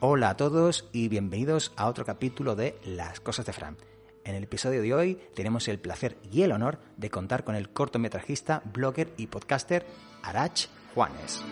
[0.00, 3.76] Hola a todos y bienvenidos a otro capítulo de Las Cosas de Fran.
[4.22, 7.70] En el episodio de hoy tenemos el placer y el honor de contar con el
[7.70, 9.84] cortometrajista, blogger y podcaster
[10.22, 11.42] Arach Juanes.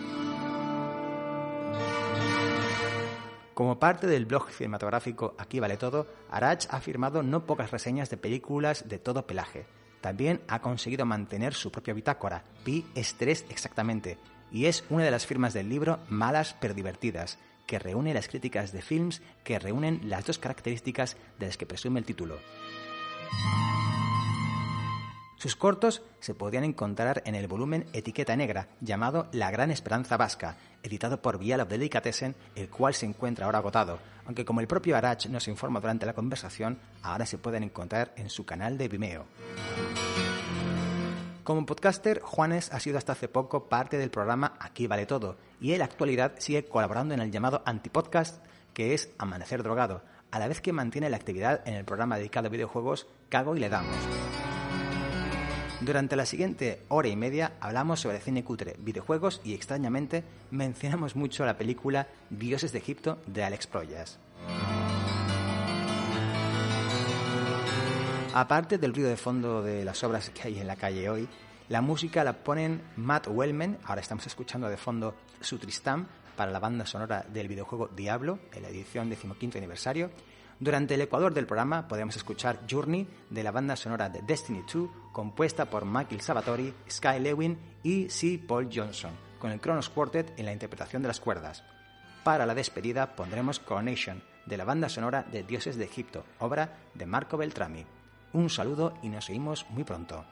[3.53, 8.15] Como parte del blog cinematográfico Aquí vale todo, Arach ha firmado no pocas reseñas de
[8.15, 9.65] películas de todo pelaje.
[9.99, 14.17] También ha conseguido mantener su propia bitácora, Pi Estrés exactamente,
[14.53, 18.71] y es una de las firmas del libro Malas pero divertidas, que reúne las críticas
[18.71, 22.39] de films que reúnen las dos características de las que presume el título.
[25.37, 30.57] Sus cortos se podían encontrar en el volumen Etiqueta Negra, llamado La Gran Esperanza Vasca,
[30.81, 34.97] editado por Vial of Delicatessen, el cual se encuentra ahora agotado, aunque como el propio
[34.97, 39.25] Arach nos informa durante la conversación, ahora se pueden encontrar en su canal de Vimeo.
[41.47, 45.71] Como podcaster, Juanes ha sido hasta hace poco parte del programa Aquí vale todo y
[45.71, 50.49] en la actualidad sigue colaborando en el llamado antipodcast que es Amanecer Drogado, a la
[50.49, 53.95] vez que mantiene la actividad en el programa dedicado a videojuegos Cago y le damos.
[55.79, 61.45] Durante la siguiente hora y media hablamos sobre cine cutre, videojuegos y extrañamente mencionamos mucho
[61.45, 64.19] la película Dioses de Egipto de Alex Proyas.
[68.33, 71.27] Aparte del ruido de fondo de las obras que hay en la calle hoy,
[71.69, 76.59] la música la ponen Matt Wellman, ahora estamos escuchando de fondo su Tristam para la
[76.59, 80.09] banda sonora del videojuego Diablo, en la edición 15 aniversario.
[80.59, 84.89] Durante el ecuador del programa podemos escuchar Journey de la banda sonora de Destiny 2,
[85.11, 88.39] compuesta por Michael Sabatori, Sky Lewin y C.
[88.47, 91.63] Paul Johnson, con el Kronos Quartet en la interpretación de las cuerdas.
[92.23, 97.05] Para la despedida pondremos Coronation, de la banda sonora de Dioses de Egipto, obra de
[97.05, 97.85] Marco Beltrami.
[98.31, 100.23] Un saludo y nos seguimos muy pronto.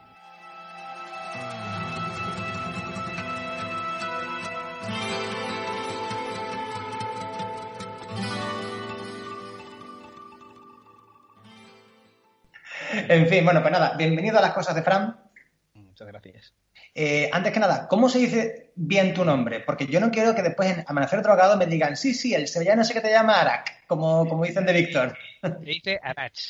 [13.08, 15.16] En fin, bueno, pues nada, bienvenido a las cosas de Fran.
[15.74, 16.54] Muchas gracias.
[16.94, 19.60] Eh, antes que nada, ¿cómo se dice bien tu nombre?
[19.60, 22.84] Porque yo no quiero que después en Amanecer Drogado me digan, sí, sí, el sevillano
[22.84, 25.16] sé que te llama Arac, como, como dicen de Víctor.
[25.42, 26.40] Se dice Arach.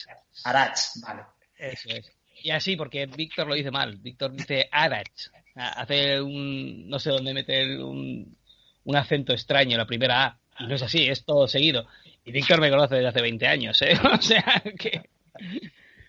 [0.45, 1.23] Arach, vale.
[1.59, 2.16] Eso es.
[2.47, 3.97] Y así, porque Víctor lo dice mal.
[3.97, 5.31] Víctor dice Arach.
[5.57, 6.89] Hace un.
[6.89, 8.37] No sé dónde meter un,
[8.85, 10.39] un acento extraño, la primera A.
[10.61, 11.89] Y no es así, es todo seguido.
[12.25, 13.99] Y Víctor me conoce desde hace 20 años, ¿eh?
[14.13, 15.11] O sea que.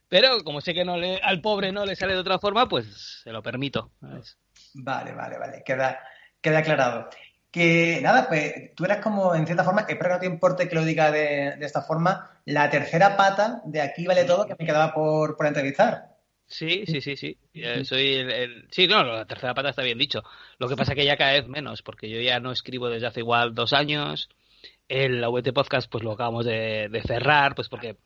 [0.09, 3.21] Pero como sé que no le, al pobre no le sale de otra forma, pues
[3.23, 3.89] se lo permito.
[4.75, 5.63] Vale, vale, vale.
[5.65, 6.03] Queda,
[6.39, 7.09] queda aclarado.
[7.49, 10.75] Que nada, pues tú eras como, en cierta forma, espero que no te importe que
[10.75, 14.67] lo diga de, de esta forma, la tercera pata de aquí vale todo que me
[14.67, 16.16] quedaba por, por entrevistar.
[16.47, 17.37] Sí, sí, sí, sí.
[17.53, 20.23] Eh, soy el, el, Sí, no, la tercera pata está bien dicho.
[20.59, 23.07] Lo que pasa es que ya cada vez menos, porque yo ya no escribo desde
[23.07, 24.29] hace igual dos años.
[24.87, 27.97] El VT Podcast, pues lo acabamos de, de cerrar, pues porque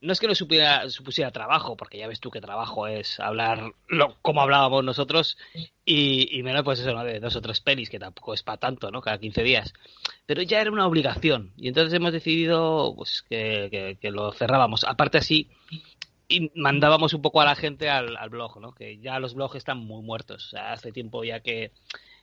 [0.00, 3.72] no es que no supiera, supusiera trabajo, porque ya ves tú que trabajo es hablar
[3.88, 5.36] lo, como hablábamos nosotros
[5.84, 7.02] y, y menos pues eso, ¿no?
[7.02, 9.00] De dos o tres pelis, que tampoco es para tanto, ¿no?
[9.00, 9.72] Cada 15 días.
[10.26, 14.84] Pero ya era una obligación y entonces hemos decidido pues que, que, que lo cerrábamos.
[14.84, 15.48] Aparte así,
[16.28, 18.72] y mandábamos un poco a la gente al, al, blog, ¿no?
[18.72, 20.46] Que ya los blogs están muy muertos.
[20.46, 21.72] O sea, hace tiempo ya que,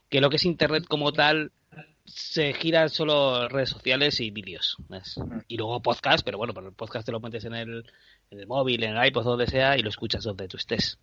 [0.09, 1.51] que lo que es Internet como tal
[2.05, 4.77] se giran solo redes sociales y vídeos.
[5.47, 7.91] Y luego podcast, pero bueno, pero el podcast te lo metes en el,
[8.29, 10.99] en el móvil, en el iPod, donde sea, y lo escuchas donde tú estés.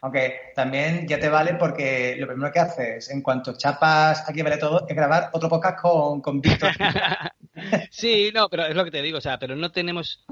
[0.00, 4.56] Aunque también ya te vale porque lo primero que haces en cuanto chapas aquí vale
[4.56, 6.72] todo es grabar otro podcast con, con Víctor.
[7.90, 10.24] sí, no, pero es lo que te digo, o sea, pero no tenemos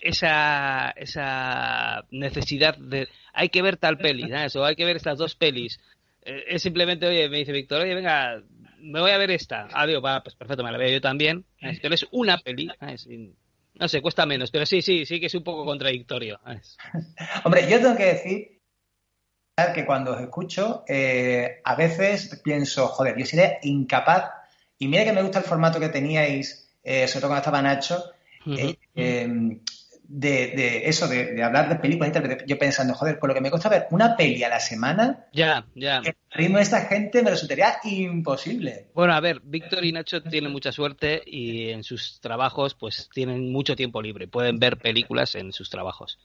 [0.00, 4.56] esa, esa necesidad de hay que ver tal peli, ¿sabes?
[4.56, 5.80] o hay que ver estas dos pelis.
[6.22, 8.42] Es simplemente, oye, me dice Víctor, oye, venga,
[8.78, 9.68] me voy a ver esta.
[9.72, 11.44] Ah, digo, va, pues perfecto, me la veo yo también.
[11.80, 12.70] Pero es una peli.
[13.74, 16.38] No sé, cuesta menos, pero sí, sí, sí que es un poco contradictorio.
[17.44, 18.60] Hombre, yo tengo que decir
[19.74, 24.30] que cuando os escucho, eh, a veces pienso, joder, yo sería incapaz,
[24.78, 28.04] y mira que me gusta el formato que teníais, eh, sobre todo cuando estaba Nacho,
[28.46, 28.78] uh -huh.
[28.94, 29.60] eh,
[30.12, 32.12] de, de, eso, de, de, hablar de películas
[32.44, 35.64] yo pensando, joder, por lo que me cuesta ver una peli a la semana, ya,
[35.76, 35.98] ya.
[36.04, 38.88] el ritmo de esta gente me resultaría imposible.
[38.92, 43.52] Bueno, a ver, Víctor y Nacho tienen mucha suerte y en sus trabajos pues tienen
[43.52, 46.18] mucho tiempo libre, pueden ver películas en sus trabajos.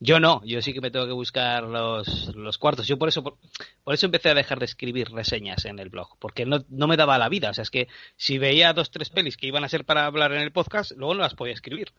[0.00, 2.86] Yo no, yo sí que me tengo que buscar los, los cuartos.
[2.86, 3.38] Yo por eso, por,
[3.84, 6.96] por, eso empecé a dejar de escribir reseñas en el blog, porque no, no me
[6.96, 7.50] daba la vida.
[7.50, 10.32] O sea, es que si veía dos, tres pelis que iban a ser para hablar
[10.32, 11.92] en el podcast, luego no las podía escribir.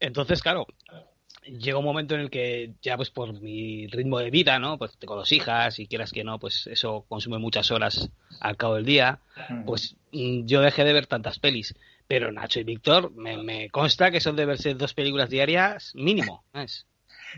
[0.00, 0.66] Entonces, claro,
[1.44, 4.78] llega un momento en el que ya pues por mi ritmo de vida, ¿no?
[4.78, 8.10] Pues tengo dos hijas y quieras que no, pues eso consume muchas horas
[8.40, 9.20] al cabo del día,
[9.66, 11.74] pues mm, yo dejé de ver tantas pelis.
[12.06, 16.42] Pero Nacho y Víctor me, consta que son de verse dos películas diarias mínimo.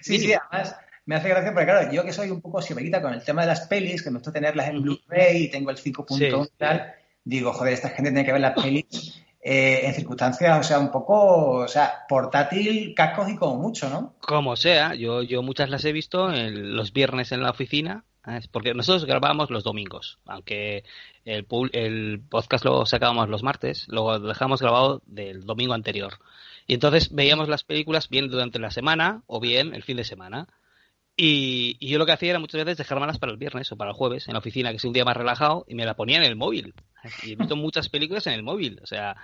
[0.00, 0.76] Sí, sí, además
[1.06, 3.48] me hace gracia porque claro, yo que soy un poco sibarita con el tema de
[3.48, 6.94] las pelis, que me gusta tenerlas en Blu-ray y tengo el 5.1 y tal,
[7.24, 10.90] digo, joder, esta gente tiene que ver las pelis eh, en circunstancias, o sea, un
[10.90, 14.14] poco, o sea, portátil, cascos y como mucho, ¿no?
[14.20, 18.04] Como sea, yo, yo muchas las he visto los viernes en la oficina,
[18.52, 20.84] porque nosotros grabábamos los domingos, aunque
[21.24, 26.18] el, el podcast lo sacábamos los martes, lo dejamos grabado del domingo anterior.
[26.66, 30.48] Y entonces veíamos las películas bien durante la semana o bien el fin de semana.
[31.16, 33.96] Y, yo lo que hacía era muchas veces dejármelas para el viernes o para el
[33.96, 36.24] jueves en la oficina, que es un día más relajado, y me la ponía en
[36.24, 36.74] el móvil.
[37.24, 38.80] Y he visto muchas películas en el móvil.
[38.82, 39.16] O sea,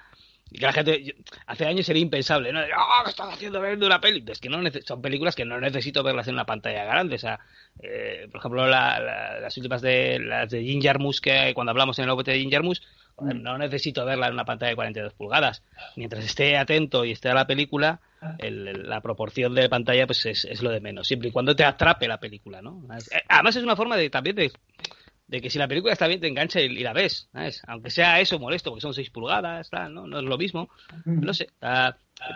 [0.53, 1.17] que la gente,
[1.47, 2.61] hace años sería impensable, ¿no?
[2.61, 4.25] ¡Oh, ¿qué estás haciendo viendo una peli?
[4.29, 7.17] Es que no son películas que no necesito verlas en una pantalla grande.
[7.17, 7.41] O sea,
[7.83, 12.11] eh, por ejemplo, las últimas de las de Ginger Moose, que cuando hablamos en el
[12.11, 12.83] OPT de Ginger Moose,
[13.21, 15.63] no necesito verla en una pantalla de 42 pulgadas.
[15.97, 18.01] Mientras esté atento y esté a la película,
[18.39, 22.19] la proporción de pantalla pues es, lo de menos, siempre y cuando te atrape la
[22.19, 22.83] película, ¿no?
[22.95, 24.53] Eh, además es una forma de también de,
[25.29, 27.29] que si la película está bien te engancha y, la ves,
[27.67, 30.07] Aunque sea eso molesto, porque son 6 pulgadas, ¿no?
[30.07, 30.69] No es lo mismo,
[31.05, 31.49] no sé.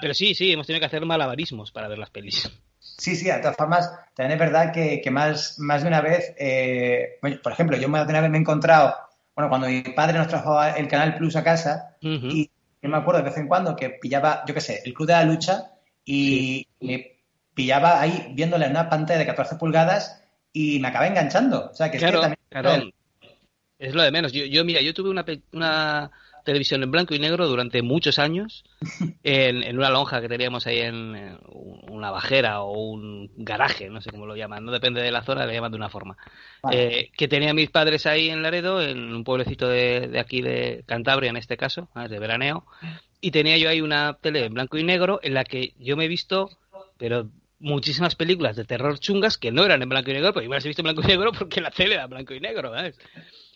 [0.01, 2.51] pero sí, sí, hemos tenido que hacer malabarismos para ver las pelis.
[2.79, 7.19] Sí, sí, de todas formas, también es verdad que, más, más de una vez, eh,
[7.43, 8.95] por ejemplo, yo más de una vez me he encontrado
[9.41, 12.51] bueno, cuando mi padre nos trajo el Canal Plus a casa, y
[12.83, 15.15] yo me acuerdo de vez en cuando que pillaba, yo qué sé, el Club de
[15.15, 15.71] la Lucha
[16.05, 17.17] y me
[17.55, 20.23] pillaba ahí viéndole en una pantalla de 14 pulgadas
[20.53, 21.71] y me acabé enganchando.
[21.71, 22.40] O sea, que es que también...
[23.79, 24.32] Es lo de menos.
[24.32, 26.11] Yo, yo mira, yo tuve una, una
[26.44, 28.64] televisión en blanco y negro durante muchos años
[29.23, 31.38] en, una lonja que teníamos ahí en,
[31.88, 35.47] una bajera o un garaje, no sé cómo lo llaman, no depende de la zona,
[35.47, 36.17] le llaman de una forma.
[36.70, 41.31] Eh, que tenía mis padres ahí en Laredo, en un pueblecito de, aquí de Cantabria
[41.31, 42.64] en este caso, de veraneo,
[43.20, 46.06] y tenía yo ahí una tele en blanco y negro en la que yo me
[46.06, 46.50] he visto,
[46.97, 47.29] pero
[47.61, 50.65] muchísimas películas de terror chungas que no eran en blanco y negro, pero yo las
[50.65, 52.73] he visto en blanco y negro porque la tele era blanco y negro,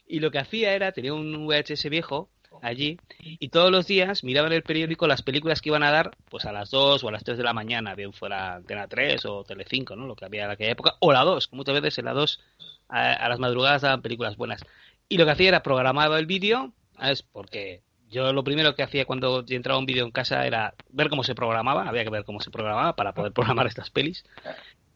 [0.07, 2.31] Y lo que hacía era, tenía un VHS viejo
[2.63, 6.45] allí y todos los días miraban el periódico las películas que iban a dar pues
[6.45, 9.45] a las 2 o a las 3 de la mañana, bien fuera Antena 3 o
[9.45, 10.07] Telecinco, ¿no?
[10.07, 12.41] Lo que había en aquella época, o la 2, muchas veces en la 2
[12.89, 14.65] a, las madrugadas daban películas buenas.
[15.09, 17.83] Y lo que hacía era programaba el vídeo, es porque
[18.15, 21.35] yo lo primero que hacía cuando entraba un vídeo en casa era ver cómo se
[21.35, 24.25] programaba, había que ver cómo se programaba para poder programar estas pelis.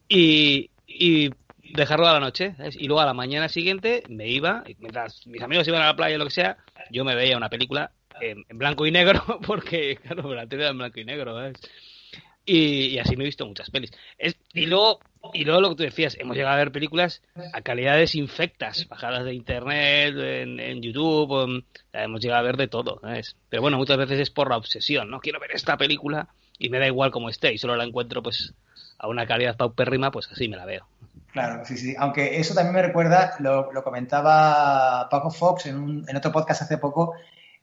[0.07, 1.29] Y, y
[1.73, 2.55] dejarlo a la noche.
[2.73, 6.15] Y luego a la mañana siguiente me iba, mientras mis amigos iban a la playa
[6.15, 6.57] o lo que sea,
[6.91, 10.77] yo me veía una película en, blanco y negro, porque, claro, la tele era en
[10.77, 11.51] blanco y negro.
[12.45, 13.91] Y, así me he visto muchas pelis.
[14.53, 14.99] y, luego,
[15.33, 17.21] y luego lo que tú decías, hemos llegado a ver películas
[17.53, 21.63] a calidades infectas, bajadas de internet, en, YouTube,
[21.93, 23.01] hemos llegado a ver de todo.
[23.49, 25.19] Pero bueno, muchas veces es por la obsesión, ¿no?
[25.19, 28.53] Quiero ver esta película y me da igual cómo esté y solo la encuentro pues
[28.97, 30.87] a una calidad paupérrima, pues así me la veo.
[31.31, 31.95] Claro, sí, sí.
[31.97, 37.13] Aunque eso también me recuerda, lo, comentaba Paco Fox en, en, otro podcast hace poco,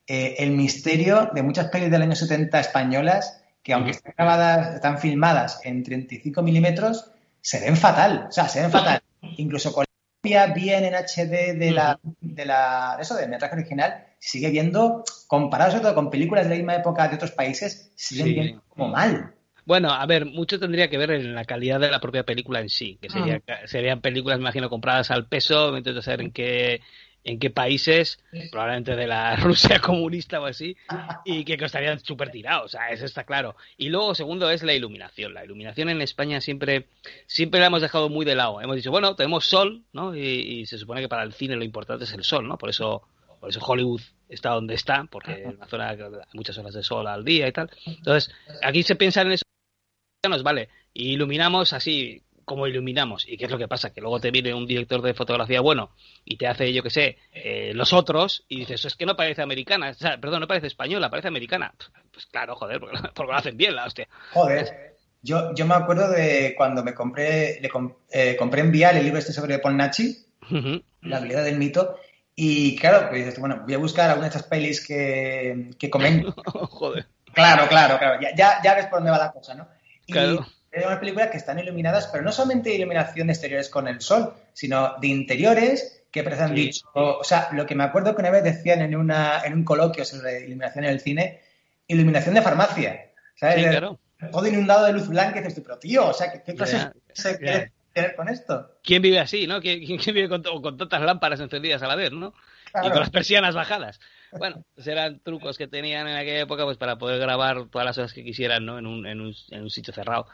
[0.06, 4.98] eh, el misterio de muchas pelis del año 70 españolas que aunque están grabadas, están
[4.98, 7.10] filmadas en 35 milímetros,
[7.46, 8.26] se ven fatal.
[8.28, 9.00] O sea, se ven fatal.
[9.36, 9.84] Incluso con
[10.24, 15.70] la bien en HD de la, de la, eso, del metraje original, sigue viendo, comparado
[15.70, 19.32] sobre todo con películas de la misma época de otros países, sigue viendo como mal.
[19.64, 22.68] Bueno, a ver, mucho tendría que ver en la calidad de la propia película en
[22.68, 26.80] sí, que sería, serían películas, me imagino, compradas al peso, intento saber en qué
[27.26, 28.20] en qué países,
[28.52, 30.76] probablemente de la Rusia comunista o así,
[31.24, 33.56] y que costarían súper tirados, o sea, eso está claro.
[33.76, 35.34] Y luego, segundo, es la iluminación.
[35.34, 36.86] La iluminación en España siempre,
[37.26, 38.60] siempre la hemos dejado muy de lado.
[38.60, 40.14] Hemos dicho, bueno, tenemos sol, ¿no?
[40.14, 42.58] Y, y, se supone que para el cine lo importante es el sol, ¿no?
[42.58, 43.02] Por eso,
[43.40, 46.84] por eso Hollywood está donde está, porque es una zona que hay muchas horas de
[46.84, 47.68] sol al día y tal.
[47.86, 49.42] Entonces, aquí se piensa en eso
[50.28, 50.68] nos vale.
[50.94, 53.28] Y iluminamos así como iluminamos.
[53.28, 53.92] ¿Y qué es lo que pasa?
[53.92, 55.90] Que luego te viene un director de fotografía bueno
[56.24, 59.42] y te hace, yo que sé, eh, los otros y dices, es que no parece
[59.42, 61.74] americana, perdón, no parece española, parece americana.
[62.12, 64.08] Pues claro, joder, porque, lo hacen bien la hostia.
[64.32, 64.94] Joder.
[65.22, 67.68] Yo, yo me acuerdo de cuando me compré, le
[68.12, 70.16] eh, compré en Vial el libro este sobre Paul Nachi,
[71.02, 71.96] La habilidad del mito,
[72.36, 76.32] y claro, pues bueno, voy a buscar algunas de estas pelis que, que comento.
[76.70, 77.06] Joder.
[77.32, 78.20] Claro, claro, claro.
[78.20, 79.66] Ya, ya, ya, ves por dónde va la cosa, ¿no?
[80.06, 80.46] Claro.
[80.76, 84.00] Y unas películas que están iluminadas, pero no solamente de iluminación de exteriores con el
[84.00, 86.86] sol, sino de interiores que parece han dicho.
[86.94, 90.04] O, sea, lo que me acuerdo que una vez decían en, una, en un coloquio
[90.04, 91.40] sobre iluminación en el cine,
[91.88, 93.12] iluminación de farmacia.
[93.36, 93.80] ¿sabes?
[94.32, 97.38] todo inundado de luz blanca y dices, pero tío, o sea, ¿qué, qué cosas se
[97.38, 98.78] quiere tener con esto?
[98.82, 99.60] ¿Quién vive así, no?
[99.60, 102.32] ¿Quién, vive con, con, tantas lámparas encendidas a la vez, no?
[102.82, 104.00] Y con las persianas bajadas.
[104.32, 107.96] Bueno, pues eran trucos que tenían en aquella época pues para poder grabar todas las
[107.96, 108.78] cosas que quisieran, ¿no?
[108.78, 110.26] En un, en un, en un sitio cerrado.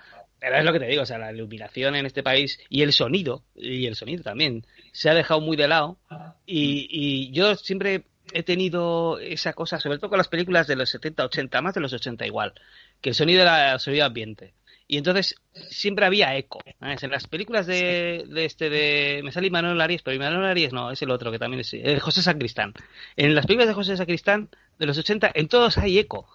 [0.42, 3.44] Es lo que te digo, o sea, la iluminación en este país y el sonido,
[3.54, 5.98] y el sonido también, se ha dejado muy de lado.
[6.46, 10.90] Y, y yo siempre he tenido esa cosa, sobre todo con las películas de los
[10.90, 12.54] 70, 80, más de los 80 igual,
[13.00, 14.54] que el sonido era el sonido ambiente.
[14.88, 15.36] Y entonces
[15.70, 16.60] siempre había eco.
[16.80, 19.22] En las películas de, de, este de.
[19.24, 21.72] Me sale Manuel Arias, pero Manuel Arias no, es el otro que también es.
[21.72, 22.74] Eh, José Sacristán.
[23.16, 26.28] En las películas de José Sacristán de los 80, en todos hay eco.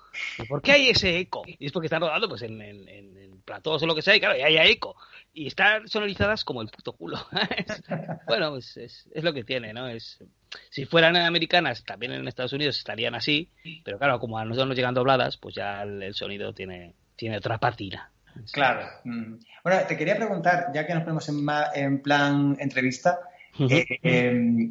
[0.47, 1.43] ¿Por qué hay ese eco?
[1.45, 4.19] Y es porque están rodando pues en, en, en, platos o lo que sea, y
[4.19, 4.95] claro, y hay eco.
[5.33, 7.17] Y están sonorizadas como el puto culo.
[8.27, 9.87] bueno, pues es, es, lo que tiene, ¿no?
[9.87, 10.21] Es,
[10.69, 13.49] si fueran americanas, también en Estados Unidos estarían así,
[13.85, 17.37] pero claro, como a nosotros nos llegan dobladas, pues ya el, el sonido tiene, tiene
[17.37, 18.11] otra patina.
[18.51, 18.87] Claro.
[19.03, 19.35] Mm.
[19.63, 21.45] Bueno, te quería preguntar, ya que nos ponemos en,
[21.75, 23.19] en plan entrevista,
[23.59, 24.69] eh, eh,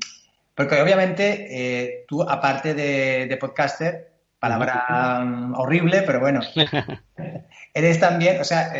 [0.54, 4.12] porque obviamente eh, tú, aparte de, podcaster,
[4.48, 6.40] palabra horrible, pero bueno,
[7.74, 8.72] eres también, o sea,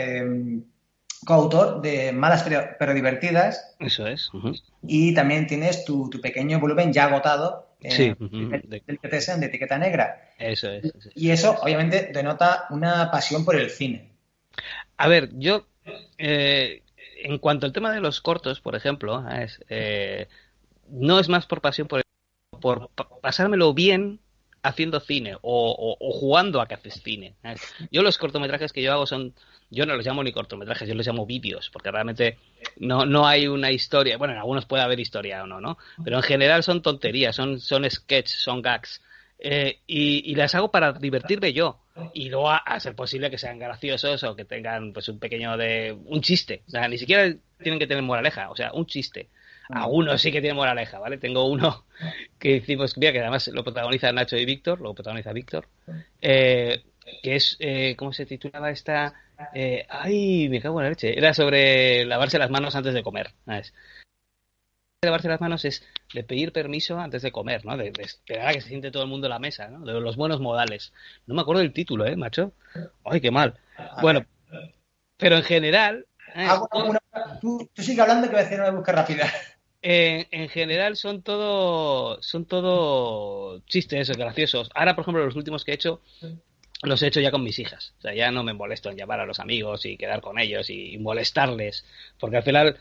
[1.27, 2.45] coautor de Malas
[2.79, 3.75] pero, divertidas.
[3.79, 4.31] Eso es.
[4.83, 10.31] Y también tienes tu, pequeño volumen ya agotado sí, del de, de etiqueta negra.
[10.39, 10.93] Eso es.
[11.15, 14.11] Y eso obviamente denota una pasión por el cine.
[14.97, 15.67] A ver, yo,
[16.17, 16.83] eh,
[17.23, 20.29] en cuanto al tema de los cortos, por ejemplo, es, eh,
[20.89, 22.03] no es más por pasión, por,
[22.61, 24.21] por pasármelo bien
[24.67, 27.35] haciendo cine o, jugando a que haces cine.
[27.91, 29.35] Yo los cortometrajes que yo hago son,
[29.71, 32.39] yo no los llamo ni cortometrajes, yo los llamo vídeos, porque realmente
[32.77, 35.79] no, no hay una historia, bueno, en algunos puede haber historia o no, ¿no?
[36.05, 39.03] Pero en general son tonterías, son, son sketches, son gags.
[39.39, 41.79] Eh, y, y, las hago para divertirme yo
[42.15, 45.95] y luego a, ser posible que sean graciosos o que tengan pues un pequeño de
[46.07, 49.29] un chiste o sea ni siquiera tienen que tener moraleja o sea un chiste
[49.69, 51.85] algunos sí que tienen moraleja vale tengo uno
[52.39, 55.69] que hicimos mira que además lo protagoniza Nacho y Víctor lo protagoniza Víctor
[56.21, 56.85] eh,
[57.23, 59.15] que es eh, cómo se titulaba esta
[59.55, 63.33] eh, ay me cago en la leche era sobre lavarse las manos antes de comer
[63.45, 63.73] ¿sabes?
[65.03, 65.83] lavarse las manos es
[66.13, 67.77] de pedir permiso antes de comer, ¿no?
[67.77, 69.85] De, esperar a que se siente todo el mundo en la mesa, ¿no?
[69.85, 70.93] De los buenos modales.
[71.27, 72.53] No me acuerdo del título, ¿eh, macho?
[73.05, 73.59] Ay, qué mal.
[74.03, 74.25] Bueno,
[75.17, 76.07] pero en general...
[76.35, 76.49] ¿eh?
[77.41, 79.27] tú, sigue hablando que voy a hacer una búsqueda rápida.
[79.89, 84.69] En general son todo son todo chistes graciosos.
[84.75, 86.01] Ahora, por ejemplo, los últimos que he hecho
[86.83, 87.95] los he hecho ya con mis hijas.
[87.99, 90.69] O sea, ya no me molesto en llamar a los amigos y quedar con ellos
[90.69, 91.85] y molestarles.
[92.19, 92.77] Porque al final,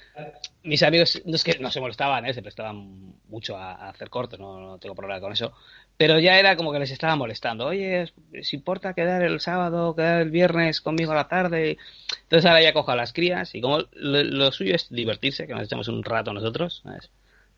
[0.64, 2.34] mis amigos no es que no se molestaban, ¿eh?
[2.34, 5.54] se prestaban mucho a, hacer cortes, no, tengo problema con eso.
[5.98, 7.68] Pero ya era como que les estaba molestando.
[7.68, 8.12] Oye,
[8.42, 11.78] ¿se importa quedar el sábado, quedar el viernes conmigo a la tarde?
[12.24, 15.64] Entonces ahora ya cojo a las crías y como lo, suyo es divertirse, que nos
[15.64, 16.84] echamos un rato nosotros,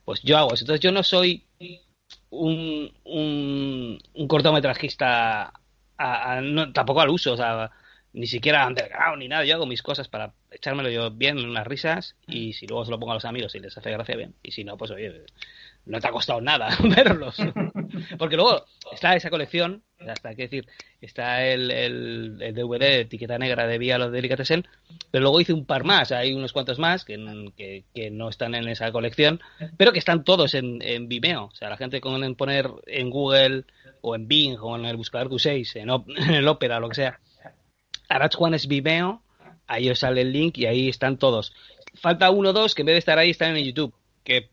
[0.06, 0.64] pues yo hago eso.
[0.66, 1.46] Entonces yo no soy
[2.30, 5.52] un, un, un cortometrajista
[5.98, 7.72] tampoco al uso, o sea,
[8.14, 9.46] ni siquiera underground ni nada.
[9.46, 13.00] Yo hago mis cosas para echármelo yo bien, unas risas, y si luego se lo
[13.00, 14.36] pongo a los amigos y les hace gracia, bien.
[14.44, 15.26] Y si no, pues oye,
[15.86, 17.38] no te ha costado nada verlos.
[18.18, 20.68] Porque luego está esa colección, hasta que decir,
[21.02, 24.68] está el, el, DVD etiqueta negra de Vía los Delicatessen,
[25.12, 28.68] pero luego hice un par más, hay unos cuantos más que, que, no están en
[28.68, 29.42] esa colección,
[29.78, 31.46] pero que están todos en, en Vimeo.
[31.46, 33.66] O sea, la gente con poner en Google
[34.08, 35.76] o en Bing o en el buscador Q6,
[36.28, 37.20] en, el Opera, lo que sea,
[38.10, 39.22] Arach Juanes Vimeo,
[39.68, 41.54] ahí os sale el link y ahí están todos.
[41.96, 44.50] Falta uno o dos que en vez de estar ahí están en YouTube, que,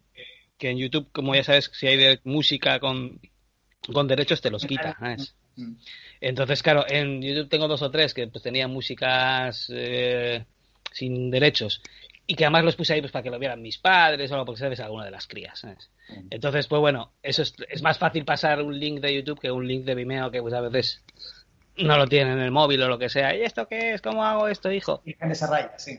[0.59, 3.21] que en YouTube, como ya sabes, si hay de música con,
[3.93, 4.97] con derechos te los quita.
[6.21, 10.45] Entonces, claro, en YouTube tengo dos o tres que pues tenían músicas eh,
[10.91, 11.81] sin derechos
[12.27, 14.61] y que además los puse ahí pues para que lo vieran mis padres o porque
[14.61, 15.67] sabes alguna de las crías.
[16.31, 19.67] Entonces, pues bueno, eso es, es, más fácil pasar un link de YouTube que un
[19.67, 21.03] link de Vimeo que pues a veces
[21.77, 23.37] no lo tienen en el móvil o lo que sea.
[23.37, 24.03] ¿Y esto qué es?
[24.03, 25.03] ¿Cómo hago esto, hijo?
[25.05, 25.99] Y en esa raya, sí.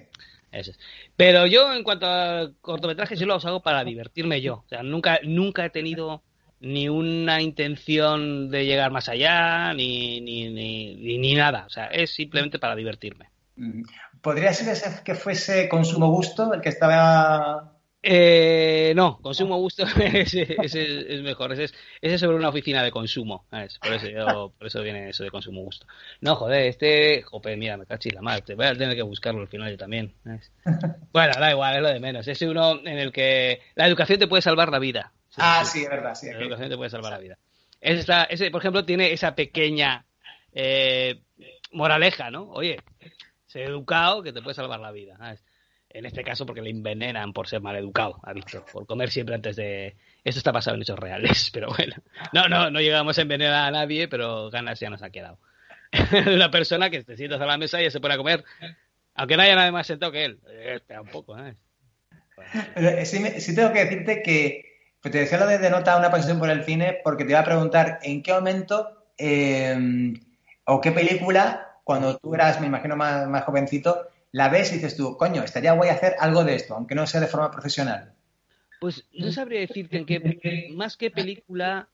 [0.51, 0.79] Eso es.
[1.15, 4.63] Pero yo, en cuanto a cortometrajes, yo los hago para divertirme yo.
[4.65, 6.23] O sea, nunca, nunca he tenido
[6.61, 11.65] ni una intención de llegar más allá, ni, ni, ni, ni nada.
[11.67, 13.29] O sea, es simplemente para divertirme.
[14.25, 20.55] ¿Podría ser ese que fuese consumo gusto el que estaba eh, no, consumo gusto ese,
[20.59, 21.53] es mejor.
[21.53, 23.45] Ese es, sobre una oficina de consumo.
[23.51, 25.85] Por, eso por eso viene eso de consumo gusto.
[26.21, 27.21] No, joder, este.
[27.21, 28.41] Joder, mira, me cachis la madre.
[28.41, 30.15] Te voy a tener que buscarlo al final yo también.
[31.13, 32.27] Bueno, da igual, es lo de menos.
[32.27, 35.13] Es uno en el que la educación te puede salvar la vida.
[35.37, 36.15] ah, sí, es verdad.
[36.15, 37.37] Sí, la educación te puede salvar la vida.
[37.79, 40.03] Ese, ese, por ejemplo, tiene esa pequeña
[40.51, 41.21] Eh,
[41.71, 42.49] moraleja, ¿no?
[42.51, 42.77] Oye,
[43.63, 45.17] educado que te puede salvar la vida.
[45.89, 49.35] En este caso porque le envenenan por ser mal educado, ha visto, por comer siempre
[49.35, 49.95] antes de...
[50.23, 51.95] Esto está basado en hechos reales, pero bueno.
[52.33, 55.39] No, no, no llegamos a envenenar a nadie, pero ganas ya nos ha quedado.
[56.27, 58.43] Una persona que te sientas a la mesa y se pone a comer,
[59.13, 60.39] aunque no haya nadie más sentado que él.
[60.49, 61.55] Espera un poco, ¿eh?
[63.05, 64.65] sí, tengo que decirte que
[65.01, 67.99] te decía lo de denota una pasión por el cine porque te iba a preguntar
[68.01, 70.13] en qué momento eh,
[70.65, 74.97] o qué película, cuando tú eras, me imagino, más, más jovencito, la ves y dices
[74.97, 78.11] tú, coño, estaría guay hacer algo de esto, aunque no sea de forma profesional.
[78.81, 81.87] Pues no sabría decirte en qué, más que película,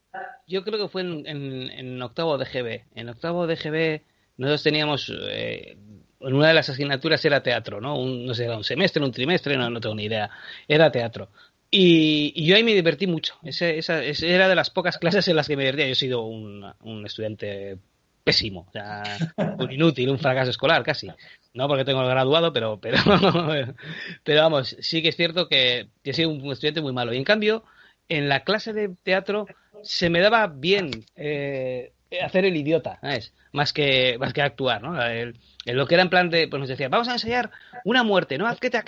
[0.48, 2.86] yo creo que fue en, octavo de GB.
[2.96, 4.02] En octavo de GB
[4.38, 5.78] nosotros teníamos, eh,
[6.22, 8.04] en una de las asignaturas era teatro, ¿no?
[8.04, 10.30] No sé, era un semestre, un trimestre, no, tengo ni idea.
[10.68, 11.30] Era teatro.
[11.70, 13.36] Y, yo ahí me divertí mucho.
[13.44, 15.86] Ese, esa, era de las pocas clases en las que me divertía.
[15.86, 17.78] Yo he sido un, un estudiante
[18.24, 19.04] pésimo, o sea,
[19.58, 21.10] un inútil, un fracaso escolar casi.
[21.54, 22.98] No porque tengo el graduado, pero, pero,
[24.24, 27.14] pero vamos, sí que es cierto que he sido un estudiante muy malo.
[27.14, 27.64] Y en cambio,
[28.10, 29.48] en la clase de teatro
[29.84, 33.00] se me daba bien eh, hacer el idiota.
[33.54, 35.02] Más que, más que actuar, ¿no?
[35.06, 35.36] en
[35.66, 37.52] lo que era en plan de, pues nos decía, vamos a ensayar
[37.84, 38.48] una muerte, ¿no?
[38.48, 38.82] Haz que te,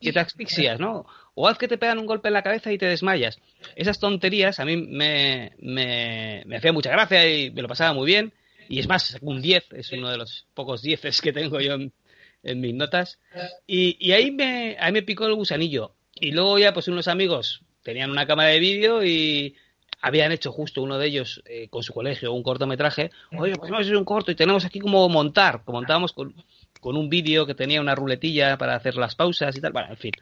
[0.00, 1.06] que te asfixias, ¿no?
[1.34, 3.38] O haz que te pegan un golpe en la cabeza y te desmayas.
[3.76, 8.06] Esas tonterías a mí me, me, me hacían mucha gracia y me lo pasaba muy
[8.06, 8.32] bien
[8.68, 12.60] y es más, un 10, es uno de los pocos 10 que tengo yo en,
[12.60, 13.18] mis notas.
[13.66, 15.94] Y, ahí, me, ahí me picó el gusanillo.
[16.14, 19.54] Y luego ya, pues unos amigos tenían una cámara de vídeo y
[20.00, 23.10] habían hecho justo uno de ellos eh, con su colegio un cortometraje.
[23.36, 25.64] Oye, pues vamos a hacer un corto y tenemos aquí como montar.
[25.64, 26.34] Como montábamos con,
[26.80, 29.72] con un vídeo que tenía una ruletilla para hacer las pausas y tal.
[29.72, 30.12] Bueno, en fin.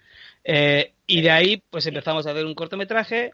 [0.45, 3.33] Eh, y de ahí, pues empezamos a hacer un cortometraje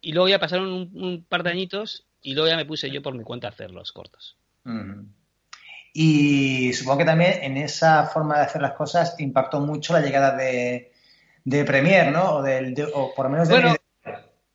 [0.00, 3.02] y luego ya pasaron un, un, par de añitos y luego ya me puse yo
[3.02, 4.36] por mi cuenta a hacer los cortos.
[5.92, 10.36] Y supongo que también en esa forma de hacer las cosas impactó mucho la llegada
[10.36, 10.92] de,
[11.44, 12.36] de Premiere, ¿no?
[12.36, 12.74] O, del,
[13.16, 13.54] por lo menos de...
[13.54, 13.76] Bueno,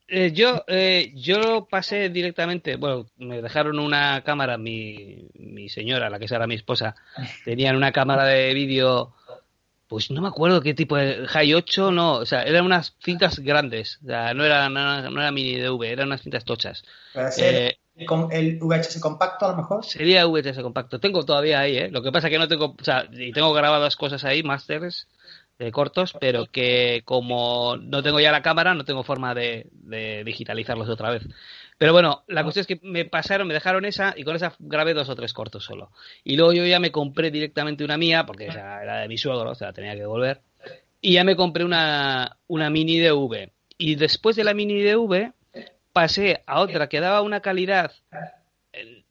[0.07, 6.19] eh, yo, eh, yo pasé directamente, bueno, me dejaron una cámara, mi, mi señora, la
[6.19, 6.95] que es ahora mi esposa,
[7.43, 9.13] tenían una cámara de vídeo
[9.87, 13.39] pues no me acuerdo qué tipo de High 8, no, o sea, eran unas cintas
[13.39, 16.83] grandes, o sea, no era, no, era mini DV, eran unas cintas tochas.
[17.37, 19.85] Eh, el VHS compacto a lo mejor.
[19.85, 20.99] Sería VHS compacto.
[20.99, 21.89] Tengo todavía ahí, ¿eh?
[21.89, 25.07] Lo que pasa que no tengo, o sea, y tengo grabadas cosas ahí, masters
[25.57, 30.23] de cortos, pero que como no tengo ya la cámara, no tengo forma de, de
[30.25, 31.23] digitalizarlos otra vez.
[31.77, 34.93] Pero bueno, la cuestión es que me pasaron, me dejaron esa y con esa grabé
[34.93, 35.91] dos o tres cortos solo.
[36.23, 39.55] Y luego yo ya me compré directamente una mía, porque era de mi suegro, o
[39.55, 40.41] sea, tenía que devolver.
[41.01, 43.51] Y ya me compré una, una mini DV.
[43.77, 45.33] Y después de la mini DV,
[45.95, 47.93] pasé a otra que daba una calidad,
[48.73, 49.05] eh,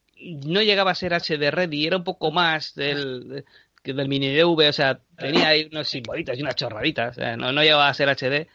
[0.45, 3.43] no llegaba a ser HD ready, era un poco más del,
[3.83, 7.89] del mini DV, o sea, tenía ahí unos simbolitos y unas chorraditas, no, no llegaba
[7.89, 8.47] a ser HD,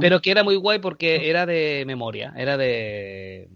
[0.00, 3.50] pero que era muy guay porque era de memoria, era de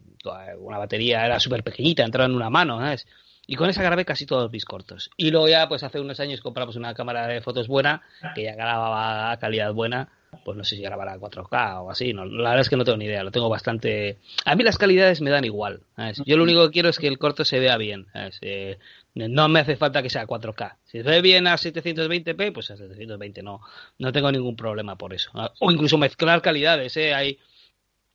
[0.58, 3.06] una batería, era súper pequeñita, entraba en una mano, ¿sabes?
[3.46, 5.10] Y con esa grabé casi todos mis cortos.
[5.16, 8.02] Y luego ya, pues hace unos años compramos una cámara de fotos buena,
[8.34, 10.10] que ya grababa a calidad buena,
[10.44, 13.04] pues no sé si grabará 4K o así, la verdad es que no tengo ni
[13.04, 14.18] idea, lo tengo bastante...
[14.44, 15.82] A mí las calidades me dan igual,
[16.24, 18.06] yo lo único que quiero es que el corto se vea bien,
[18.40, 18.78] eh,
[19.14, 22.76] no me hace falta que sea 4K, si se ve bien a 720p, pues a
[22.76, 23.60] 720 no,
[23.98, 27.14] no tengo ningún problema por eso, o incluso mezclar calidades, ¿eh?
[27.14, 27.38] hay,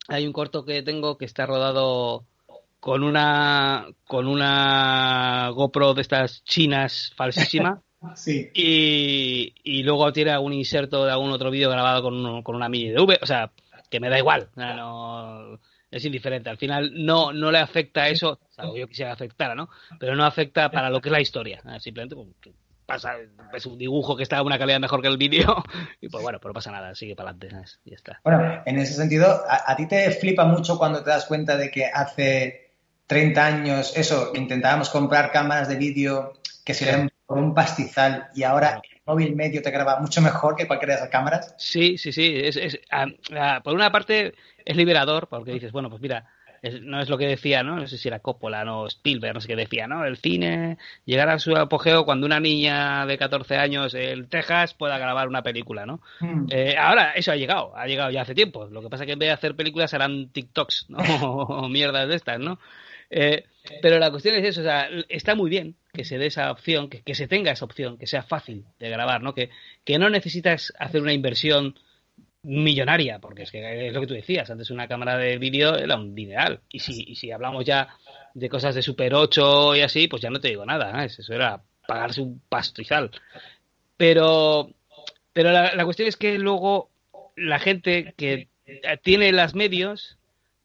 [0.08, 2.24] hay un corto que tengo que está rodado
[2.80, 7.82] con una con una GoPro de estas chinas falsísima
[8.14, 8.50] Sí.
[8.54, 12.90] Y, y, luego tiene algún inserto de algún otro vídeo grabado con, con una mini
[12.90, 13.18] DV.
[13.22, 13.50] O sea,
[13.90, 14.48] que me da igual.
[14.56, 15.58] No,
[15.90, 16.50] es indiferente.
[16.50, 18.38] Al final no, no le afecta eso.
[18.58, 19.68] O yo quisiera afectar, ¿no?
[19.98, 21.60] Pero no afecta para lo que es la historia.
[21.80, 22.54] Simplemente pues,
[22.86, 23.16] pasa,
[23.52, 25.62] es un dibujo que está a una calidad mejor que el vídeo.
[26.00, 26.94] Y pues bueno, pero no pasa nada.
[26.94, 27.72] Sigue para adelante.
[27.84, 28.20] Y ya está.
[28.22, 31.70] Bueno, en ese sentido, a, a ti te flipa mucho cuando te das cuenta de
[31.70, 32.72] que hace
[33.08, 36.34] 30 años, eso, intentábamos comprar cámaras de vídeo
[36.64, 40.56] que se ven por un pastizal y ahora el móvil medio te graba mucho mejor
[40.56, 41.54] que cualquiera de esas cámaras.
[41.58, 42.40] Sí, sí, sí.
[42.42, 42.80] Es,
[43.62, 44.32] por una parte
[44.64, 46.24] es liberador porque dices, bueno, pues mira,
[46.80, 47.76] no es lo que decía, ¿no?
[47.76, 50.06] No sé si era Coppola, no Spielberg, no sé qué decía, ¿no?
[50.06, 54.96] El cine llegará a su apogeo cuando una niña de 14 años en Texas pueda
[54.96, 56.00] grabar una película, ¿no?
[56.20, 56.46] Hmm.
[56.48, 58.68] Eh, ahora eso ha llegado, ha llegado ya hace tiempo.
[58.68, 60.98] Lo que pasa es que en vez de hacer películas harán TikToks, ¿no?
[61.28, 62.58] o mierdas de estas, ¿no?
[63.10, 63.44] Eh,
[63.82, 66.88] pero la cuestión es eso, o sea, está muy bien que se dé esa opción,
[66.88, 69.34] que, se tenga esa opción, que sea fácil de grabar, ¿no?
[69.34, 69.50] Que,
[69.84, 71.76] que no necesitas hacer una inversión
[72.44, 75.96] millonaria, porque es que es lo que tú decías, antes una cámara de vídeo era
[75.96, 76.60] un dineral.
[76.70, 77.88] Y si, y si hablamos ya
[78.32, 81.60] de cosas de Super 8 y así, pues ya no te digo nada, eso era
[81.88, 83.10] pagarse un pastizal.
[83.96, 84.70] Pero,
[85.32, 86.90] pero la, cuestión es que luego
[87.34, 88.46] la gente que
[89.02, 90.16] tiene los medios,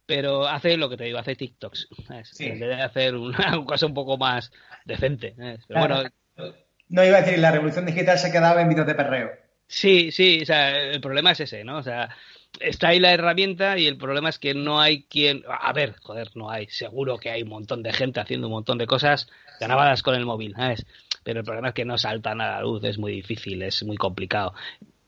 [0.06, 1.88] pero hace lo que te digo, hace TikToks.
[2.40, 4.52] Debe hacer una, cosa un poco más
[4.86, 5.34] decente.
[5.68, 6.04] Pero bueno,
[6.90, 9.32] no iba a decir, la revolución digital se quedaba en vídeos de perreo.
[9.68, 11.78] Sí, sí, o sea, el problema es ese, ¿no?
[11.78, 12.10] O sea,
[12.60, 15.44] está ahí la herramienta y el problema es que no hay quien.
[15.48, 16.68] A ver, joder, no hay.
[16.68, 19.28] Seguro que hay un montón de gente haciendo un montón de cosas
[19.60, 20.86] ganadas con el móvil, ¿sabes?
[21.24, 23.98] Pero el problema es que no saltan a la luz, es muy difícil, es muy
[23.98, 24.54] complicado.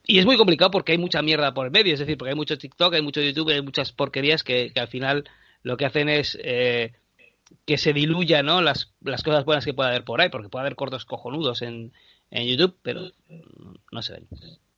[0.07, 2.35] Y es muy complicado porque hay mucha mierda por el medio, es decir, porque hay
[2.35, 5.29] mucho TikTok, hay mucho YouTube, hay muchas porquerías que, al final
[5.63, 6.93] lo que hacen es eh,
[7.65, 8.61] que se diluya ¿no?
[8.61, 11.91] Las, las, cosas buenas que puede haber por ahí, porque puede haber cortos cojonudos en,
[12.31, 13.01] YouTube, pero
[13.91, 14.27] no se ven.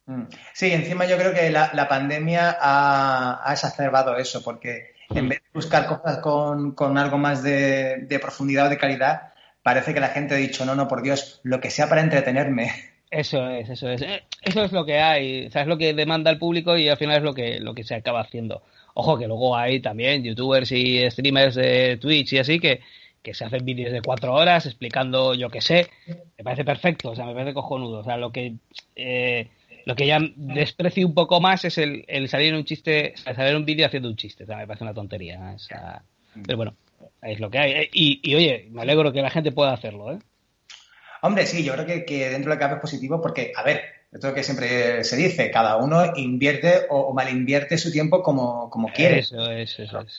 [0.06, 0.24] Mm.
[0.54, 5.88] Sí, encima yo creo que la, pandemia ha, exacerbado eso, porque en vez de buscar
[5.88, 10.36] cosas con, con algo más de, de, profundidad o de calidad, parece que la gente
[10.36, 12.97] ha dicho, no, no, por Dios, lo que sea para entretenerme.
[13.10, 14.02] Eso es, eso es.
[14.02, 16.90] Eh, eso es lo que hay, o sea, es lo que demanda el público y
[16.90, 18.64] al final es lo que, lo que se acaba haciendo.
[18.94, 22.82] Ojo que luego hay también youtubers y streamers de Twitch y así que,
[23.22, 25.88] que se hacen vídeos de cuatro horas explicando yo qué sé.
[26.38, 28.00] Me parece perfecto, o sea, me parece cojonudo.
[28.00, 28.56] O sea, lo que,
[28.96, 29.48] eh,
[29.86, 33.66] lo que ya desprecio un poco más es el, el salir un chiste, salir un
[33.66, 34.44] vídeo haciendo un chiste.
[34.44, 35.54] O sea, me parece una tontería.
[35.56, 36.02] O sea,
[36.46, 36.76] pero bueno,
[37.22, 37.90] es lo que hay.
[37.94, 40.20] Y, y oye, me alegro que la gente pueda hacerlo, ¿eh?
[41.22, 43.82] Hombre, sí, yo creo que, que dentro de que cabe es positivo porque, a ver,
[44.12, 48.88] esto que siempre se dice, cada uno invierte o, mal invierte su tiempo como, como
[48.90, 49.20] quiere.
[49.20, 50.18] Eso es, eso es.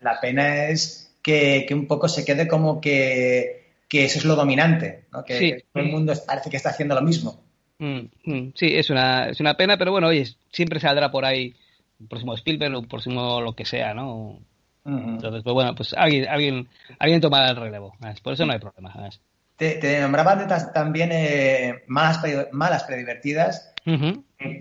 [0.00, 5.24] La, pena es que, un poco se quede como que, eso es lo dominante, ¿no?
[5.24, 7.42] que, todo el mundo parece que está haciendo lo mismo.
[7.78, 11.54] Mm, mm, sí, es una, es una pena, pero bueno, oye, siempre saldrá por ahí
[12.00, 14.40] un próximo Spielberg o un próximo lo que sea, ¿no?
[14.84, 16.66] Entonces, pues bueno, pues alguien, alguien,
[16.98, 17.94] alguien tomará el relevo.
[18.22, 19.10] Por eso no hay problema.
[19.58, 23.74] Te, te nombraban también eh, malas, malas predivertidas.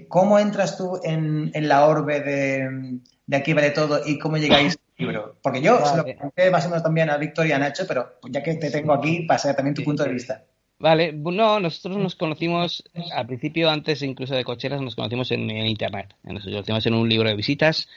[0.08, 4.82] ¿Cómo entras tú en, la orbe de, de, Aquí vale todo y cómo llegáis al
[4.98, 5.38] libro?
[5.44, 8.16] Porque yo se lo conté más o menos también a Victoria y a Nacho, pero
[8.28, 10.44] ya que te tengo aquí, pasa también tu punto de vista.
[10.80, 12.84] Vale, no, nosotros nos conocimos
[13.14, 16.16] al principio, antes incluso de cocheras, nos conocimos en, Internet.
[16.24, 17.88] Nos conocimos en un libro de visitas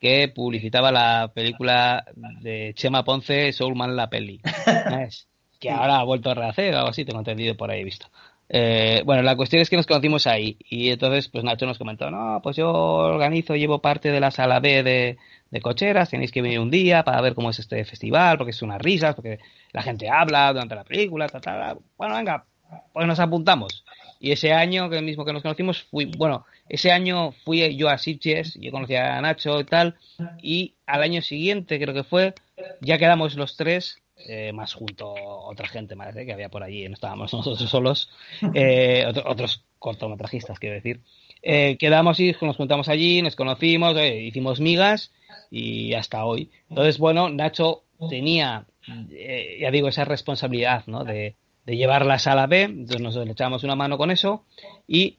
[0.00, 2.04] que publicitaba la película
[2.40, 4.40] de Chema Ponce, Soulman la peli.
[5.58, 8.06] que ahora ha vuelto a rehacer algo así, tengo entendido por ahí visto.
[8.50, 12.10] Eh, bueno, la cuestión es que nos conocimos ahí y entonces pues Nacho nos comentó,
[12.10, 15.18] no, pues yo organizo, llevo parte de la sala B de,
[15.50, 18.62] de cocheras, tenéis que venir un día para ver cómo es este festival, porque es
[18.62, 19.38] unas risas, porque
[19.72, 22.44] la gente habla durante la película, ta, ta, bueno, venga,
[22.92, 23.84] pues nos apuntamos.
[24.20, 27.88] Y ese año, que el mismo que nos conocimos, fui, bueno, ese año fui yo
[27.88, 29.96] a Sitges, yo conocí a Nacho y tal,
[30.42, 32.34] y al año siguiente creo que fue,
[32.80, 36.94] ya quedamos los tres eh, más junto otra gente, parece, que había por allí, no
[36.94, 38.10] estábamos nosotros solos,
[38.54, 41.00] eh, otros cortometrajistas, quiero decir.
[41.42, 45.12] Eh, quedamos y nos juntamos allí, nos conocimos, hicimos migas
[45.50, 46.50] y hasta hoy.
[46.68, 51.04] Entonces, bueno, Nacho tenía, ya digo, esa responsabilidad, ¿no?
[51.04, 54.44] De, de llevar la sala B, entonces nos le echábamos una mano con eso
[54.88, 55.18] y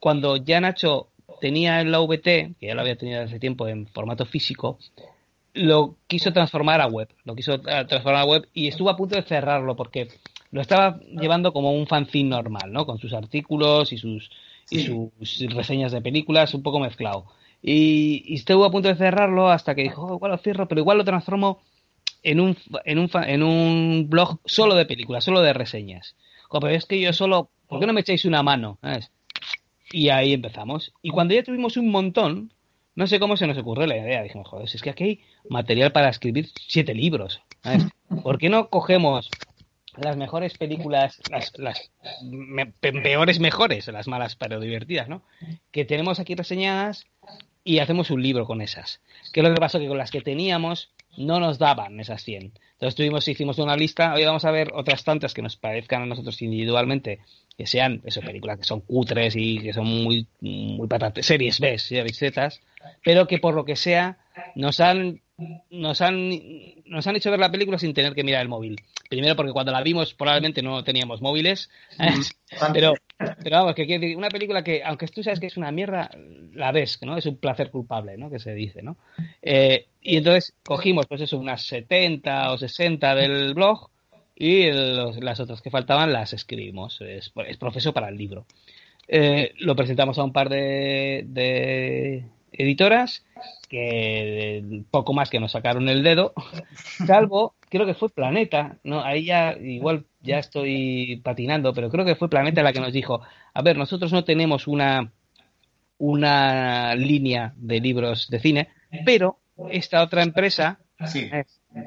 [0.00, 1.08] cuando ya Nacho
[1.40, 4.78] tenía el VT, que ya lo había tenido hace tiempo en formato físico,
[5.58, 9.16] lo quiso transformar a web, lo quiso eh, transformar a web y estuvo a punto
[9.16, 10.08] de cerrarlo porque
[10.50, 12.86] lo estaba llevando como un fanzine normal, ¿no?
[12.86, 14.30] Con sus artículos y sus,
[14.70, 17.26] y sus reseñas de películas un poco mezclado.
[17.62, 20.98] Y, estuvo a punto de cerrarlo hasta que dijo, oh, igual lo cierro, pero igual
[20.98, 21.60] lo transformo
[22.22, 26.14] en un, en un, en un blog solo de películas, solo de reseñas.
[26.50, 28.78] pero es que yo solo, ¿por qué no me echáis una mano?
[29.90, 30.92] Y ahí empezamos.
[31.02, 32.52] Y cuando ya tuvimos un montón,
[32.98, 34.24] no sé cómo se nos ocurrió la idea.
[34.24, 37.40] Dijimos, joder, es que aquí hay material para escribir siete libros.
[38.24, 39.30] ¿Por qué no cogemos
[39.96, 41.52] las mejores películas, las,
[42.80, 45.22] peores mejores, las malas pero divertidas, ¿no?
[45.70, 47.06] Que tenemos aquí reseñadas
[47.62, 49.00] y hacemos un libro con esas.
[49.32, 49.78] ¿Qué es lo que pasó?
[49.78, 52.52] Que con las que teníamos no nos daban esas 100.
[52.72, 56.06] Entonces tuvimos, hicimos una lista, hoy vamos a ver otras tantas que nos parezcan a
[56.06, 57.20] nosotros individualmente
[57.56, 61.76] que sean eso, películas que son cutres y que son muy, muy patates, series B,
[61.78, 62.50] series Z,
[63.04, 64.16] pero que por lo que sea
[64.54, 65.20] nos han
[65.70, 66.30] nos han
[66.86, 68.80] nos han hecho ver la película sin tener que mirar el móvil.
[69.08, 71.70] Primero porque cuando la vimos probablemente no teníamos móviles,
[72.72, 75.72] pero pero vamos, que quiere decir, una película que aunque tú sabes que es una
[75.72, 76.10] mierda,
[76.54, 77.16] la ves, ¿no?
[77.16, 78.30] Es un placer culpable, ¿no?
[78.30, 78.96] Que se dice, ¿no?
[79.42, 83.90] Eh, y entonces cogimos pues eso unas 70 o 60 del blog
[84.36, 87.00] y las otras que faltaban las escribimos.
[87.00, 88.46] Es, es, profeso para el libro.
[89.08, 93.24] Eh, lo presentamos a un par de, editoras
[93.68, 96.32] que poco más que nos sacaron el dedo,
[97.06, 102.16] salvo, creo que fue Planeta, no, ahí ya igual ya estoy patinando, pero creo que
[102.16, 103.20] fue Planeta la que nos dijo,
[103.52, 105.12] a ver, nosotros no tenemos una
[105.98, 108.68] una línea de libros de cine,
[109.04, 111.28] pero esta otra empresa sí,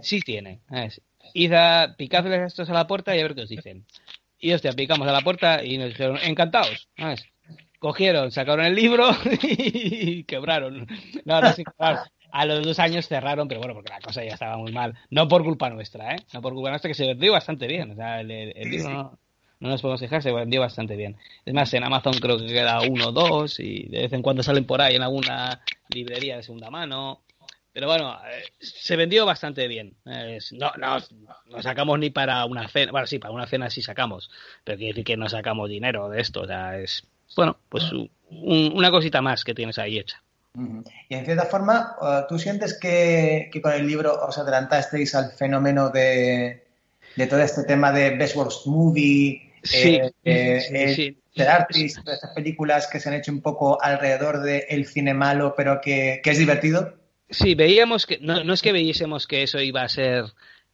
[0.01, 0.59] sí tiene.
[0.69, 1.01] Es,
[1.33, 3.85] id a picadles estos a la puerta y a ver qué os dicen.
[4.37, 6.89] Y hostia, picamos a la puerta y nos dijeron, encantados.
[7.81, 9.09] Cogieron, sacaron el libro
[9.41, 10.85] y quebraron.
[11.25, 11.51] No, no,
[12.31, 14.93] A los dos años cerraron, pero bueno, porque la cosa ya estaba muy mal.
[15.09, 16.19] No por culpa nuestra, ¿eh?
[16.31, 17.89] No por culpa nuestra, que se vendió bastante bien.
[17.89, 18.27] O sea, el,
[18.69, 19.19] libro no,
[19.59, 21.17] no, nos podemos quejar, se vendió bastante bien.
[21.43, 24.43] Es más, en Amazon creo que queda uno o dos y de vez en cuando
[24.43, 27.23] salen por ahí en alguna librería de segunda mano.
[27.73, 29.95] Pero bueno, eh, se vendió bastante bien.
[30.05, 30.97] no, no,
[31.47, 32.91] no sacamos ni para una cena.
[32.91, 34.29] Bueno, sí, para una cena sí sacamos.
[34.63, 36.41] Pero quiere decir que no sacamos dinero de esto.
[36.41, 37.91] O sea, es, bueno, pues
[38.29, 40.21] una cosita más que tienes ahí hecha.
[41.07, 45.89] Y en cierta forma, uh, ¿tú sientes que, con el libro os adelantasteis al fenómeno
[45.89, 46.65] de,
[47.15, 49.53] de todo este tema de Best Worst Movie?
[49.63, 51.41] Sí, eh, eh, sí, sí.
[51.41, 56.19] Artist, estas películas que se han hecho un poco alrededor del cine malo, pero que,
[56.21, 56.95] que es divertido.
[57.29, 60.25] Sí, veíamos que, no, no es que veísemos que eso iba a ser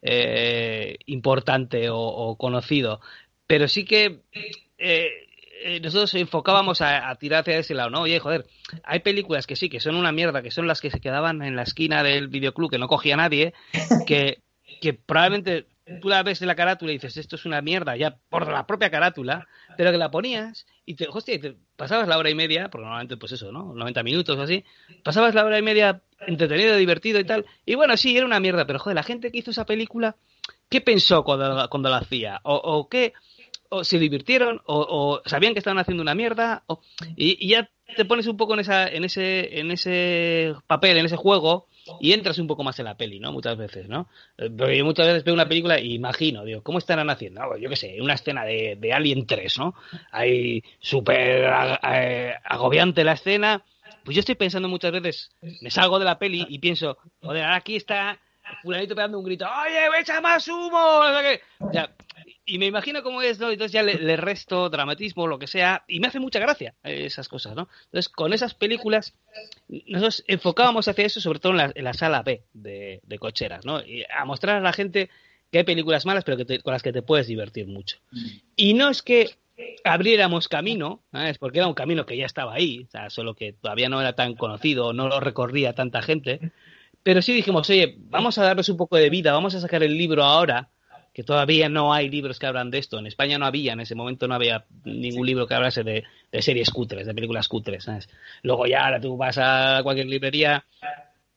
[0.02, 3.00] eh, importante o, conocido,
[3.46, 4.22] pero sí que
[5.64, 8.02] eh, nosotros enfocábamos a, tirar hacia ese lado, ¿no?
[8.02, 8.46] Oye, joder,
[8.84, 11.56] hay películas que sí, que son una mierda, que son las que se quedaban en
[11.56, 13.54] la esquina del videoclub, que no cogía nadie,
[14.08, 14.42] que,
[14.82, 15.68] que probablemente
[16.02, 18.68] tú la ves en la carátula y dices, esto es una mierda, ya por la
[18.68, 22.70] propia carátula, pero que la ponías y te, hostia, te pasabas la hora y media,
[22.70, 23.74] porque normalmente pues eso, ¿no?
[23.74, 24.64] 90 minutos o así,
[25.04, 28.66] pasabas la hora y media entretenido, divertido y tal, y bueno, sí, era una mierda,
[28.66, 30.16] pero joder, la gente que hizo esa película,
[30.70, 32.42] ¿qué pensó cuando, cuando la hacía?
[32.44, 33.14] ¿O, o qué?
[33.70, 34.62] ¿O se divirtieron?
[34.66, 36.64] ¿O, sabían que estaban haciendo una mierda?
[36.68, 36.82] O,
[37.16, 41.16] y, ya te pones un poco en, esa, en, ese, en ese papel, en ese
[41.16, 41.68] juego,
[42.02, 43.32] y entras un poco más en la peli, ¿no?
[43.32, 44.10] Muchas veces, ¿no?
[44.38, 47.42] Eh, porque yo muchas veces veo una película y imagino, digo, ¿cómo estarán haciendo?
[47.42, 49.76] Ah, pues yo qué sé, una escena de, de Alien 3, ¿no?
[50.12, 53.64] Hay súper agobiante la escena.
[54.04, 57.76] Pues yo estoy pensando muchas veces, me salgo de la peli y pienso, joder, aquí
[57.76, 58.20] está
[58.62, 61.02] fulanito pegando un grito, ¡oye, echa más humo!
[61.72, 61.90] Ya,
[62.50, 63.52] y me imagino cómo es, ¿no?
[63.52, 67.56] Entonces ya le, resto dramatismo, lo que sea, y me hace mucha gracia esas cosas,
[67.56, 67.68] ¿no?
[67.86, 69.14] Entonces, con esas películas,
[69.68, 73.82] nosotros enfocábamos hacia eso, sobre todo en la, sala B de, cocheras, ¿no?
[73.84, 75.10] Y a mostrar a la gente
[75.52, 77.98] que hay películas malas, pero que con las que te puedes divertir mucho.
[78.56, 79.36] Y no es que
[79.84, 83.52] abriéramos camino, es porque era un camino que ya estaba ahí, o sea, solo que
[83.52, 86.52] todavía no era tan conocido, no lo recorría tanta gente,
[87.04, 89.98] pero sí dijimos, oye, vamos a darles un poco de vida, vamos a sacar el
[89.98, 90.70] libro ahora,
[91.14, 93.00] que todavía no hay libros que hablan de esto.
[93.00, 96.04] En España no había, en ese momento no había ningún libro que hablase de,
[96.42, 97.86] series cutres, de películas cutres.
[97.86, 98.08] ¿sabes?
[98.44, 100.64] Luego ya ahora tú vas a cualquier librería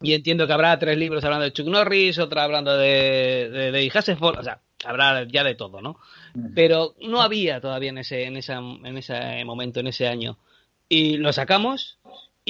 [0.03, 3.93] y entiendo que habrá tres libros hablando de Chuck Norris, otra hablando de, de, de
[3.95, 5.99] o sea, habrá ya de todo, ¿no?
[6.55, 10.39] Pero no había todavía en ese, en, esa, en ese momento, en ese año.
[10.89, 12.00] Y lo sacamos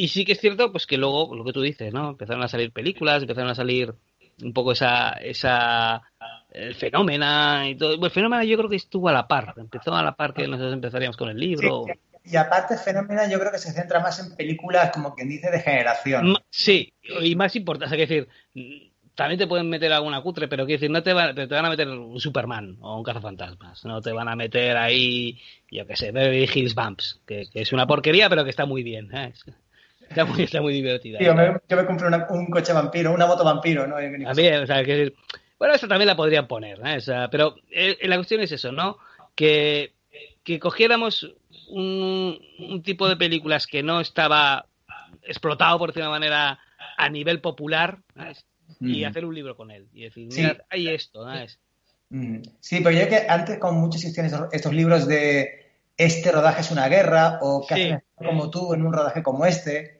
[0.00, 2.10] y sí que es cierto pues que luego, lo que tú dices, ¿no?
[2.10, 3.94] Empezaron a salir películas, empezaron a salir
[4.42, 6.00] un poco esa, esa
[6.50, 8.02] el fenómeno y todo.
[8.02, 10.72] el fenómeno yo creo que estuvo a la par, empezó a la par que nosotros
[10.72, 11.84] empezaríamos con el libro.
[12.24, 15.60] y aparte, fenómeno yo creo que se centra más en películas, como quien dice, de
[15.60, 16.34] generación.
[16.48, 18.26] Sí, y más importante, es decir,
[19.14, 21.68] también te pueden meter alguna cutre, pero quiero decir, no te, van, te van a
[21.68, 25.38] meter un Superman o un cazafantasmas, no te van a meter ahí,
[25.70, 29.14] yo qué sé, Beverly Hills Bumps, que, es una porquería, pero que está muy bien.
[29.14, 29.34] ¿eh?
[30.10, 31.20] Está muy, está muy divertida.
[31.20, 33.96] yo me compré un coche vampiro, una moto vampiro, ¿no?
[33.96, 35.14] También, o sea, que
[35.60, 36.98] bueno, esa también la podrían poner, ¿eh?
[37.30, 38.96] pero eh, la cuestión es eso, ¿no?
[39.34, 39.92] Que,
[40.58, 41.32] cogiéramos
[41.68, 44.66] un, tipo de películas que no estaba
[45.22, 46.58] explotado, por decir de una manera,
[46.96, 47.98] a nivel popular,
[48.80, 49.86] y hacer un libro con él.
[49.92, 51.46] Y decir, mira, hay esto, ¿no?
[52.58, 56.88] Sí, pero yo que antes con muchos existían estos, libros de este rodaje es una
[56.88, 59.99] guerra, o que como tú en un rodaje como este,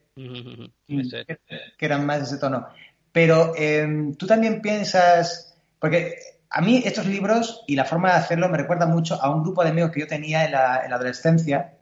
[0.86, 2.66] que, eran más de ese tono.
[3.12, 6.14] Pero em, tú también piensas porque
[6.50, 9.62] a mí estos libros y la forma de hacerlo me recuerda mucho a un grupo
[9.62, 11.74] de amigos que yo tenía en la, adolescencia,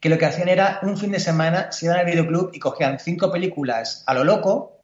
[0.00, 2.98] que lo que hacían era un fin de semana se iban al videoclub y cogían
[2.98, 4.80] cinco películas a lo loco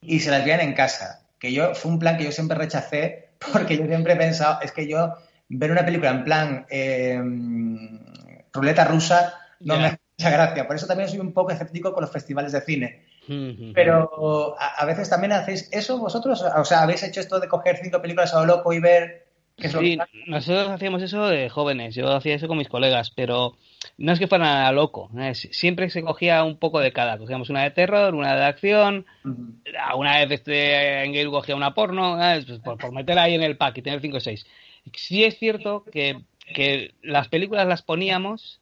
[0.00, 1.22] y se las veían en casa.
[1.38, 4.72] Que yo fue un plan que yo siempre rechacé porque yo siempre he pensado, es
[4.72, 5.14] que yo
[5.48, 8.00] ver una película en plan em,
[8.52, 10.66] ruleta rusa no me mucha gracia.
[10.66, 13.04] Por eso también soy un poco escéptico con los festivales de cine.
[13.74, 18.00] Pero a, veces también hacéis eso vosotros, o sea, habéis hecho esto de coger cinco
[18.00, 19.26] películas a lo loco y ver
[19.58, 23.56] Sí, nosotros hacíamos eso de jóvenes, yo hacía eso con mis colegas, pero
[23.96, 27.62] no es que fuera a loco, siempre se cogía un poco de cada, cogíamos una
[27.62, 29.06] de terror, una de acción,
[29.96, 33.56] una vez este, en Gale cogía una porno, pues por, por, meter ahí en el
[33.56, 34.46] pack y tener 5 o 6.
[34.92, 36.20] Sí es cierto que,
[36.54, 38.60] que las películas las poníamos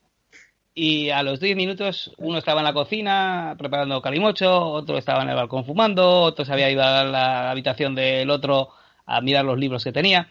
[0.75, 5.29] y a los 10 minutos uno estaba en la cocina preparando calimocho, otro estaba en
[5.29, 8.71] el balcón fumando, otro se había ido a la habitación del otro
[9.07, 10.29] a mirar los libros que tenía.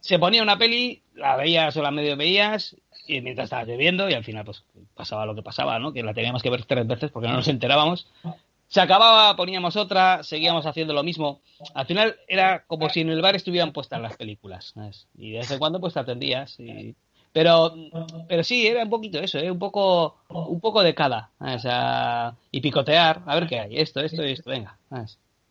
[0.00, 4.14] se ponía una peli, la veías o la medio veías y mientras estaba lloviendo y
[4.14, 5.92] al final pues pasaba lo que pasaba, ¿no?
[5.92, 8.06] Que la teníamos que ver tres veces porque no nos enterábamos.
[8.68, 11.40] Se acababa, poníamos otra, seguíamos haciendo lo mismo.
[11.74, 14.74] Al final era como si en el bar estuvieran puestas las películas.
[15.16, 16.94] Y de vez en cuando pues te atendías y
[17.34, 17.74] pero,
[18.28, 19.50] pero sí, era un poquito eso, ¿eh?
[19.50, 21.30] un poco un poco de cada.
[21.40, 24.78] O sea, y picotear, a ver qué hay, esto, esto y esto, venga.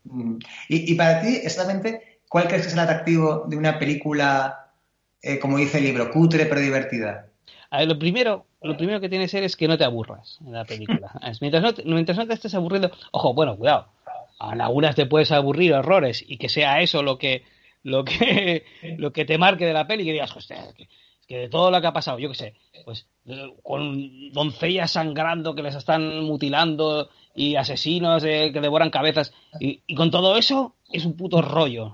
[0.06, 0.38] Mm.
[0.70, 4.70] Y, y, para ti, exactamente, ¿cuál crees que es el atractivo de una película,
[5.22, 7.28] eh, como dice el libro, cutre pero divertida?
[7.70, 10.40] A ver, lo primero, lo primero que tiene que ser es que no te aburras
[10.46, 11.12] en la película.
[11.42, 13.90] mientras, no te, mientras no te estés aburriendo, ojo, bueno, cuidado,
[14.54, 17.44] en algunas te puedes aburrir horrores y que sea eso lo que
[17.84, 18.64] lo que
[18.98, 20.64] lo que te marque de la peli y que digas, hostia,
[21.28, 22.54] que de todo lo que ha pasado, yo qué sé,
[22.86, 23.08] pues
[23.62, 30.12] con doncellas sangrando que les están mutilando y asesinos eh, que devoran cabezas y, con
[30.12, 31.92] todo eso es un puto rollo.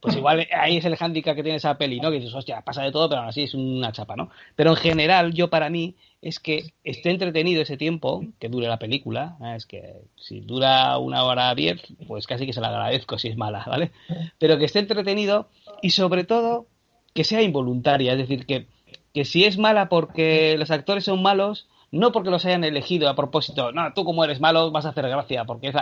[0.00, 2.10] Pues igual ahí es el hándicap que tiene esa peli, ¿no?
[2.10, 4.30] Que dices, hostia, pasa de todo, pero aún así es una chapa, ¿no?
[4.56, 8.80] Pero en general, yo para mí, es que esté entretenido ese tiempo, que dure la
[8.80, 13.28] película, es que si dura una hora diez, pues casi que se la agradezco si
[13.28, 13.92] es mala, ¿vale?
[14.38, 15.48] Pero que esté entretenido
[15.82, 16.66] y sobre todo
[17.14, 18.66] que sea involuntaria, es decir, que,
[19.12, 23.14] que si es mala porque los actores son malos, no porque los hayan elegido a
[23.14, 25.72] propósito, no, tú como eres malo vas a hacer gracia, porque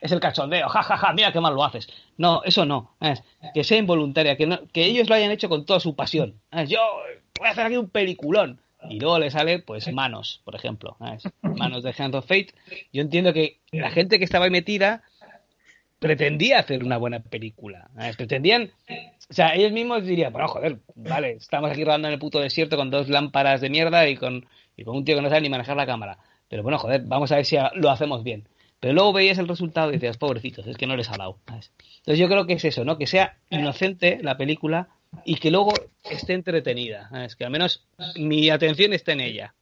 [0.00, 1.88] es, el cachondeo, jajaja, ja, ja, mira qué mal lo haces.
[2.18, 3.22] No, eso no, es
[3.54, 6.40] que sea involuntaria, que, que ellos lo hayan hecho con toda su pasión.
[6.66, 6.80] Yo
[7.38, 8.60] voy a hacer aquí un peliculón.
[8.88, 10.96] Y luego le sale, pues, Manos, por ejemplo.
[11.42, 12.54] Manos de Hand of Fate.
[12.94, 15.02] Yo entiendo que la gente que estaba ahí metida
[15.98, 17.90] pretendía hacer una buena película.
[18.16, 18.72] Pretendían
[19.30, 22.76] o sea, ellos mismos dirían, bueno, joder, vale, estamos aquí rodando en el puto desierto
[22.76, 24.44] con dos lámparas de mierda y con,
[24.76, 26.18] y con un tío que no sabe ni manejar la cámara.
[26.48, 28.48] Pero bueno, joder, vamos a ver si lo hacemos bien.
[28.80, 31.38] Pero luego veías el resultado y decías, pobrecitos, es que no les ha dado.
[31.46, 32.98] Entonces yo creo que es eso, ¿no?
[32.98, 34.88] Que sea inocente la película
[35.24, 35.74] y que luego
[36.10, 37.08] esté entretenida.
[37.24, 39.54] Es que al menos mi atención esté en ella.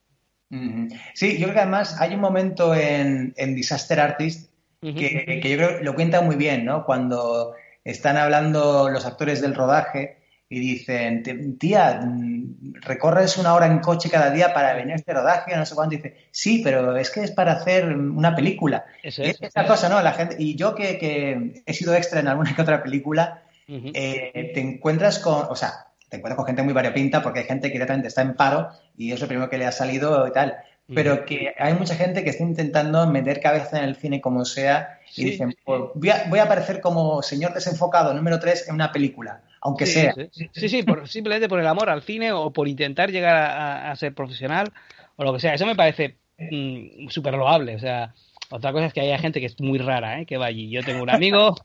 [1.13, 4.49] Sí, yo creo que además hay un momento en, Disaster Artist
[4.81, 6.85] que, que, yo creo lo cuenta muy bien, ¿no?
[6.85, 7.53] Cuando
[7.91, 10.19] están hablando los actores del rodaje
[10.51, 15.13] y dicen, tía, mm, recorres una hora en coche cada día para venir a este
[15.13, 15.95] rodaje, no sé cuánto.
[15.95, 18.85] dice, sí, pero es que es para hacer una película.
[19.03, 20.01] Eso es, esa cosa, ¿no?
[20.01, 24.59] La gente, y yo que, he sido extra en alguna que otra película, eh, te
[24.59, 28.07] encuentras con, o sea, te encuentras con gente muy variopinta porque hay gente que directamente
[28.07, 30.57] está en paro y es lo primero que le ha salido y tal.
[30.93, 34.99] Pero que hay mucha gente que está intentando meter cabeza en el cine como sea
[35.15, 39.85] y dicen, pues, voy, a, aparecer como señor desenfocado número 3 en una película, aunque
[39.85, 40.13] sea.
[40.31, 44.71] Sí, sí, simplemente por el amor al cine o por intentar llegar a, ser profesional
[45.15, 45.53] o lo que sea.
[45.53, 47.75] Eso me parece mm, súper loable.
[47.75, 48.13] O sea,
[48.49, 50.25] otra cosa es que haya gente que es muy rara, ¿eh?
[50.25, 50.69] que va allí.
[50.69, 51.55] Yo tengo un amigo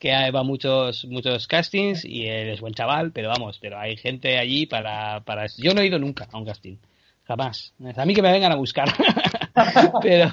[0.00, 3.96] que va a muchos, muchos castings y él es buen chaval, pero vamos, pero hay
[3.96, 5.46] gente allí para, para...
[5.58, 6.76] Yo no he ido nunca a un casting,
[7.24, 7.74] jamás.
[7.96, 8.88] A mí que me vengan a buscar.
[10.02, 10.32] pero,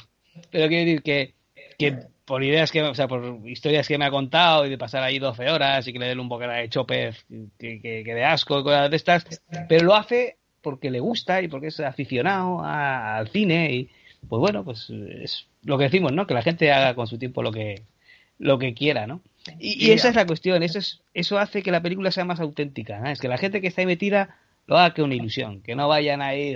[0.52, 1.34] pero quiero decir que,
[1.78, 1.98] que
[2.30, 5.18] por ideas que, o sea, por historias que me ha contado y de pasar ahí
[5.18, 7.26] 12 horas y que le den un bocado de chopez
[7.58, 9.26] que, que, de asco y cosas de estas,
[9.68, 13.90] pero lo hace porque le gusta y porque es aficionado al cine y
[14.28, 16.28] pues bueno, pues es lo que decimos, ¿no?
[16.28, 17.82] Que la gente haga con su tiempo lo que
[18.38, 19.22] lo que quiera, ¿no?
[19.58, 23.12] Y, esa es la cuestión, eso es eso hace que la película sea más auténtica,
[23.12, 24.38] es que la gente que está ahí metida
[24.70, 26.56] lo haga que una ilusión, que no vayan ahí,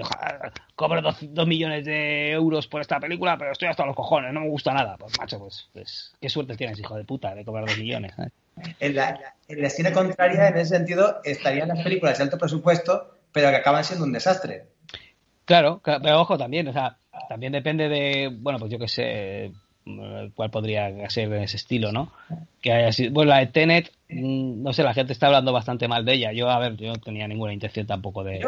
[0.76, 4.50] cobro dos, millones de euros por esta película, pero estoy hasta los cojones, no me
[4.50, 4.98] gusta nada.
[4.98, 8.14] Pues macho, pues, pues qué suerte tienes, hijo de puta, de cobrar dos millones.
[8.80, 13.18] En la, en la escena contraria, en ese sentido, estarían las películas de alto presupuesto,
[13.32, 14.68] pero que acaban siendo un desastre.
[15.46, 19.52] Claro, pero ojo también, o sea, también depende de, bueno, pues yo qué sé,
[20.36, 22.12] cuál podría ser en ese estilo, ¿no?
[22.62, 25.88] Que haya sido, bueno, la de Tenet, mm, no sé, la gente está hablando bastante
[25.88, 26.32] mal de ella.
[26.32, 28.40] Yo, a ver, yo no tenía ninguna intención tampoco de.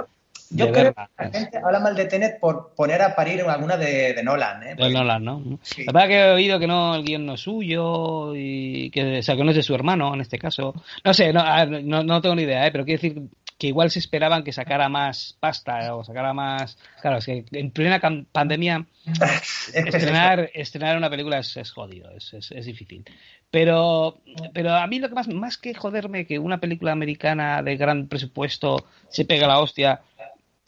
[0.51, 4.13] Yo, creo que la gente habla mal de Tenet por poner a parir alguna de,
[4.13, 4.75] de Nolan, ¿eh?
[4.75, 5.41] De Nolan, ¿no?
[5.85, 9.23] La verdad que he oído que no, el guion no es suyo y que, o
[9.23, 10.75] sea, que no es de su hermano en este caso.
[11.03, 11.43] No sé, no,
[11.81, 12.71] no, no tengo ni idea, ¿eh?
[12.71, 13.21] Pero quiero decir
[13.57, 16.77] que igual se esperaban que sacara más pasta o sacara más.
[17.01, 18.01] Claro, es que en plena
[18.31, 18.85] pandemia
[19.73, 23.05] estrenar, estrenar una película es, jodido, es, es, difícil.
[23.49, 24.19] Pero,
[24.53, 28.07] pero a mí lo que más, más que joderme que una película americana de gran
[28.07, 30.01] presupuesto se pega la hostia,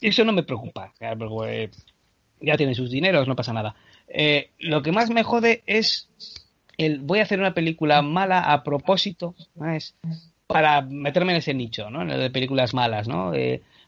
[0.00, 1.70] eso no me preocupa, porque
[2.40, 3.74] ya tiene sus dineros, no pasa nada.
[4.08, 6.08] Eh, lo que más me jode es
[6.78, 9.94] el voy a hacer una película mala a propósito, ¿sabes?
[10.48, 12.02] Para meterme en ese nicho, ¿no?
[12.02, 13.32] En el de películas malas, ¿no?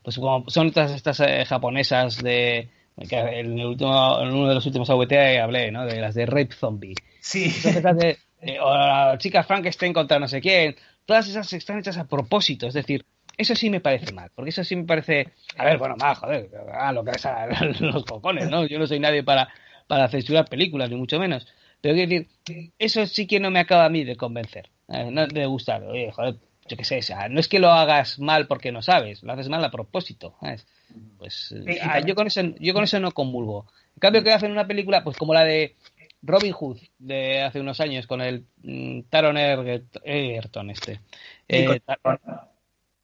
[0.02, 2.68] pues como son todas estas eh, japonesas de
[3.08, 5.86] que en, el último, en uno de los últimos AVT hablé, ¿no?
[5.86, 6.94] De las de Rape Zombie.
[7.20, 7.52] Sí.
[7.64, 8.18] De,
[8.60, 10.76] o la chica Frankenstein contra no sé quién.
[11.06, 13.04] Todas esas están hechas a propósito, es decir,
[13.36, 16.50] eso sí me parece mal, porque eso sí me parece, a ver, bueno, más, joder,
[16.72, 17.46] a lo que es a
[17.80, 18.66] los cojones, ¿no?
[18.66, 19.48] Yo no soy nadie para,
[19.86, 21.46] para censurar películas, ni mucho menos.
[21.80, 25.08] Pero quiero decir, eso sí que no me acaba a mí de convencer, ¿eh?
[25.10, 25.82] no de gustar.
[25.84, 26.36] Oye, joder,
[26.70, 29.32] yo qué sé, o sea, no es que lo hagas mal porque no sabes, lo
[29.32, 30.36] haces mal a propósito.
[30.40, 30.66] ¿sabes?
[31.18, 33.66] Pues ah, yo, con eso, yo con eso no convulgo.
[33.96, 35.74] En cambio, que hacen una película, pues como la de
[36.22, 41.00] Robin Hood de hace unos años con el mm, Taron Egerton este.
[41.48, 41.80] Eh,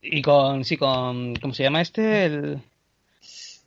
[0.00, 2.24] y, con, sí, con, ¿cómo se llama este?
[2.26, 2.62] El,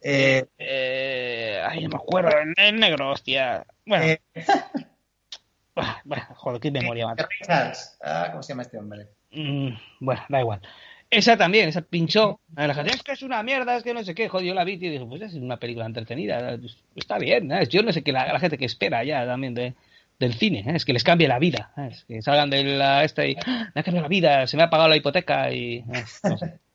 [0.01, 3.65] eh, eh, ay, no me acuerdo, el, negro, hostia.
[3.85, 4.05] Bueno.
[4.05, 4.21] Eh.
[6.05, 7.97] bueno, joder, qué memoria más.
[8.01, 9.09] Ah, ¿Cómo se llama este hombre?
[9.31, 9.69] Mm,
[9.99, 10.61] bueno, da igual.
[11.09, 12.39] Esa también, esa pinchó.
[12.55, 14.29] La gente es que es una mierda, es que no sé qué.
[14.29, 16.59] Joder, yo la vi y dije, pues es una película entretenida.
[16.95, 19.73] Está bien, yo no sé qué la, gente que espera ya también de,
[20.19, 21.71] del cine, es que les cambie la vida.
[21.89, 23.71] Es que salgan de la esta y ¡Ah!
[23.73, 25.83] me ha cambiado la vida, se me ha pagado la hipoteca y.
[26.23, 26.59] no sé.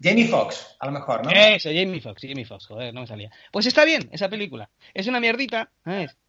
[0.00, 1.30] Jamie Foxx, a lo mejor, ¿no?
[1.30, 3.30] Eso, Jamie Foxx, Jamie Foxx, joder, no me salía.
[3.50, 4.70] Pues está bien esa película.
[4.94, 5.70] Es una mierdita,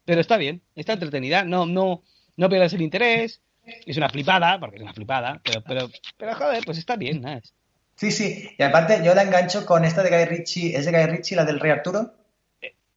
[0.04, 2.02] pero está bien, está entretenida, no, no,
[2.36, 3.42] no pierdas el interés,
[3.86, 7.20] es una flipada, porque es una flipada, pero, pero, pero joder, pues está bien.
[7.20, 7.40] ¿no?
[8.00, 8.48] Sí, sí.
[8.58, 10.74] Y aparte, yo la engancho con esta de Guy Ritchie.
[10.74, 12.14] ¿Es de Guy Ritchie la del Rey Arturo?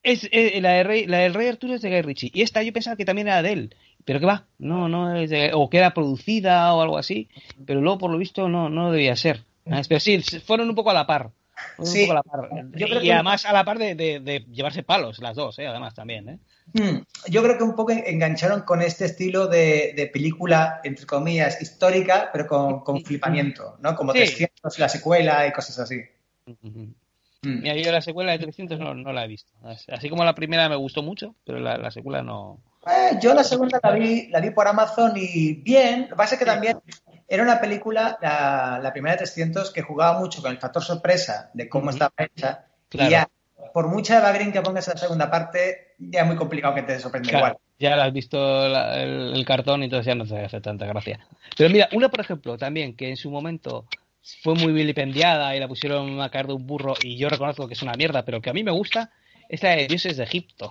[0.02, 2.32] Es, la, de Rey, la del Rey Arturo es de Guy Ritchie.
[2.34, 3.76] Y esta yo pensaba que también era de él.
[4.06, 7.28] Pero que va, no, no es de, o que era producida o algo así.
[7.66, 9.44] Pero luego, por lo visto, no, no debía ser.
[9.66, 11.32] Pero sí, fueron un poco a la par.
[11.84, 12.08] Sí.
[13.02, 15.68] y además a la par de, llevarse palos las dos, ¿eh?
[15.68, 16.30] además también.
[16.30, 16.40] ¿eh?
[16.74, 17.04] Hmm.
[17.28, 22.48] Yo creo que un poco engancharon con este estilo de, película, entre comillas, histórica, pero
[22.48, 23.96] con, flipamiento, ¿no?
[23.96, 26.02] Como 300, la secuela y cosas así.
[26.46, 27.64] Mm.
[27.64, 29.52] yo la secuela de 300 no, la he visto.
[29.90, 32.60] Así como la primera me gustó mucho, pero la, secuela no.
[32.88, 36.04] Eh, yo la segunda la vi, la vi por Amazon y bien.
[36.04, 36.78] Lo que pasa es que también
[37.28, 41.70] era una película, la, primera de 300, que jugaba mucho con el factor sorpresa de
[41.70, 42.66] cómo estaba hecha.
[42.92, 43.30] Y ya,
[43.74, 47.00] por mucha Evergreen que pongas en la segunda parte, ya es muy complicado que te
[47.00, 47.58] sorprenda igual.
[47.80, 51.20] Ya has visto el, cartón y entonces ya no te hace tanta gracia.
[51.58, 53.86] Pero mira, una, por ejemplo, también que en su momento
[54.42, 57.74] fue muy vilipendiada y la pusieron a caer de un burro y yo reconozco que
[57.74, 59.12] es una mierda, pero que a mí me gusta,
[59.50, 60.70] es la de Dioses de Egipto.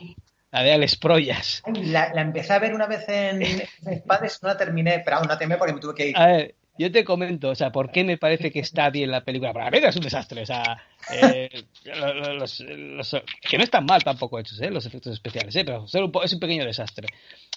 [0.52, 1.62] La de Alex Proyas.
[1.82, 5.38] La, empecé a ver una vez en, en Padres, no la terminé, pero aún no
[5.38, 6.16] terminé porque me tuve que ir.
[6.16, 9.24] A ver, yo te comento, o sea, por qué me parece que está bien la
[9.24, 9.54] película.
[9.54, 11.48] Para mí es un desastre, o sea, eh,
[13.48, 14.70] que no están mal tampoco hechos, ¿eh?
[14.70, 15.64] los efectos especiales, ¿eh?
[15.64, 17.08] pero es un pequeño desastre.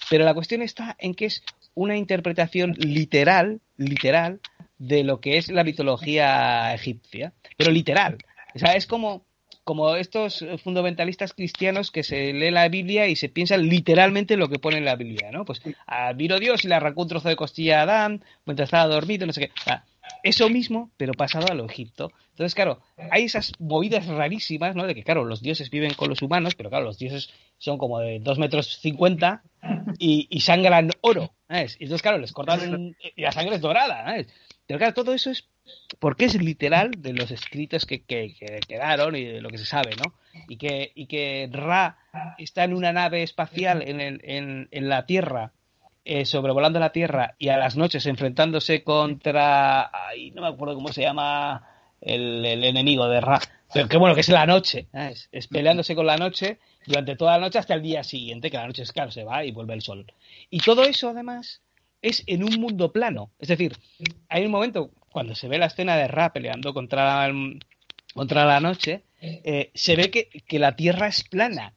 [0.08, 1.42] Pero la cuestión está en que es
[1.74, 4.40] una interpretación literal, literal,
[4.78, 8.16] de lo que es la mitología egipcia, pero literal.
[8.54, 9.25] O sea, es como
[9.66, 14.60] como estos fundamentalistas cristianos que se lee la Biblia y se piensan literalmente lo que
[14.60, 15.44] pone en la Biblia, ¿no?
[15.44, 15.60] Pues
[16.14, 19.32] vino Dios y le arrancó un trozo de costilla a Adán mientras estaba dormido, no
[19.32, 19.50] sé qué.
[20.22, 22.12] eso mismo, pero pasado a lo Egipto.
[22.30, 22.78] Entonces, claro,
[23.10, 24.86] hay esas movidas rarísimas, ¿no?
[24.86, 27.98] De que, claro, los dioses viven con los humanos, pero claro, los dioses son como
[27.98, 29.42] de 2 metros 50
[29.98, 31.76] y, y sangran oro, ¿sabes?
[31.80, 34.28] Entonces, claro, les cortan y la sangre es dorada, ¿sabes?
[34.66, 35.48] Pero claro, todo eso es
[35.98, 40.14] porque es literal de los escritos que, quedaron y de lo que se sabe, ¿no?
[40.48, 41.98] Y que, y que Ra
[42.38, 45.52] está en una nave espacial en, el, en, en la Tierra,
[46.04, 49.90] eh, sobrevolando la Tierra y a las noches enfrentándose contra.
[49.92, 51.68] Ay, no me acuerdo cómo se llama
[52.00, 53.40] el, enemigo de Ra.
[53.72, 57.32] Pero que bueno, que es la noche, es, es, peleándose con la noche durante toda
[57.32, 59.74] la noche hasta el día siguiente, que la noche es claro, se va y vuelve
[59.74, 60.06] el sol.
[60.50, 61.60] Y todo eso además
[62.06, 63.32] es en un mundo plano.
[63.38, 63.76] Es decir,
[64.28, 67.28] hay un momento cuando se ve la escena de Ra peleando contra,
[68.14, 71.74] contra la noche, eh, se ve que, la Tierra es plana.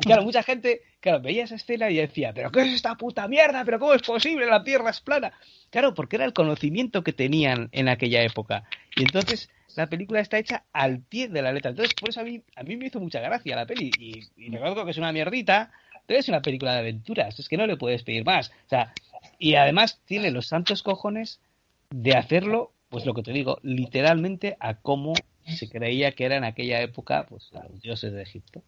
[0.00, 3.64] claro, mucha gente claro, veía esa escena y decía, pero ¿qué es esta puta mierda?
[3.64, 4.46] ¿Pero cómo es posible?
[4.46, 5.32] La Tierra es plana.
[5.70, 8.64] Claro, porque era el conocimiento que tenían en aquella época.
[8.96, 11.70] Y entonces la película está hecha al pie de la letra.
[11.70, 13.90] Entonces, por eso a mí, a mí me hizo mucha gracia la peli.
[13.98, 15.72] Y, y recuerdo que es una mierdita,
[16.06, 17.38] pero es una película de aventuras.
[17.38, 18.48] Es que no le puedes pedir más.
[18.48, 18.92] O sea,
[19.38, 21.40] y además tiene los santos cojones
[21.90, 25.14] de hacerlo pues lo que te digo, literalmente a cómo
[25.44, 28.62] se creía que era en aquella época pues los dioses de Egipto.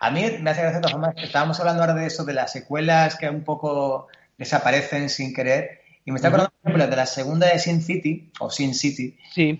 [0.00, 2.50] A mí me hace gracia de todas que estábamos hablando ahora de eso, de las
[2.50, 5.82] secuelas que un poco desaparecen sin querer.
[6.04, 9.16] Y me está acordando, por ejemplo, de la segunda de Sin City, o Sin City,
[9.32, 9.58] sí.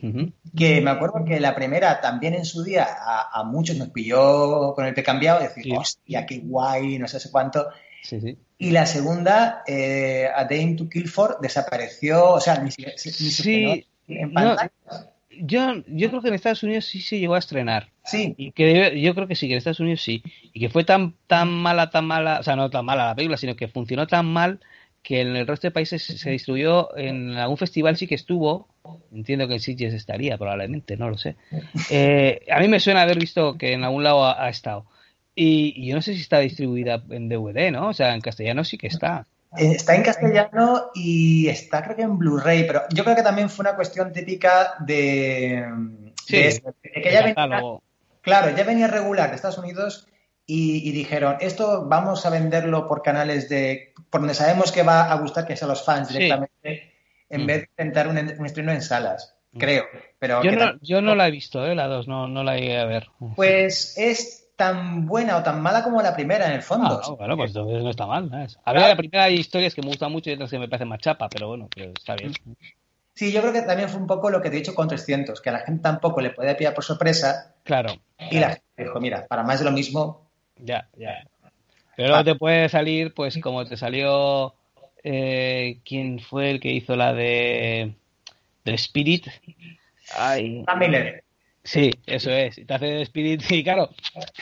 [0.54, 2.86] que me acuerdo que la primera también en su día
[3.32, 7.20] a, muchos nos pilló con el pie cambiado, y decir, hostia, qué guay, no sé,
[7.20, 7.68] sé cuánto.
[8.58, 14.32] Y la segunda, eh, A Day to Kill For, desapareció, o sea, ni, siquiera en
[14.32, 14.70] pantalla.
[15.30, 17.90] yo, yo creo que en Estados Unidos sí se llegó a estrenar.
[18.04, 18.34] Sí.
[18.36, 20.22] Y que yo creo que sí, que en Estados Unidos sí.
[20.52, 23.36] Y que fue tan, tan mala, tan mala, o sea, no tan mala la película,
[23.36, 24.60] sino que funcionó tan mal
[25.04, 28.68] que en el resto de países se distribuyó en algún festival sí que estuvo.
[29.12, 31.36] Entiendo que en Sitges estaría, probablemente, no lo sé.
[31.90, 34.86] Eh, a mí me suena haber visto que en algún lado ha, estado.
[35.34, 37.88] Y, yo no sé si está distribuida en DVD, ¿no?
[37.88, 39.26] O sea, en castellano sí que está.
[39.56, 43.62] Está en castellano y está creo que en Blu-ray, pero yo creo que también fue
[43.62, 45.64] una cuestión típica de,
[46.26, 47.60] sí, que ya venía,
[48.20, 50.08] claro, ya venía regular de Estados Unidos
[50.46, 55.14] y, dijeron, esto vamos a venderlo por canales de, por donde sabemos que va a
[55.16, 56.92] gustar que sea los fans directamente,
[57.30, 57.46] en mm.
[57.46, 59.58] vez de intentar un, estreno en salas, mm.
[59.58, 59.84] creo.
[60.18, 61.74] Pero yo, no, yo no la he visto, ¿eh?
[61.74, 63.06] la dos, no, no la he a ver.
[63.36, 67.00] Pues es tan buena o tan mala como la primera, en el fondo.
[67.02, 68.30] Ah, bueno, pues entonces no está mal.
[68.64, 70.88] A ver, la primera hay historias que me gustan mucho y otras que me parecen
[70.88, 72.32] más chapa, pero bueno, pero está bien.
[73.14, 75.40] Sí, yo creo que también fue un poco lo que te he dicho con 300,
[75.40, 77.54] que a la gente tampoco le puede pillar por sorpresa.
[77.62, 77.94] Claro.
[78.30, 80.24] Y la gente dijo, mira, para más de lo mismo,
[80.56, 81.24] ya, ya.
[81.96, 84.54] Pero te puede salir, pues como te salió,
[85.02, 87.94] eh, ¿quién fue el que hizo la de,
[88.64, 89.28] de Spirit?
[90.16, 90.64] Ay.
[91.64, 92.60] Sí, eso es.
[92.66, 93.90] Te hace Spirit y claro,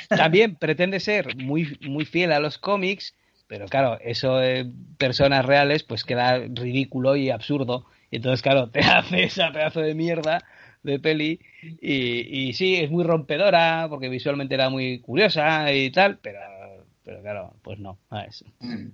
[0.09, 3.15] también pretende ser muy, muy fiel a los cómics,
[3.47, 7.87] pero claro, eso de personas reales pues queda ridículo y absurdo.
[8.11, 10.45] Y entonces, claro, te hace esa pedazo de mierda
[10.83, 11.41] de peli
[11.81, 16.41] y, y sí, es muy rompedora porque visualmente era muy curiosa y tal, pero,
[17.05, 17.99] pero claro, pues no.
[18.59, 18.89] Mm.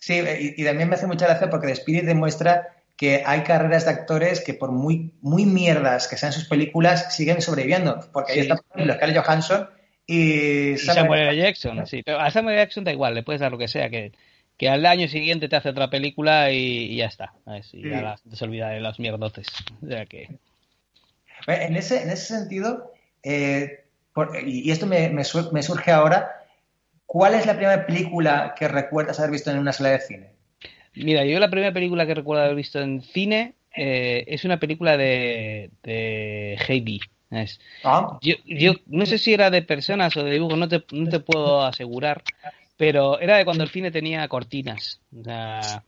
[0.00, 0.20] Sí,
[0.56, 4.42] y, también me hace mucha gracia porque The Spirit demuestra que hay carreras de actores
[4.42, 8.00] que por muy, muy mierdas que sean sus películas siguen sobreviviendo.
[8.12, 9.68] Porque ahí está, por ejemplo, Scarlett Johansson
[10.06, 11.86] y, Samuel, Jackson.
[11.86, 14.12] Sí, pero a Samuel Jackson da igual, le puedes dar lo que sea, que,
[14.56, 17.34] que al año siguiente te hace otra película y, ya está.
[17.72, 19.48] Y ya se olvida de los mierdotes.
[19.82, 20.28] O sea que...
[21.46, 22.92] En ese, en ese sentido,
[23.22, 23.84] eh,
[24.46, 26.30] y, esto me, me, surge ahora,
[27.04, 30.33] ¿cuál es la primera película que recuerdas haber visto en una sala de cine?
[30.96, 34.96] Mira, yo la primera película que recuerdo haber visto en cine eh, es una película
[34.96, 37.00] de, de Heidi.
[37.82, 38.18] Ah.
[38.22, 41.20] Yo, yo, no sé si era de personas o de dibujos, no te, no te
[41.20, 42.22] puedo asegurar,
[42.76, 45.00] pero era de cuando el cine tenía cortinas.
[45.18, 45.82] O sea,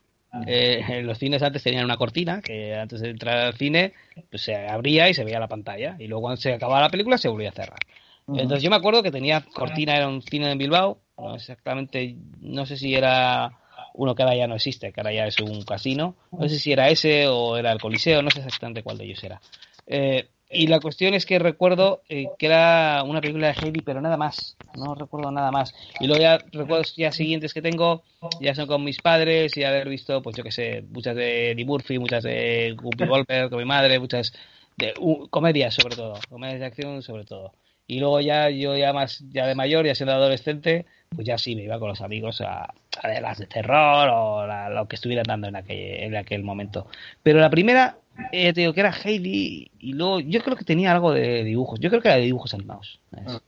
[0.45, 3.93] eh, los cines antes tenían una cortina que antes de entrar al cine
[4.29, 7.17] pues, se abría y se veía la pantalla y luego cuando se acababa la película
[7.17, 7.79] se volvía a cerrar.
[8.27, 12.65] Entonces yo me acuerdo que tenía cortina, era un cine en Bilbao, no exactamente, no
[12.65, 13.53] sé si era
[13.97, 16.71] uno que ahora ya no existe, que ahora ya es un casino, no sé si
[16.71, 19.41] era ese o era el Coliseo, no sé exactamente cuál de ellos era.
[19.87, 23.99] Eh, y la cuestión es que recuerdo eh, que era una película de Heidi, pero
[23.99, 24.55] nada más.
[24.75, 25.73] No recuerdo nada más.
[25.99, 28.03] Y luego ya recuerdos ya siguientes que tengo,
[28.39, 31.65] ya son con mis padres y haber visto, pues yo que sé, muchas de Eddie
[31.65, 34.31] Murphy, muchas de Guppy Goldberg con mi madre, muchas
[34.77, 34.93] de
[35.31, 37.53] comedias sobre todo, comedias de acción sobre todo.
[37.87, 40.85] Y luego ya yo ya más, ya de mayor, ya siendo adolescente,
[41.15, 44.87] pues ya sí me iba con los amigos a, a las de terror o lo
[44.87, 46.87] que estuvieran dando en aquel, en aquel momento.
[47.23, 47.97] Pero la primera,
[48.31, 51.79] eh, te digo que era Heidi y luego yo creo que tenía algo de dibujos.
[51.79, 52.99] Yo creo que era de dibujos animados.
[53.15, 53.39] Ah.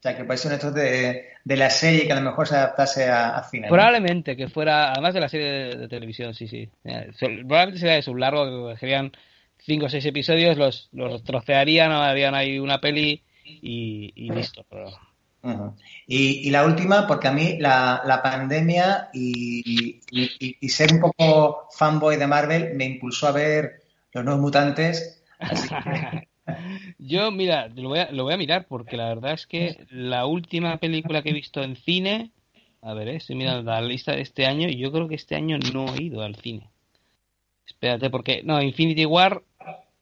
[0.00, 2.56] O sea, que puede ser esto de, de, la serie que a lo mejor se
[2.56, 3.68] adaptase a, a cine.
[3.68, 6.70] Probablemente que fuera, además de la serie de, televisión, sí, sí.
[6.84, 9.12] Eh, probablemente sería eso, un largo, que serían
[9.58, 14.64] cinco o seis episodios, los, los trocearían, harían ahí una peli y, listo.
[16.06, 22.16] Y, la última, porque a mí la, la pandemia y, y, ser un poco fanboy
[22.16, 23.82] de Marvel me impulsó a ver
[24.12, 25.22] los nuevos mutantes.
[26.98, 30.26] Yo, mira, lo voy, a, lo voy a mirar porque la verdad es que la
[30.26, 32.32] última película que he visto en cine,
[32.82, 35.36] a ver, eh, estoy mirando la lista de este año y yo creo que este
[35.36, 36.68] año no he ido al cine.
[37.66, 39.42] Espérate, porque, no, Infinity War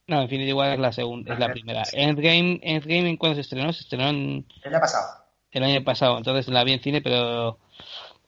[0.08, 1.82] no, Infinity War es la segunda, es la primera.
[1.92, 3.70] Endgame, Endgame, ¿cuándo se estrenó?
[3.74, 4.46] Se estrenó en...
[4.64, 5.06] El año pasado.
[5.50, 7.58] El año pasado, entonces la vi en cine, pero...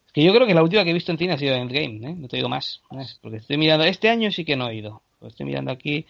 [0.07, 2.09] Es que yo creo que la última que he visto en cine ha sido Endgame,
[2.09, 2.15] ¿eh?
[2.17, 2.83] No te digo más.
[3.21, 3.85] Porque estoy mirando...
[3.85, 5.03] Este año sí que no he ido.
[5.21, 6.07] Estoy mirando aquí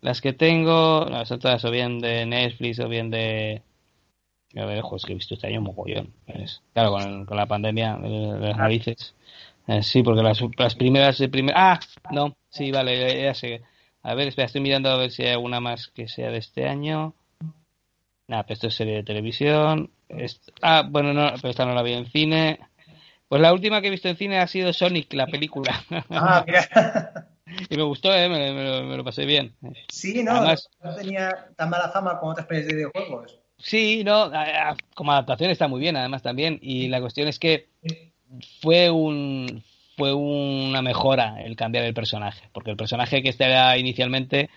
[0.00, 1.06] las que tengo...
[1.10, 3.62] No, son todas o bien de Netflix o bien de...
[4.56, 6.12] A ver, es que he visto este año un mogollón.
[6.72, 9.14] Claro, con, con, la pandemia de, las narices.
[9.66, 11.18] Eh, sí, porque las, las primeras...
[11.18, 11.54] De primer...
[11.56, 13.62] Ah, no, sí, vale, ya sé
[14.02, 16.68] A ver, espera, estoy mirando a ver si hay alguna más que sea de este
[16.68, 17.14] año.
[18.32, 19.90] Nada, pero esto es serie de televisión.
[20.62, 22.60] Ah, bueno, no, pero esta no la vi en cine.
[23.28, 25.84] Pues la última que he visto en cine ha sido Sonic, la película.
[26.08, 27.26] Ah, mira.
[27.68, 28.30] y me gustó, ¿eh?
[28.30, 29.54] me, lo pasé bien.
[29.90, 33.38] Sí, no, no tenía tan mala fama como otras películas de videojuegos.
[33.58, 34.32] Sí, no,
[34.94, 36.58] como adaptación está muy bien, además también.
[36.62, 37.68] Y la cuestión es que
[38.62, 39.62] fue un
[39.98, 44.48] fue una mejora el cambiar el personaje, porque el personaje que estaba inicialmente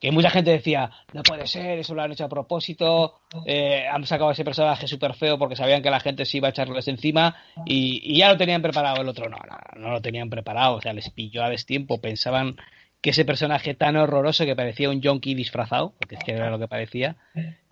[0.00, 4.04] que mucha gente decía, no puede ser, eso lo han hecho a propósito, eh, han
[4.06, 7.36] sacado ese personaje súper feo porque sabían que la gente se iba a echarles encima
[7.64, 9.00] y, ya lo tenían preparado.
[9.00, 12.56] El otro no, no, no lo tenían preparado, o sea, les pilló a destiempo, pensaban
[13.00, 16.58] que ese personaje tan horroroso que parecía un yonki disfrazado, porque es que era lo
[16.58, 17.16] que parecía,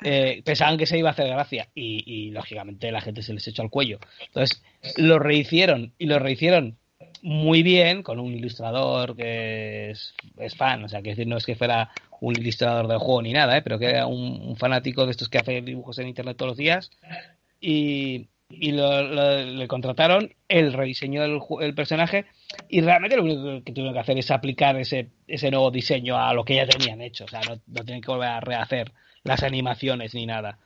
[0.04, 3.48] eh, pensaban que se iba a hacer gracia y, y, lógicamente la gente se les
[3.48, 3.98] echó al cuello.
[4.26, 4.62] Entonces
[4.98, 6.76] lo rehicieron y lo rehicieron
[7.22, 10.14] muy bien con un ilustrador que es,
[10.56, 11.90] fan, o sea, que no es que fuera
[12.22, 13.62] un ilustrador del juego ni nada, ¿eh?
[13.62, 16.90] pero que era un, fanático de estos que hace dibujos en internet todos los días
[17.60, 19.02] y, y lo,
[19.44, 22.26] le contrataron, él rediseñó el, personaje
[22.68, 26.32] y realmente lo único que tuvieron que hacer es aplicar ese, ese nuevo diseño a
[26.32, 28.92] lo que ya tenían hecho, o sea, no, no tienen que volver a rehacer
[29.24, 30.58] las animaciones ni nada.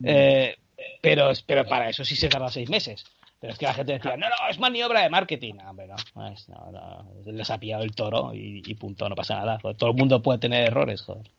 [0.00, 0.06] Mm.
[0.08, 0.56] Eh,
[1.00, 3.04] pero, pero para eso sí se tarda seis meses.
[3.44, 5.56] Pero es que la gente decía, no, no, es maniobra de marketing.
[5.56, 9.58] No, hombre, no, les ha pillado el toro y, punto, no pasa nada.
[9.76, 11.30] Todo el mundo puede tener errores, joder.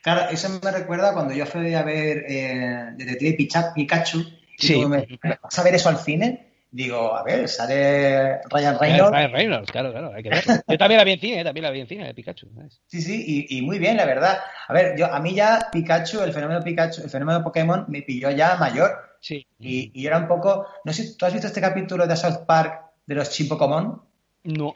[0.00, 4.20] Claro, eso me recuerda cuando yo fui a ver eh, Detective Pikachu.
[4.58, 4.86] Y sí.
[4.86, 5.06] Me,
[5.42, 6.52] ¿Vas a ver eso al cine?
[6.70, 9.12] Digo, a ver, sale Ryan Reynolds.
[9.12, 10.54] Ryan Reynolds, claro, claro, hay que verlo.
[10.66, 12.48] Yo también la vi en cine, también la vi en cine de Pikachu.
[12.86, 14.38] Sí, sí, y, muy bien, la verdad.
[14.68, 18.30] A ver, yo a mí ya Pikachu, el fenómeno Pikachu, el fenómeno Pokémon me pilló
[18.30, 19.11] ya mayor.
[19.22, 19.46] Sí.
[19.60, 20.66] Y, era un poco.
[20.84, 24.02] No sé, ¿tú has visto este capítulo de South Park de los Chipocomon?
[24.42, 24.74] No.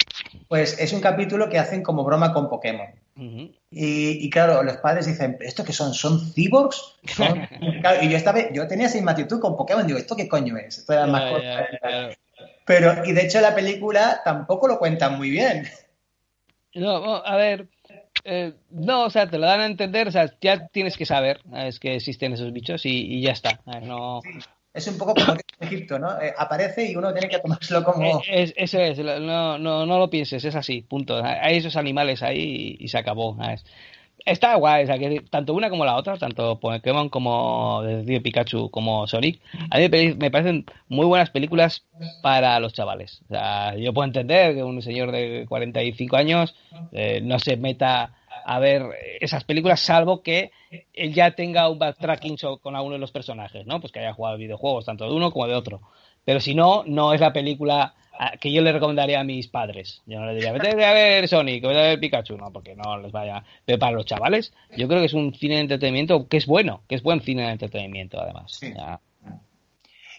[0.49, 2.87] Pues es un capítulo que hacen como broma con Pokémon.
[3.71, 5.93] y, claro, los padres dicen, ¿esto qué son?
[5.93, 6.97] ¿Son cyborgs?
[8.03, 10.79] y yo estaba, yo tenía esa inmatitud con Pokémon, digo, ¿esto qué coño es?
[10.79, 11.35] Esto era más
[12.65, 15.67] Pero, y de hecho la película tampoco lo cuentan muy bien.
[16.75, 17.69] No, a ver,
[18.27, 21.41] eh, no, o sea, te lo dan a entender, o sea, ya tienes que saber
[21.55, 23.61] es que existen esos bichos y, ya está.
[23.83, 24.21] No...
[24.75, 26.21] Es un poco como Egipto, ¿no?
[26.21, 28.21] Eh, aparece y uno tiene que tomárselo como...
[28.29, 31.23] Eh, eso es, no, no, no lo pienses, es así, punto.
[31.25, 33.39] Hay esos animales ahí y, se acabó.
[34.27, 38.71] Está guay, o sea, que tanto una como la otra, tanto Pokémon como de Pikachu
[38.71, 41.87] como Sonic, a mí me parecen muy buenas películas
[42.23, 43.23] para los chavales.
[43.79, 46.57] Yo puedo entender que un señor de 45 años
[47.23, 48.83] no se meta a ver
[49.21, 50.51] esas películas, salvo que
[50.93, 53.81] él ya tenga un backtracking con alguno de los personajes, ¿no?
[53.81, 55.83] Pues que haya jugado videojuegos, tanto de uno como de otro.
[56.27, 57.95] Pero si no, no es la película
[58.41, 60.03] que yo le recomendaría a mis padres.
[60.07, 62.99] Yo no le diría, vete a ver Sonic, vete a ver Pikachu, no, porque no
[62.99, 63.45] les vaya.
[63.65, 66.83] Pero para los chavales, yo creo que es un cine de entretenimiento que es bueno,
[66.89, 68.59] que es buen cine de entretenimiento, además.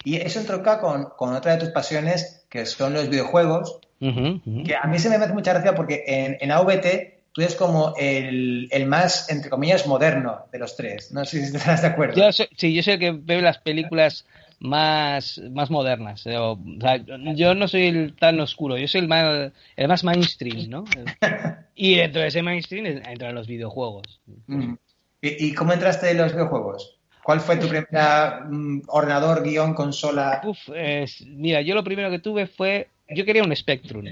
[0.05, 4.87] Y eso entronca con, con otra de tus pasiones, que son los videojuegos, que a
[4.87, 9.29] mí se me hace mucha gracia porque en, en AVT tú eres como el, más,
[9.29, 11.11] entre comillas, moderno de los tres.
[11.11, 12.15] No sé si estás de acuerdo.
[12.15, 14.25] Yo sí, yo sé el que veo las películas
[14.59, 16.23] más, más modernas.
[16.23, 20.85] yo no soy el tan oscuro, yo soy el más, el más mainstream, ¿no?
[21.75, 24.19] y dentro de ese mainstream entran los videojuegos.
[24.47, 24.73] Mm.
[25.21, 26.97] ¿Y, cómo entraste en los videojuegos?
[27.23, 27.87] ¿Cuál fue tu primer
[28.49, 30.41] mm, ordenador, guion, consola?
[30.45, 30.69] Uf,
[31.25, 34.05] mira, yo lo primero que tuve fue, yo quería un Spectrum.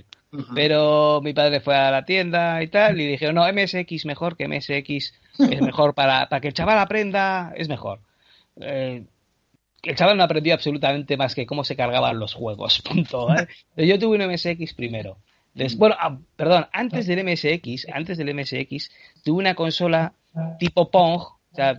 [0.53, 4.49] Pero mi padre fue a la tienda y tal, y dijeron, no, MSX mejor que
[4.49, 7.99] MSX es mejor para, para que el chaval aprenda, es mejor.
[8.59, 9.05] Eh,
[9.85, 13.27] el chaval no aprendió absolutamente más que cómo se cargaban los juegos, punto.
[13.33, 13.47] ¿eh?
[13.85, 15.17] Yo tuve un MSX primero.
[15.77, 18.91] bueno, ah, perdón, antes del MSX, antes del MSX,
[19.23, 20.13] tuve una consola
[20.59, 21.75] tipo Pong, o sea,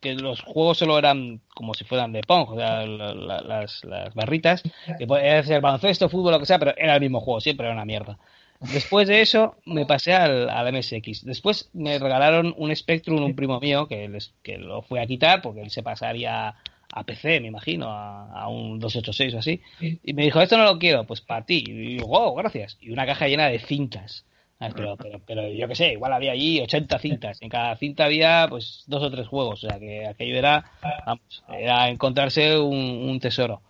[0.00, 3.82] que, los juegos solo eran como si fueran de Pong, o sea, las,
[4.14, 4.62] barritas,
[4.98, 7.74] que podía ser baloncesto, fútbol, lo que sea, pero era el mismo juego, siempre era
[7.74, 8.18] una mierda.
[8.60, 11.24] Después de eso me pasé al, MSX.
[11.24, 15.40] Después me regalaron un Spectrum, un primo mío, que, les, que lo fue a quitar
[15.40, 16.56] porque él se pasaría
[16.92, 19.60] a PC, me imagino, a, un 286 o así.
[19.80, 21.64] Y me dijo, esto no lo quiero, pues para ti.
[21.66, 22.78] Y digo, oh, gracias.
[22.80, 24.24] Y una caja llena de cintas.
[24.58, 27.40] Pero, pero, pero, yo qué sé, igual había allí 80 cintas.
[27.40, 29.64] En cada cinta había pues dos o tres juegos.
[29.64, 30.70] O sea que aquello era,
[31.06, 33.62] vamos, era encontrarse un, tesoro.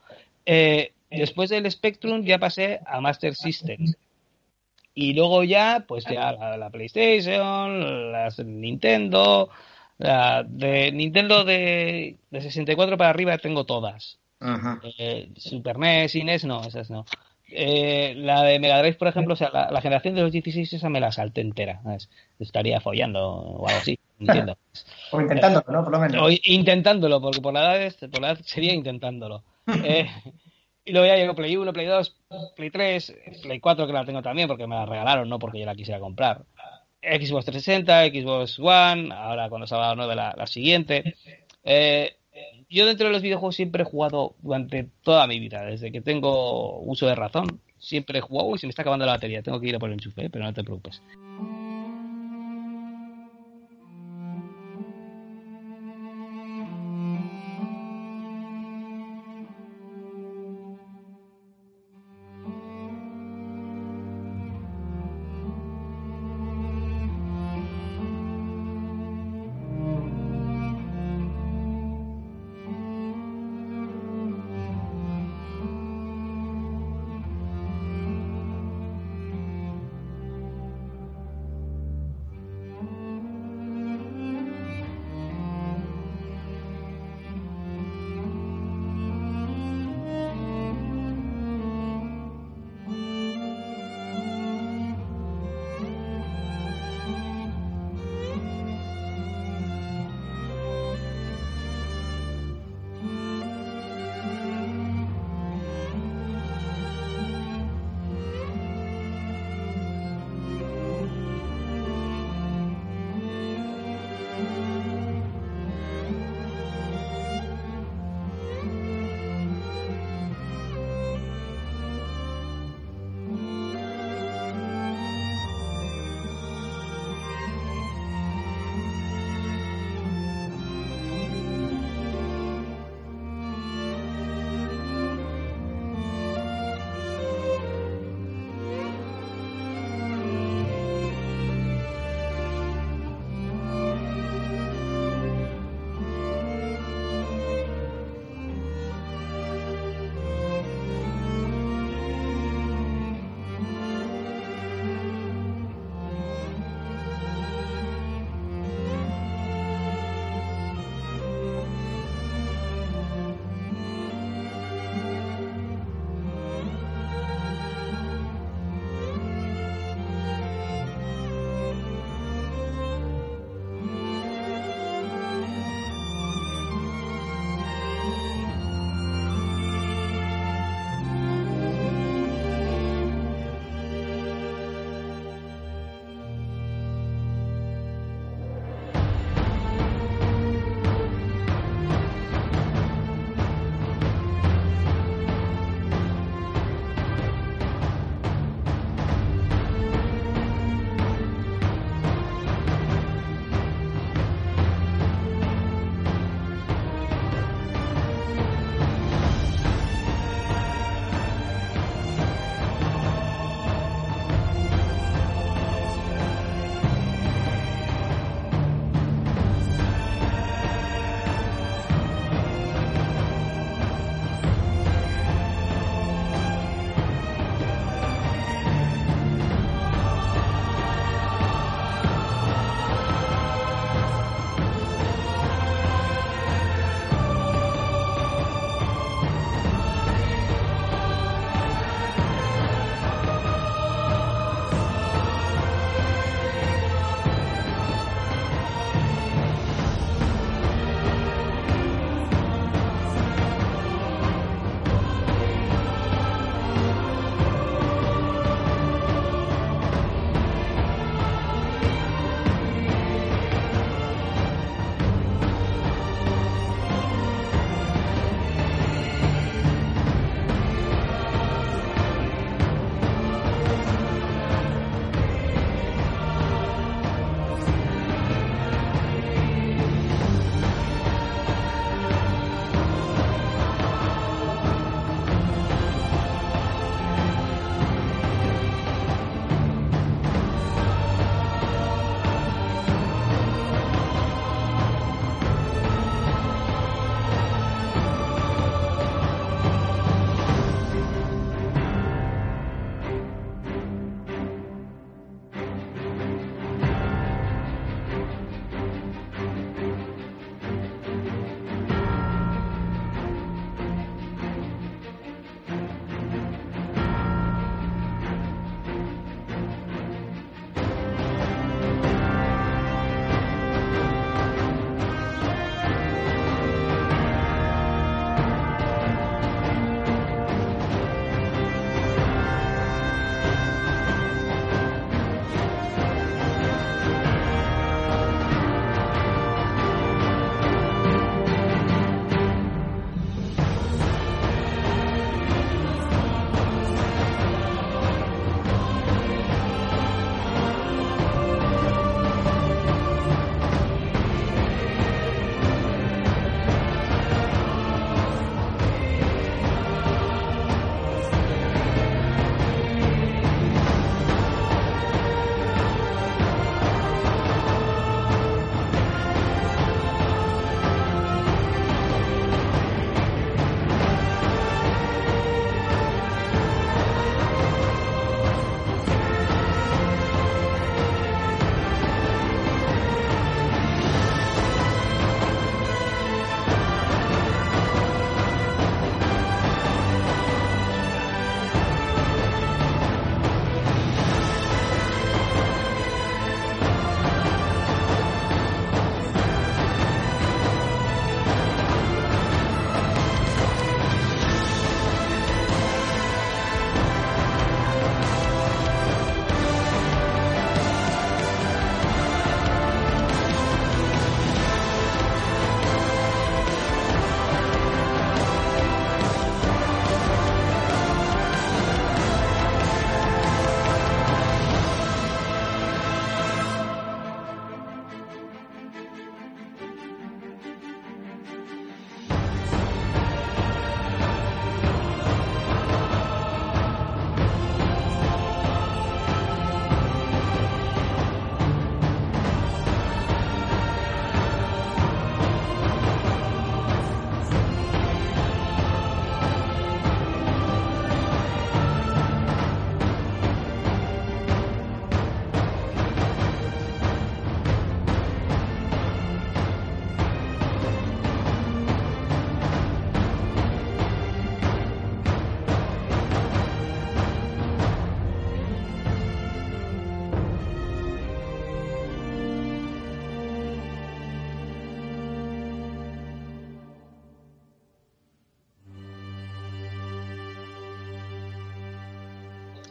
[0.45, 3.95] Eh, después del Spectrum ya pasé a Master System.
[4.93, 9.49] Y luego ya, pues ya la, PlayStation, las Nintendo,
[10.01, 14.19] la de Nintendo de, de 64 para arriba tengo todas.
[14.99, 17.05] Eh, Super NES y NES no, esas no.
[17.53, 20.89] Eh, la de Mega Drive, por ejemplo, o sea, la, generación de los 16 esa
[20.89, 21.83] me la salté entera.
[22.39, 23.99] Estaría follando o algo así.
[24.19, 24.57] Entiendo.
[25.13, 25.85] o intentándolo, ¿no?
[25.85, 26.23] Por lo menos.
[26.23, 29.43] O intentándolo, porque por la edad, por la edad sería intentándolo.
[29.85, 30.09] eh,
[30.87, 32.17] y luego ya llegó Play 1, Play 2,
[32.57, 35.67] Play 3, Play 4 que la tengo también porque me la regalaron, no porque yo
[35.67, 36.43] la quisiera comprar.
[37.03, 41.17] Xbox 360, Xbox One, ahora cuando salga la 9 la, la siguiente.
[41.65, 42.17] Eh,
[42.69, 46.79] yo dentro de los videojuegos siempre he jugado durante toda mi vida, desde que tengo
[46.81, 47.61] uso de razón.
[47.79, 49.43] Siempre he jugado y se me está acabando la batería.
[49.43, 51.03] Tengo que ir a por el enchufe, pero no te preocupes.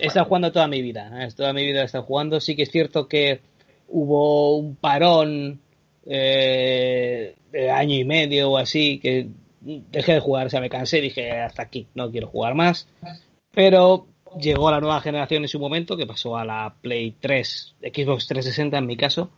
[0.10, 1.30] Estado jugando toda mi vida, ¿eh?
[1.36, 2.39] toda mi vida he estado jugando.
[2.39, 3.39] Sí que es cierto que
[3.88, 5.60] hubo un parón
[6.05, 9.28] eh, de año y medio o así, que
[9.62, 12.88] dejé de jugar, o sea, me cansé, dije hasta aquí, no quiero jugar más.
[13.51, 14.07] Pero
[14.39, 18.78] llegó la nueva generación en su momento, que pasó a la Play 3, Xbox 360
[18.78, 19.32] en mi caso,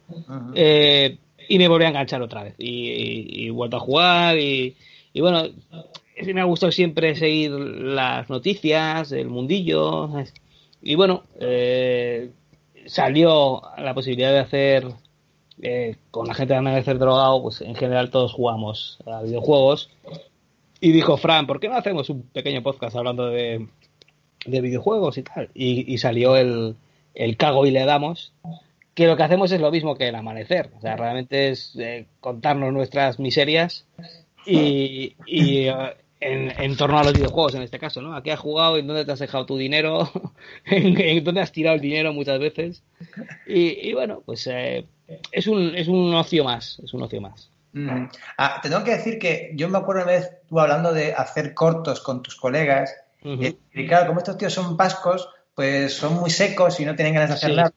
[0.56, 1.18] eh,
[1.48, 2.56] y me volví a enganchar otra vez.
[2.58, 4.76] Y, he vuelto a jugar y,
[5.14, 5.44] y bueno,
[6.34, 10.10] me ha gustado siempre seguir las noticias, el mundillo.
[10.82, 12.32] Y bueno, eh,
[12.86, 14.88] salió la posibilidad de hacer
[15.62, 19.90] eh, con la gente de Amanecer Drogado, pues en general todos jugamos a videojuegos.
[20.80, 23.68] Y dijo Fran, ¿por qué no hacemos un pequeño podcast hablando de,
[24.48, 25.50] videojuegos y tal?
[25.54, 26.76] Y, salió el,
[27.14, 28.34] el, cago y le damos,
[28.96, 30.72] que lo que hacemos es lo mismo que el amanecer.
[30.78, 33.86] O sea, realmente es eh, contarnos nuestras miserias
[34.48, 35.16] y,
[36.22, 38.16] en, torno a los videojuegos en este caso, ¿no?
[38.16, 38.78] ¿A qué has jugado?
[38.78, 40.10] ¿En dónde te has dejado tu dinero?
[40.66, 42.84] ¿En, dónde has tirado el dinero muchas veces?
[43.48, 44.88] Y, bueno, pues eh,
[45.32, 47.50] es, un, es un ocio más, es un ocio más.
[47.74, 48.06] Mm.
[48.38, 51.54] Ah, te tengo que decir que yo me acuerdo una vez tú hablando de hacer
[51.54, 56.80] cortos con tus colegas y, claro, como estos tíos son vascos, pues son muy secos
[56.80, 57.74] y no tienen ganas de hacer nada.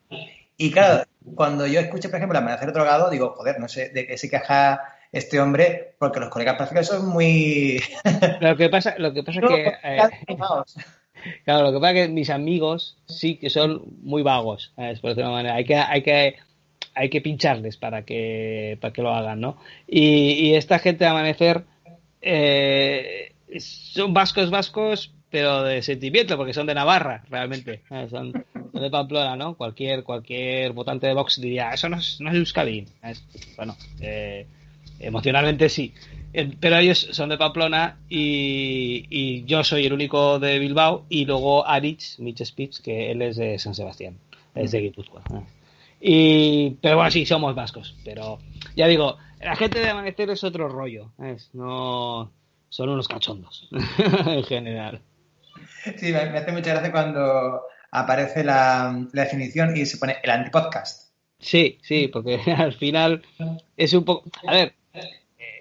[0.57, 4.17] Y claro, cuando yo escuché, por ejemplo, Amanecer Drogado, digo, joder, no sé de qué
[4.17, 7.81] se queja este hombre, porque los colegas prácticos son muy...
[8.41, 9.73] lo que pasa, lo que pasa es que...
[11.27, 15.11] Eh, claro, lo que pasa es que mis amigos sí que son muy vagos, por
[15.11, 15.55] decirlo manera.
[15.55, 16.37] Hay que, hay que,
[16.95, 19.57] hay que pincharles para que, para que lo hagan, ¿no?
[19.87, 21.63] Y, esta gente de Amanecer
[22.21, 27.83] eh, son vascos vascos, pero de sentimiento, porque son de Navarra, realmente.
[28.11, 29.55] Son, de Pamplona, ¿no?
[29.55, 32.87] Cualquier, cualquier votante de Vox diría, eso no es, no es Euskadi.
[33.57, 34.47] bueno, eh,
[34.99, 35.93] Emocionalmente sí.
[36.61, 42.19] Pero ellos son de Pamplona y, yo soy el único de Bilbao y luego Aritz,
[42.19, 44.19] Mitch Spitz, que él es de San Sebastián,
[44.55, 45.23] es de Guipúzcoa.
[46.01, 47.95] Y, pero bueno, sí, somos vascos.
[48.05, 48.41] Pero
[48.75, 51.13] ya digo, la gente de Amanecer es otro rollo.
[51.53, 52.33] No,
[52.69, 53.69] son unos cachondos
[54.27, 55.01] en general.
[55.97, 61.13] Sí, me, hace mucha gracia cuando aparece la, la definición y se pone el antipodcast.
[61.39, 63.23] Sí, sí, porque al final
[63.77, 64.29] es un poco...
[64.47, 64.75] A ver,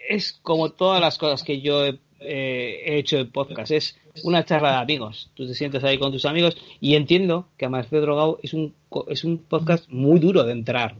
[0.07, 4.71] es como todas las cosas que yo he, eh, hecho en podcast, es una charla
[4.71, 5.29] de amigos.
[5.33, 8.73] Tú te sientes ahí con tus amigos y entiendo que Amanecer Drogado es un,
[9.09, 10.95] es un podcast muy duro de entrar.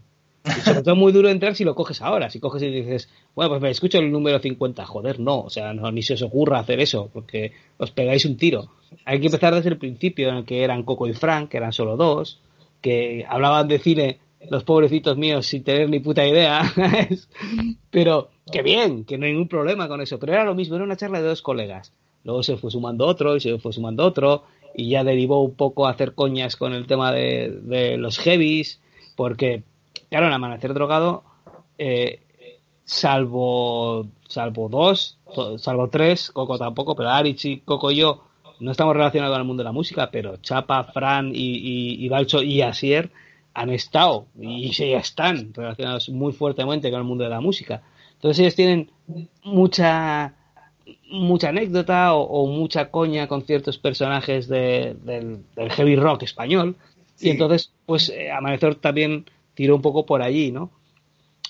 [0.45, 2.30] Y sobre todo muy duro de entrar si lo coges ahora.
[2.30, 4.86] Si coges y dices, bueno, pues me escucho el número 50.
[4.86, 5.41] Joder, no.
[5.41, 8.70] O sea, no, ni se os ocurra hacer eso, porque os pegáis un tiro.
[9.06, 11.72] Hay que empezar desde el principio, en el que eran Coco y Frank, que eran
[11.72, 12.41] solo dos,
[12.82, 16.62] que hablaban de cine los pobrecitos míos sin tener ni puta idea.
[17.89, 20.20] pero que bien, que no hay ningún problema con eso.
[20.20, 21.94] Pero era lo mismo, era una charla de dos colegas.
[22.24, 24.44] Luego se fue sumando otro y se fue sumando otro
[24.76, 28.82] y ya derivó un poco a hacer coñas con el tema de, los heavies,
[29.16, 29.64] porque,
[30.10, 31.24] claro, en Amanecer Drogado,
[31.78, 32.22] eh,
[32.86, 35.20] salvo, salvo dos,
[35.58, 38.24] salvo tres, Coco tampoco, pero Arich y Coco y yo
[38.60, 42.10] no estamos relacionados con el mundo de la música, pero Chapa, Fran y, y, y
[42.10, 43.12] Balcho y Asier
[43.54, 47.84] han estado y ya están relacionados muy fuertemente con el mundo de la música.
[48.24, 48.89] Entonces ellos tienen
[49.43, 50.34] mucha
[51.11, 56.78] mucha anécdota o, mucha coña con ciertos personajes del, heavy rock español.
[57.19, 60.71] Y entonces pues eh, Amanecer también tiró un poco por allí, ¿no?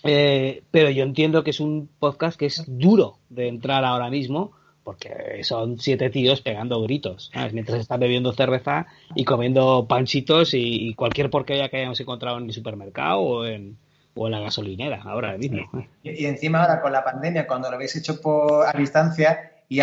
[0.03, 4.53] Eh, pero yo entiendo que es un podcast que es duro de entrar ahora mismo
[4.83, 11.29] porque son siete tíos pegando gritos, mientras están bebiendo cerveza y comiendo panchitos y, cualquier
[11.29, 13.77] porquería que hayamos encontrado en el supermercado o en,
[14.15, 15.69] o en la gasolinera, ahora mismo.
[16.03, 19.79] Y, encima ahora con la pandemia, cuando lo habéis hecho por, a distancia y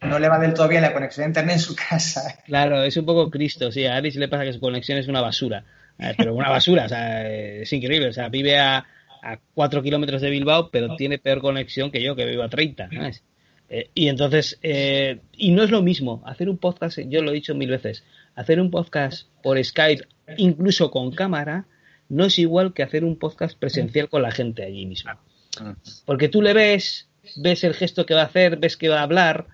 [0.00, 2.38] no le va del todo bien la conexión a internet en su casa.
[2.44, 5.20] Claro, es un poco Cristo, sí, a Alice le pasa que su conexión es una
[5.20, 5.64] basura,
[5.98, 8.84] eh, pero una basura, o sea, es increíble, o sea, vive a,
[9.22, 12.90] a 4 kilómetros de Bilbao, pero tiene peor conexión que yo, que vivo a 30.
[13.70, 17.34] Eh, y entonces, eh, y no es lo mismo hacer un podcast, yo lo he
[17.34, 18.04] dicho mil veces,
[18.34, 20.06] hacer un podcast por Skype,
[20.36, 21.66] incluso con cámara,
[22.08, 25.12] no es igual que hacer un podcast presencial con la gente allí mismo.
[26.04, 29.04] Porque tú le ves, ves el gesto que va a hacer, ves que va a
[29.04, 29.46] hablar,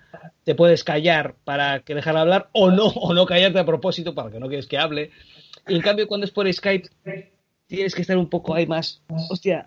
[0.44, 4.30] te puedes callar para que dejarle hablar o no, o no callarte a propósito para
[4.30, 5.10] que no quieres que hable.
[5.68, 6.88] Y en cambio, cuando es por Skype,
[7.66, 9.66] tienes que estar un poco ahí más, hostia,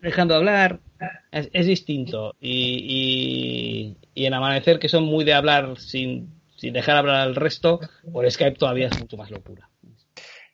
[0.00, 0.80] dejando hablar,
[1.30, 2.34] es, distinto.
[2.40, 7.80] Y, y, en Amanecer, que son muy de hablar sin, sin dejar hablar al resto,
[8.12, 9.68] por Skype todavía es mucho más locura.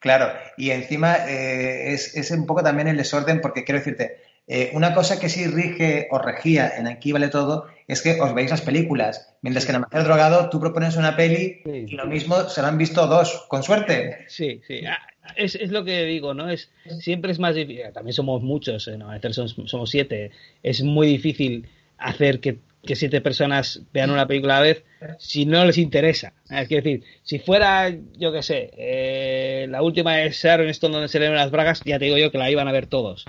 [0.00, 4.70] Claro, y encima eh, es, es, un poco también el desorden, porque quiero decirte, eh,
[4.72, 8.50] una cosa que sí rige o regía en Aquí vale todo es que os veis
[8.50, 12.62] las películas, mientras que en Amanecer Drogado tú propones una peli y lo mismo se
[12.62, 14.24] lo han visto dos, con suerte.
[14.28, 14.86] Sí, sí.
[14.86, 14.98] Ah,
[15.36, 16.48] es, es, lo que digo, ¿no?
[16.48, 16.70] Es,
[17.00, 20.30] siempre es más difícil, también somos muchos, en Amanecer somos, somos siete,
[20.62, 21.68] es muy difícil
[21.98, 24.84] hacer que, que, siete personas vean una película a la vez
[25.18, 26.32] si no les interesa.
[26.50, 31.20] Es decir, si fuera, yo qué sé, eh, la última es Sharon Stone donde se
[31.20, 33.24] leen las bragas, ya te digo yo que la iban a ver todos.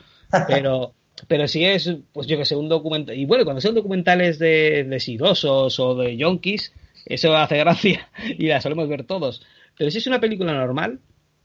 [0.47, 0.93] Pero
[1.27, 3.17] pero si es, pues yo que sé, un documental.
[3.17, 6.73] Y bueno, cuando son documentales de, de sidosos o de yonkis,
[7.05, 9.45] eso hace gracia y la solemos ver todos.
[9.77, 10.99] Pero si es una película normal,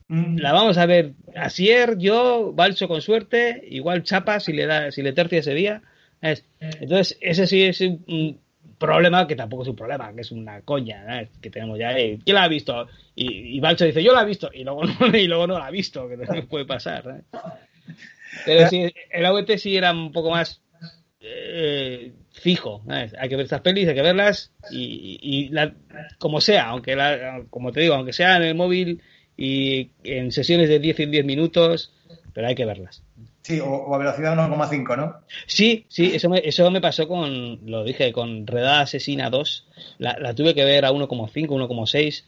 [0.08, 0.38] mm.
[0.38, 5.02] la vamos a ver Asier, yo, Balso con suerte, igual Chapa si le da, si
[5.02, 5.82] le tercia ese día.
[6.60, 8.40] Entonces, ese sí es un
[8.78, 11.96] problema que tampoco es un problema, que es una coña que tenemos ya.
[11.98, 12.86] Eh, ¿Quién la ha visto?
[13.14, 15.70] Y, y dice, yo la he visto, y luego no, y luego no la ha
[15.70, 17.24] visto, que no puede pasar.
[18.44, 20.60] Pero sí, el AVT sí era un poco más
[21.20, 22.82] eh, fijo.
[22.88, 25.50] Hay que ver estas pelis, hay que verlas y,
[26.18, 26.96] como sea, aunque
[27.50, 29.02] como te digo, aunque sea en el móvil
[29.36, 31.92] y en sesiones de 10 en 10 minutos,
[32.32, 33.02] pero hay que verlas.
[33.44, 35.16] Sí, o, a velocidad 1,5, ¿no?
[35.46, 39.68] Sí, sí, eso me, eso me pasó con, lo dije, con Redada Asesina 2.
[39.98, 42.24] La, la tuve que ver a 1,5, 1,6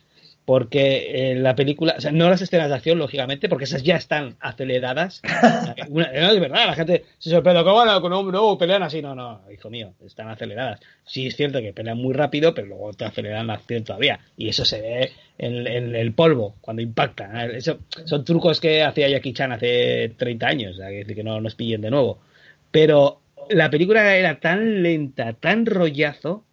[0.47, 3.97] porque en la película, o sea, no las escenas de acción, lógicamente, porque esas ya
[3.97, 5.21] están aceleradas.
[5.91, 9.03] no, es verdad, la gente se sorprende, ¿cómo no, no, pelean así?
[9.03, 10.79] No, no, hijo mío, están aceleradas.
[11.05, 14.21] Sí es cierto que pelean muy rápido, pero luego te aceleran la acción todavía.
[14.37, 17.47] Y eso se ve en, el polvo, cuando impacta.
[17.47, 21.57] Eso, son trucos que hacía Jackie Chan hace 30 años, o sea, que no nos
[21.57, 22.21] pillen de nuevo.
[22.71, 23.21] Pero
[23.51, 26.45] la película era tan lenta, tan rollazo,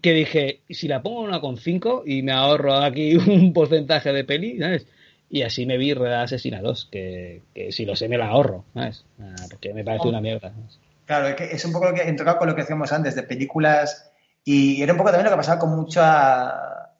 [0.00, 4.24] que dije, si la pongo una con 5 y me ahorro aquí un porcentaje de
[4.24, 4.86] peli, ¿sabes?
[5.28, 8.64] Y así me vi Red Asesina 2, que, que, si lo sé me la ahorro,
[8.74, 9.04] ¿sabes?
[9.18, 10.52] Ah, porque me parece una mierda.
[11.06, 13.22] Claro, es, que es un poco lo que entró con lo que decíamos antes, de
[13.22, 14.10] películas,
[14.44, 16.52] y era un poco también lo que pasaba con mucha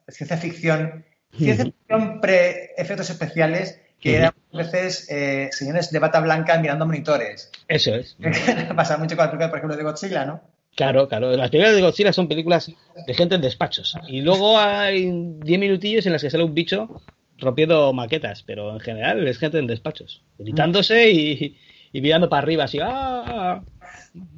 [0.08, 1.04] ciencia ficción,
[1.36, 7.50] ciencia ficción pre-efectos especiales, que eran a veces eh, señores de bata blanca mirando monitores.
[7.68, 8.16] Eso es.
[8.76, 10.40] Pasaba mucho con la película, por ejemplo, de Godzilla, ¿no?
[10.74, 11.36] Claro, claro.
[11.36, 12.72] Las películas de Godzilla son películas
[13.06, 13.94] de gente en despachos.
[14.08, 17.02] Y luego hay 10 minutillos en las que sale un bicho
[17.38, 21.56] rompiendo maquetas, pero en general es gente en despachos, gritándose y,
[21.92, 22.78] mirando para arriba así.
[22.80, 23.62] ¡ah!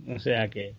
[0.08, 0.74] O sea que.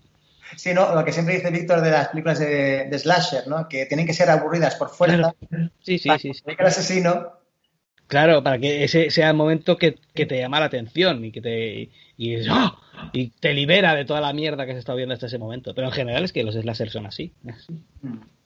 [0.58, 3.68] Sí, no, lo que siempre dice Víctor de las películas de, Slasher, ¿no?
[3.68, 5.34] Que tienen que ser aburridas por fuerza.
[5.82, 6.34] Sí, sí, sí.
[6.34, 6.42] sí.
[6.46, 7.45] El asesino.
[8.08, 11.42] Claro, para que ese sea el momento que, que te llama la atención y que
[11.42, 12.78] te y, ¡ah!
[13.14, 15.74] y te libera de toda la mierda que se está viendo hasta ese momento.
[15.74, 17.34] Pero en general es que los slashers son así.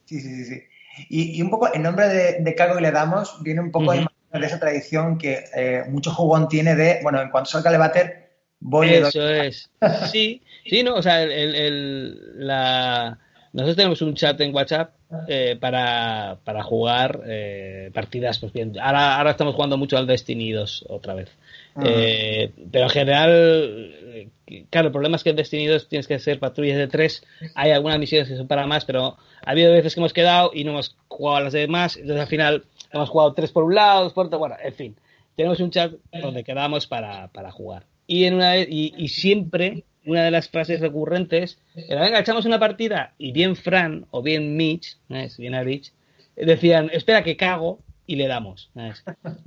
[0.05, 0.62] Sí, sí, sí.
[1.10, 4.45] Y, un poco, el nombre de, de cargo que le damos viene un poco de
[4.45, 8.89] esa tradición que eh, mucho jugón tiene de, bueno, en cuanto salga el bater, voy
[8.89, 9.07] a...
[9.07, 9.70] Eso es.
[10.12, 13.18] Sí, sí, no, o sea, el, el, la...
[13.53, 14.93] nosotros tenemos un chat en WhatsApp
[15.28, 18.38] eh, para, para, jugar eh, partidas.
[18.38, 21.30] Pues bien, ahora, ahora estamos jugando mucho al Destiny 2 otra vez.
[21.76, 21.84] Ah.
[21.84, 24.30] Eh, pero en general,
[24.70, 27.24] claro, el problema es que en Destiny 2 tienes que hacer patrullas de 3.
[27.55, 30.64] Hay algunas misiones que son para más, pero ha habido veces que hemos quedado y
[30.64, 31.97] no hemos jugado a las demás.
[31.97, 34.38] Entonces al final hemos jugado 3 por un lado, 2 por otro.
[34.38, 34.95] Bueno, en fin,
[35.36, 35.91] tenemos un chat
[36.22, 37.86] donde quedamos para, para jugar.
[38.05, 42.59] Y, en una, y, y siempre una de las frases recurrentes era, venga, echamos una
[42.59, 43.13] partida.
[43.17, 44.97] Y bien Fran o bien Mitch,
[45.37, 45.91] bien a Rich,
[46.35, 48.71] decían, espera que cago y le damos.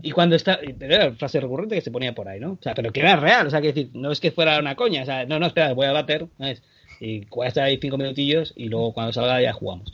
[0.03, 2.53] Y cuando está, era la frase recurrente que se ponía por ahí, ¿no?
[2.53, 4.77] O sea, pero que era real, o sea, que decir, no es que fuera una
[4.77, 6.29] coña, o sea, no, no, espera, voy a bater,
[7.01, 9.93] Y voy a estar ahí cinco minutillos y luego cuando salga ya jugamos.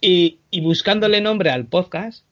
[0.00, 2.24] Y, y buscándole nombre al podcast,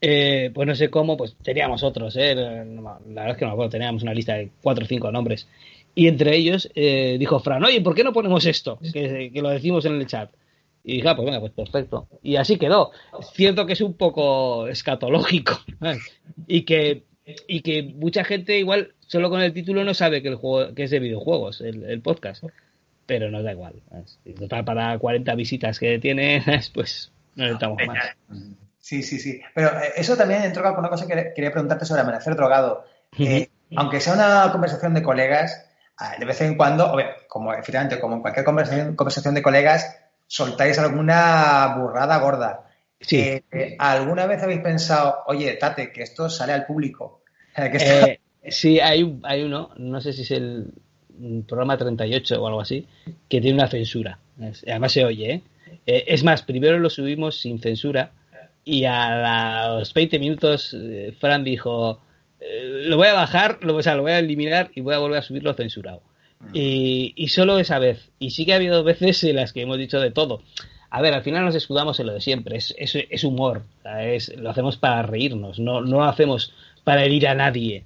[0.00, 2.34] eh, pues no sé cómo, pues teníamos otros, ¿eh?
[2.34, 5.46] La verdad es que no me acuerdo, teníamos una lista de cuatro o cinco nombres.
[5.94, 8.78] Y entre ellos eh, dijo Fran, oye, ¿por qué no ponemos esto?
[8.92, 10.30] Que, lo decimos en el chat.
[10.84, 12.08] Y dije, ah, pues venga, pues perfecto.
[12.22, 12.90] Y así quedó.
[13.34, 15.60] Cierto que es un poco escatológico.
[16.46, 17.04] Y que,
[17.46, 20.84] y que mucha gente igual solo con el título no sabe que el juego que
[20.84, 22.44] es de videojuegos, el, podcast.
[23.06, 23.74] Pero nos da igual.
[24.38, 26.42] Total, para 40 visitas que tiene,
[26.74, 28.16] pues no necesitamos más.
[28.78, 29.40] Sí, sí, sí.
[29.54, 32.84] Pero eh, eso también entró con una cosa que quería preguntarte sobre Amanecer Drogado.
[33.18, 35.68] Eh, aunque sea una conversación de colegas,
[36.18, 36.96] de vez en cuando,
[37.28, 42.64] como efectivamente, como en cualquier conversación, conversación de colegas, soltáis alguna burrada gorda.
[43.02, 43.18] Sí.
[43.18, 47.22] Eh, eh, ¿Alguna vez habéis pensado, oye, Tate, que esto sale al público?
[47.54, 48.18] Eh,
[48.50, 50.72] sí, hay, hay uno, no sé si es el
[51.46, 52.88] programa 38 o algo así,
[53.28, 54.18] que tiene una censura.
[54.66, 55.42] Además se oye,
[55.84, 58.10] Es más, primero lo subimos sin censura
[58.64, 60.74] y a los 20 minutos
[61.20, 62.00] Fran dijo,
[62.84, 65.18] lo voy a bajar, lo, o sea, lo voy a eliminar y voy a volver
[65.18, 66.02] a subirlo censurado.
[66.52, 68.10] Y, y, solo esa vez.
[68.18, 70.42] Y sí que ha habido veces en las que hemos dicho de todo.
[70.90, 72.56] A ver, al final nos escudamos en lo de siempre.
[72.56, 73.62] Es, es, es humor.
[74.00, 75.60] Es, lo hacemos para reírnos.
[75.60, 77.84] No, no lo hacemos para herir a nadie.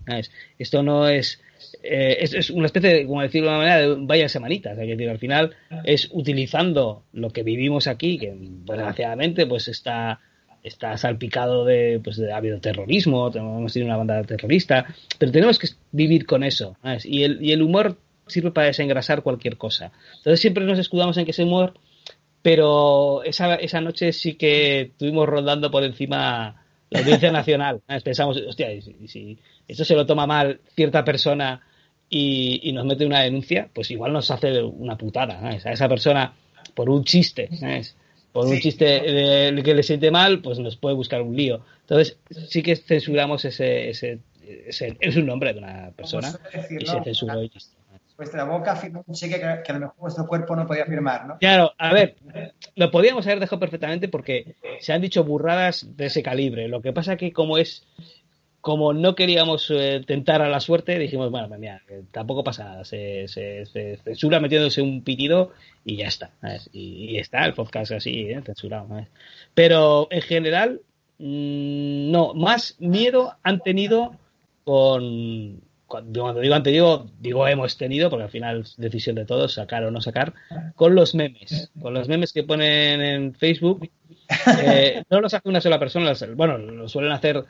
[0.58, 1.40] Esto no es,
[1.82, 5.54] eh, es, una especie de, como decirlo de una manera, de vaya decir, al final
[5.84, 10.20] es utilizando lo que vivimos aquí, que desgraciadamente pues está
[10.62, 14.86] está salpicado de, pues de, ha habido terrorismo, hemos tenido una banda terrorista,
[15.18, 16.76] pero tenemos que vivir con eso.
[17.04, 19.92] Y el, y el humor sirve para desengrasar cualquier cosa.
[20.18, 21.74] Entonces siempre nos escudamos en que ese humor,
[22.42, 27.82] pero esa, esa noche sí que estuvimos rondando por encima la audiencia nacional.
[28.04, 28.68] Pensamos, hostia,
[29.06, 31.60] si, esto se lo toma mal cierta persona
[32.08, 35.40] y, nos mete una denuncia, pues igual nos hace una putada.
[35.48, 36.34] A esa persona,
[36.74, 37.48] por un chiste,
[38.36, 41.62] por un chiste de, que le siente mal, pues nos puede buscar un lío.
[41.80, 42.18] Entonces,
[42.48, 44.20] sí que censuramos ese, ese,
[45.00, 46.38] es un nombre de una persona
[46.78, 47.74] y se censuró el chiste
[48.16, 51.38] vuestra boca firmó un cheque que, a lo mejor vuestro cuerpo no podía firmar, ¿no?
[51.38, 52.16] Claro, a ver,
[52.74, 56.66] lo podíamos haber dejado perfectamente porque se han dicho burradas de ese calibre.
[56.68, 57.84] Lo que pasa que como es,
[58.66, 62.84] como no queríamos eh, tentar a la suerte, dijimos, bueno, pues mira, tampoco pasa nada,
[62.84, 63.28] se,
[64.02, 65.52] censura metiéndose un pitido
[65.84, 66.32] y ya está.
[66.72, 68.42] Y, está el podcast así, ¿eh?
[68.44, 68.88] censurado.
[69.54, 70.80] Pero en general,
[71.20, 74.16] mm, no, más miedo han tenido
[74.64, 79.54] con cuando digo antes digo, digo hemos tenido, porque al final es decisión de todos,
[79.54, 80.34] sacar o no sacar,
[80.74, 81.70] con los memes.
[81.80, 83.88] Con los memes que ponen en Facebook,
[84.64, 87.44] eh, no los hace una sola persona, bueno, lo suelen hacer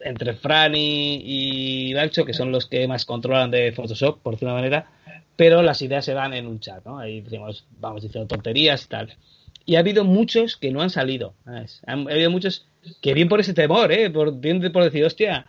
[0.00, 4.54] entre Fran y, y Balcho, que son los que más controlan de Photoshop, por decirlo
[4.54, 4.90] de una manera,
[5.36, 6.98] pero las ideas se dan en un chat, ¿no?
[6.98, 9.16] Ahí decimos, vamos diciendo tonterías y tal.
[9.64, 11.34] Y ha habido muchos que no han salido.
[11.46, 12.66] Ha habido muchos
[13.00, 14.10] que bien por ese temor, ¿eh?
[14.10, 15.46] Por, bien por decir, hostia,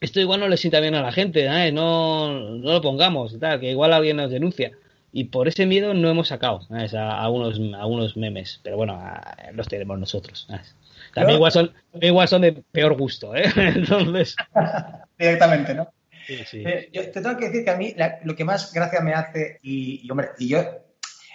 [0.00, 1.72] esto igual no le sienta bien a la gente, ¿eh?
[1.72, 4.72] no, no lo pongamos, tal, que igual alguien nos denuncia.
[5.12, 9.00] Y por ese miedo no hemos sacado a, unos, a unos memes, pero bueno,
[9.52, 10.48] los tenemos nosotros.
[11.14, 13.44] También igual son, igual son de peor gusto, ¿eh?
[13.56, 14.36] Entonces.
[15.18, 15.92] Directamente, ¿no?
[16.26, 16.64] Sí, sí.
[16.66, 19.58] Eh, yo te tengo que decir que a mí lo que más gracia me hace,
[19.62, 20.64] y, hombre, y yo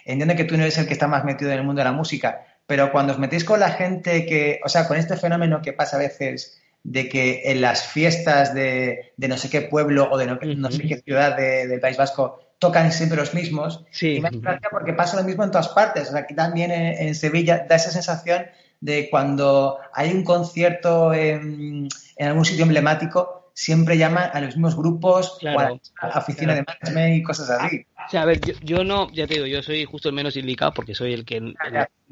[0.05, 1.91] entiendo que tú no eres el que está más metido en el mundo de la
[1.91, 5.73] música, pero cuando os metéis con la gente que, o sea, con este fenómeno que
[5.73, 10.17] pasa a veces de que en las fiestas de, de no sé qué pueblo o
[10.17, 13.85] de no, sé qué ciudad del País Vasco tocan siempre los mismos.
[13.91, 14.15] Sí.
[14.15, 16.09] Y me hace gracia porque pasa lo mismo en todas partes.
[16.09, 18.45] O sea, aquí también en, Sevilla da esa sensación
[18.81, 24.77] de cuando hay un concierto en, en algún sitio emblemático, siempre llaman a los mismos
[24.77, 25.69] grupos o a
[26.07, 27.85] la oficina de management y cosas así.
[28.07, 30.73] O sea, a ver, yo, no, ya te digo, yo soy justo el menos indicado
[30.73, 31.55] porque soy el que, el,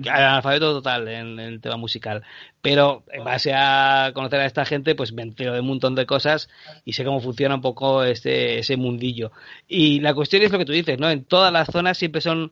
[0.09, 2.23] alfabeto total en, el tema musical.
[2.61, 6.05] Pero en base a conocer a esta gente, pues me entero de un montón de
[6.05, 6.49] cosas
[6.83, 9.31] y sé cómo funciona un poco este, ese mundillo.
[9.69, 11.09] Y la cuestión es lo que tú dices, ¿no?
[11.09, 12.51] En todas las zonas siempre son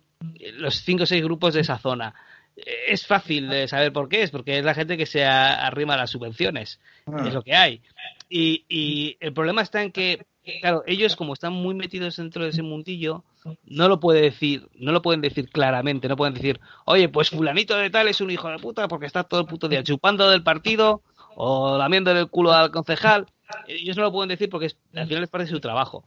[0.58, 2.16] los cinco o seis grupos de esa zona
[2.56, 5.98] es fácil de saber por qué es, porque es la gente que se arrima a
[5.98, 6.80] las subvenciones,
[7.26, 7.82] es lo que hay.
[8.30, 10.26] Y, y el problema está en que,
[10.62, 13.24] claro, ellos como están muy metidos dentro de ese mundillo,
[13.66, 17.78] no lo puede decir, no lo pueden decir claramente, no pueden decir, oye, pues fulanito
[17.78, 20.44] de tal es un hijo de puta porque está todo el puto día chupando del
[20.44, 21.02] partido
[21.36, 23.28] o lamiendo el culo al concejal.
[23.68, 26.06] Ellos no lo pueden decir porque al final les parece su trabajo.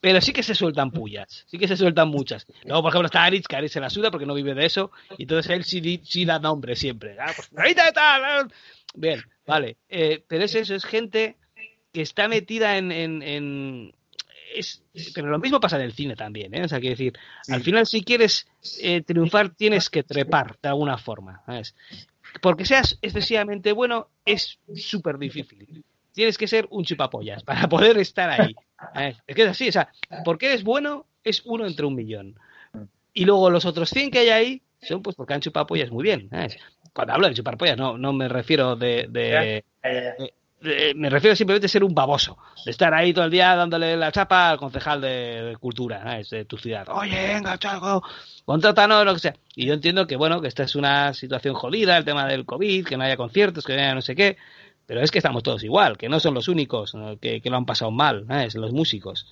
[0.00, 2.46] Pero sí que se sueltan pullas, sí que se sueltan muchas.
[2.64, 4.90] Luego, por ejemplo, está Aritz, que Aritz se la suda porque no vive de eso,
[5.18, 7.16] y entonces él sí, sí da nombre siempre.
[7.20, 7.50] Ah, pues,
[7.94, 8.52] tal.
[8.94, 9.76] Bien, vale.
[9.88, 11.36] Eh, pero es eso, es gente
[11.92, 13.92] que está metida en, en,
[14.54, 14.82] es,
[15.14, 16.64] pero lo mismo pasa en el cine también, ¿eh?
[16.64, 17.18] O sea, quiero decir,
[17.48, 18.46] al final si quieres
[18.80, 21.74] eh, triunfar tienes que trepar de alguna forma, ¿sabes?
[22.40, 25.84] Porque seas excesivamente bueno es súper difícil.
[26.12, 28.54] Tienes que ser un chupapollas para poder estar ahí.
[29.26, 29.90] Es que es así, o sea,
[30.24, 32.34] porque eres bueno es uno entre un millón.
[33.12, 36.02] Y luego los otros 100 que hay ahí son pues porque han chupado pollas muy
[36.02, 36.30] bien.
[36.92, 39.64] Cuando hablo de chupar pollas no, no me refiero de, de,
[40.94, 44.12] me refiero simplemente a ser un baboso, de estar ahí todo el día dándole la
[44.12, 46.86] chapa al concejal de, cultura de tu ciudad.
[46.90, 48.02] Oye, venga, chaco,
[48.44, 49.34] contrátanos, lo que sea.
[49.54, 52.86] Y yo entiendo que, bueno, que esta es una situación jodida, el tema del COVID,
[52.86, 54.36] que no haya conciertos, que no haya no sé qué,
[54.90, 57.92] pero es que estamos todos igual, que no son los únicos que, lo han pasado
[57.92, 58.56] mal, ¿sabes?
[58.56, 59.24] los músicos.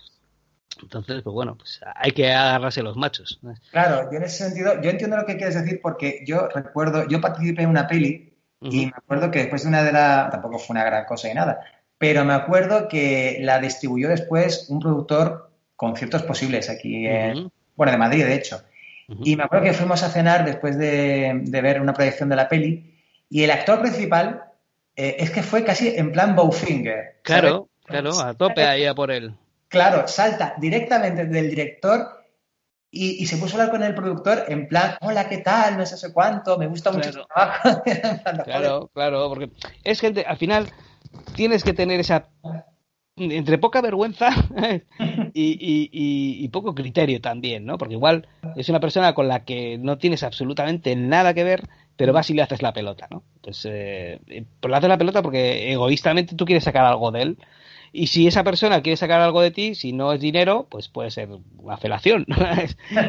[0.80, 3.40] Entonces, pues bueno, pues hay que agarrarse los machos.
[3.72, 7.20] Claro, yo en ese sentido, yo entiendo lo que quieres decir porque yo recuerdo, yo
[7.20, 10.74] participé en una peli y me acuerdo que después de una de las, tampoco fue
[10.74, 11.59] una gran cosa y nada,
[11.98, 17.90] pero me acuerdo que la distribuyó después un productor con ciertos posibles aquí, en, bueno,
[17.90, 18.62] de Madrid, de hecho.
[19.24, 22.94] Y me acuerdo que fuimos a cenar después de, ver una proyección de la peli
[23.28, 24.44] y el actor principal
[24.98, 27.20] eh, es que fue casi en plan Bowfinger.
[27.22, 29.32] Claro, claro, a tope ahí a por él.
[29.68, 32.18] Claro, salta directamente del director
[32.90, 35.78] y, se puso a hablar con el productor en plan, hola, ¿qué tal?
[35.78, 37.82] No sé, sé cuánto, me gusta mucho tu trabajo.
[38.44, 39.52] claro, claro, porque
[39.84, 40.66] es gente, al final
[41.36, 42.30] tienes que tener esa
[43.16, 44.30] entre poca vergüenza
[45.32, 47.78] y, poco criterio también, ¿no?
[47.78, 48.26] Porque igual
[48.56, 51.68] es una persona con la que no tienes absolutamente nada que ver,
[51.98, 53.24] pero vas y le haces la pelota, ¿no?
[53.36, 57.38] Entonces, eh, pues le haces la pelota porque egoístamente tú quieres sacar algo de él
[57.92, 61.10] y si esa persona quiere sacar algo de ti, si no es dinero, pues puede
[61.10, 62.26] ser una felación.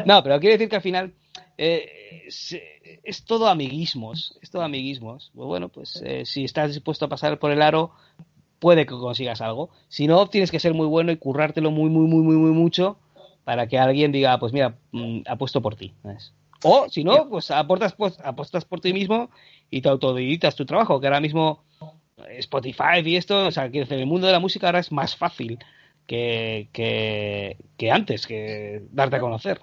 [0.06, 1.14] no, pero quiere decir que al final
[1.56, 4.38] eh, es, todo amiguismos.
[4.42, 5.30] Es todo amiguismos.
[5.34, 7.92] Pues bueno, pues eh, si estás dispuesto a pasar por el aro,
[8.58, 9.70] puede que consigas algo.
[9.88, 12.98] Si no, tienes que ser muy bueno y currártelo muy, muy, muy, muy, muy mucho
[13.44, 15.92] para que alguien diga, pues mira, mm, apuesto por ti.
[16.62, 19.30] O si no, pues aportas, pues apuestas por ti mismo
[19.70, 21.64] y te autoditas tu trabajo, que ahora mismo
[22.28, 25.16] Spotify y esto, o sea, que en el mundo de la música ahora es más
[25.16, 25.58] fácil
[26.06, 29.60] que, que, antes, que darte a conocer.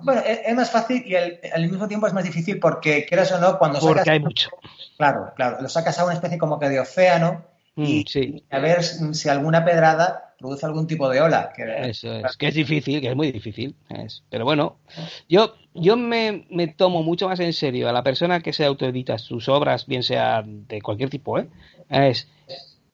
[0.00, 3.58] Bueno, es, más fácil y al, mismo tiempo es más difícil porque, quieras o no,
[3.58, 4.50] cuando porque hay mucho.
[4.96, 7.44] Claro, claro, lo sacas a una especie como que de océano
[7.76, 11.50] y, mm, a ver si alguna pedrada produce algún tipo de ola.
[11.56, 13.74] Que, Eso es, que es difícil, que es muy difícil.
[14.28, 14.76] pero bueno,
[15.26, 19.16] yo, yo me, me, tomo mucho más en serio a la persona que se autoedita
[19.16, 21.48] sus obras, bien sea de cualquier tipo, ¿eh?
[21.88, 22.28] Es,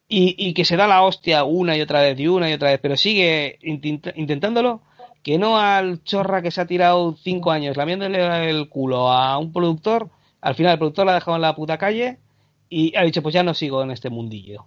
[0.06, 2.70] y, y, que se da la hostia una y otra vez y una y otra
[2.70, 4.82] vez, pero sigue intentándolo,
[5.24, 9.52] que no al chorra que se ha tirado cinco años lamiéndole el culo a un
[9.52, 10.08] productor,
[10.40, 12.18] al final el productor la ha dejado en la puta calle
[12.70, 14.66] y ha dicho, pues ya no sigo en este mundillo.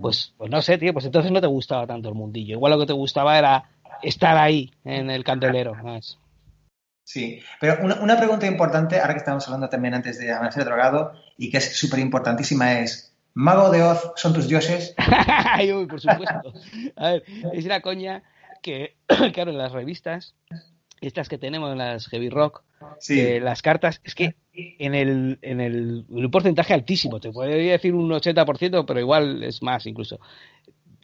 [0.00, 2.54] Pues, pues no sé, tío, pues entonces no te gustaba tanto el mundillo.
[2.54, 3.68] Igual lo que te gustaba era
[4.02, 5.74] estar ahí, en el candelero.
[7.04, 11.12] Sí, pero una, una, pregunta importante, ahora que estamos hablando también antes de Amanecer Drogado,
[11.36, 14.94] y que es súper importantísima, es, ¿Mago de Oz son tus dioses?
[15.58, 16.52] Uy, por supuesto.
[16.96, 18.22] A ver, es una coña
[18.62, 18.96] que,
[19.32, 20.34] claro, en las revistas,
[21.00, 22.62] estas que tenemos, en las Heavy Rock,
[23.08, 27.94] eh, las cartas, es que en el, en el un porcentaje altísimo, te podría decir
[27.94, 30.20] un 80%, pero igual es más incluso.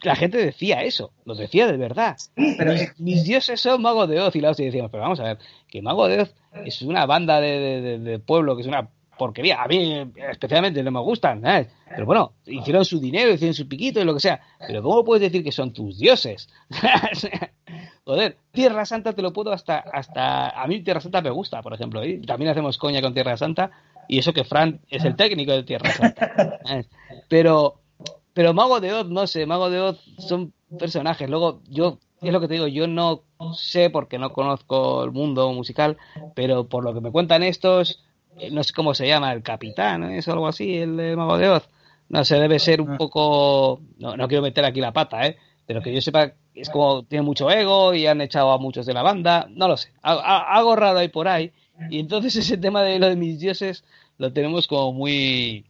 [0.03, 2.17] La gente decía eso, lo decía de verdad.
[2.35, 5.39] pero mis, dioses son Mago de Oz y la hostia decíamos, pero vamos a ver,
[5.67, 9.61] que Mago de Oz es una banda de, de pueblo, que es una porquería.
[9.61, 11.67] A mí especialmente no me gustan, ¿sabes?
[11.89, 14.39] Pero bueno, hicieron su dinero, hicieron su piquito y lo que sea.
[14.59, 16.47] Pero ¿cómo puedes decir que son tus dioses?
[18.07, 20.49] Joder, Tierra Santa te lo puedo hasta, hasta...
[20.49, 22.05] A mí Tierra Santa me gusta, por ejemplo.
[22.05, 23.69] Y también hacemos coña con Tierra Santa.
[24.07, 26.61] Y eso que Fran es el técnico de Tierra Santa.
[27.27, 27.81] Pero,
[28.33, 31.29] pero Mago de Oz, no sé, Mago de Oz son personajes.
[31.29, 33.23] Luego, yo, es lo que te digo, yo no
[33.53, 35.97] sé porque no conozco el mundo musical,
[36.33, 38.05] pero por lo que me cuentan estos,
[38.37, 41.49] eh, no sé cómo se llama, el capitán, ¿es algo así, el de Mago de
[41.49, 41.69] Oz?
[42.07, 42.97] No sé, debe ser un ah.
[42.97, 45.37] poco, no, no quiero meter aquí la pata, ¿eh?
[45.67, 48.93] Pero que yo sepa, es como tiene mucho ego y han echado a muchos de
[48.93, 51.51] la banda, no lo sé, algo raro ahí por ahí.
[51.89, 53.83] Y entonces ese tema de lo de mis dioses
[54.17, 55.65] lo tenemos como muy,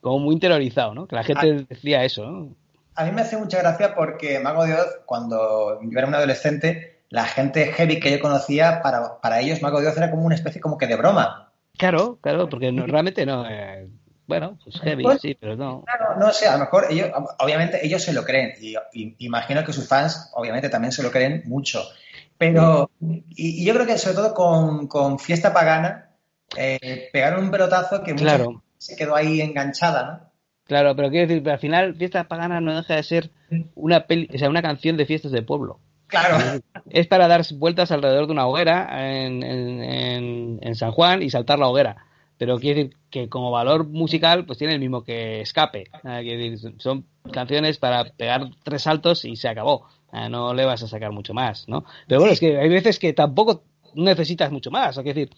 [0.00, 1.06] como muy interiorizado, ¿no?
[1.06, 1.66] Que la gente ah.
[1.68, 2.54] decía eso, ¿no?
[2.94, 7.00] A mí me hace mucha gracia porque Mago de Oz, cuando yo era un adolescente,
[7.08, 10.34] la gente heavy que yo conocía, para, para ellos Mago de Oz era como una
[10.34, 11.52] especie como que de broma.
[11.78, 13.48] Claro, claro, porque realmente no.
[13.48, 13.88] Eh,
[14.32, 15.84] bueno, pues heavy, pues, sí, pero no.
[15.84, 18.76] Claro, no sé, a lo mejor ellos, obviamente ellos se lo creen y,
[19.18, 21.82] imagino que sus fans, obviamente, también se lo creen mucho.
[22.38, 22.90] Pero,
[23.30, 26.10] y, yo creo que sobre todo con, Fiesta Pagana,
[26.56, 28.62] eh, pegaron un pelotazo que claro.
[28.78, 30.32] se quedó ahí enganchada, ¿no?
[30.64, 33.30] Claro, pero quiero decir, pero al final Fiesta Pagana no deja de ser
[33.74, 35.80] una peli, o sea, una canción de fiestas de pueblo.
[36.06, 36.60] Claro.
[36.90, 38.88] Es para dar vueltas alrededor de una hoguera
[39.24, 42.06] en, San Juan y saltar la hoguera.
[42.42, 45.84] Pero quiere decir que como valor musical, pues tiene el mismo que escape.
[46.02, 49.86] Ah, decir, son canciones para pegar tres saltos y se acabó.
[50.10, 51.84] Ah, no le vas a sacar mucho más, ¿no?
[52.08, 53.62] Pero bueno, es que hay veces que tampoco
[53.94, 54.98] necesitas mucho más.
[54.98, 55.30] Es decir,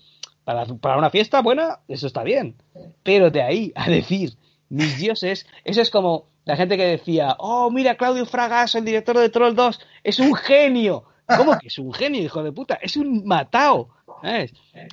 [0.44, 2.56] para, para una fiesta buena, eso está bien.
[3.02, 4.39] Pero de ahí a decir,
[4.70, 9.18] mis dioses, eso es como la gente que decía, oh, mira, Claudio Fragas, el director
[9.18, 11.05] de Troll 2, es un genio.
[11.26, 12.78] ¿Cómo que es un genio, hijo de puta?
[12.81, 13.90] Es un matao.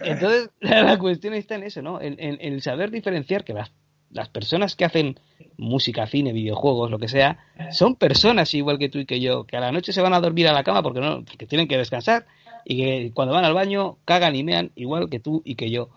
[0.02, 2.02] Entonces, la cuestión está en eso, ¿no?
[2.02, 3.72] En, el saber diferenciar que las,
[4.10, 5.20] las personas que hacen
[5.58, 7.40] música, cine, videojuegos, lo que sea,
[7.72, 10.20] son personas igual que tú y que yo, que a la noche se van a
[10.20, 12.26] dormir a la cama porque, no, porque tienen que descansar
[12.66, 15.90] y que cuando van al baño cagan y mean igual que tú y que yo.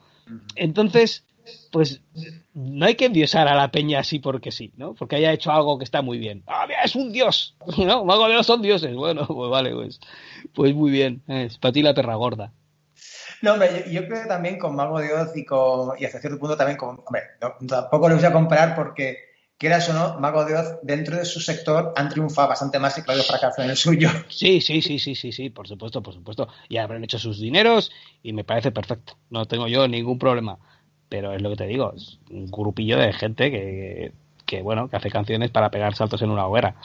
[0.57, 1.25] Entonces,
[1.71, 2.01] pues
[2.55, 4.95] no hay que endiosar a la peña así porque sí, ¿no?
[4.95, 6.43] Porque haya hecho algo que está muy bien.
[6.47, 7.57] ¡Ah, mira, es un dios!
[7.79, 8.05] ¿No?
[8.05, 8.95] Mago de son dioses.
[8.95, 10.01] Bueno, pues vale, pues,
[10.55, 11.23] pues muy bien.
[11.29, 12.53] Es para ti la perra gorda.
[13.45, 16.39] No, hombre, yo, creo que también con Mago de Oz y, con, y hasta cierto
[16.39, 17.03] punto también con...
[17.05, 17.25] Hombre,
[17.69, 19.19] tampoco lo voy a comparar porque
[19.59, 23.03] quieras o no, Mago de Oz, dentro de su sector, han triunfado bastante más que
[23.03, 24.09] Claudio Fracaso en el suyo.
[24.31, 26.49] Sí, sí, sí, sí, sí, sí, por supuesto, por supuesto.
[26.71, 27.93] Y habrán hecho sus dineros
[28.23, 29.19] y me parece perfecto.
[29.29, 30.59] No tengo yo ningún problema.
[31.11, 34.13] Pero es lo que te digo, es un grupillo de gente que,
[34.47, 36.77] que bueno, que hace canciones para pegar saltos en una hoguera.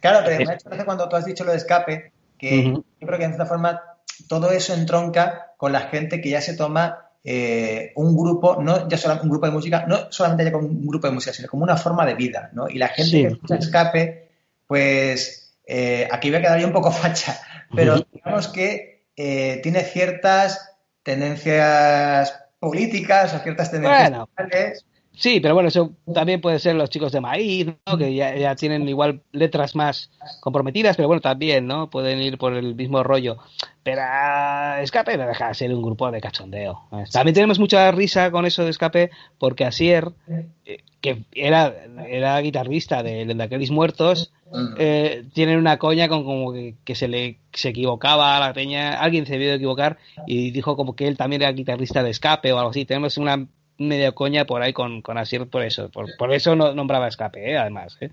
[0.00, 3.16] Claro, pero me ha hecho cuando tú has dicho lo de escape, que yo creo
[3.16, 3.80] que en cierta forma
[4.28, 8.98] todo eso entronca con la gente que ya se toma eh, un grupo, no ya
[8.98, 11.64] solamente un grupo de música, no solamente ya como un grupo de música, sino como
[11.64, 12.68] una forma de vida, ¿no?
[12.68, 14.28] Y la gente que escucha escape,
[14.66, 17.40] pues eh, aquí voy a quedar yo un poco facha,
[17.74, 24.28] pero digamos que eh, tiene ciertas tendencias políticas o ciertas tendencias bueno,
[25.16, 27.96] Sí, pero bueno, eso también puede ser los chicos de maíz, ¿no?
[27.96, 30.10] que ya, tienen igual letras más
[30.40, 31.88] comprometidas, pero bueno, también, ¿no?
[31.88, 33.38] Pueden ir por el mismo rollo.
[33.84, 34.00] Pero
[34.80, 36.88] Escape no deja de ser un grupo de cachondeo.
[37.12, 40.10] También tenemos mucha risa con eso de Escape, porque Asier,
[40.64, 41.74] eh, que era,
[42.08, 44.32] era guitarrista de Lendakelis Muertos,
[44.78, 49.26] eh, tienen una coña con como que, se le se equivocaba a la peña, alguien
[49.26, 52.70] se debió equivocar y dijo como que él también era guitarrista de Escape o algo
[52.70, 52.86] así.
[52.86, 53.46] Tenemos una
[53.76, 55.90] medio coña por ahí con, con Asier por eso.
[55.90, 57.58] Por, eso no nombraba escape, ¿eh?
[57.58, 57.98] además.
[58.00, 58.10] ¿eh?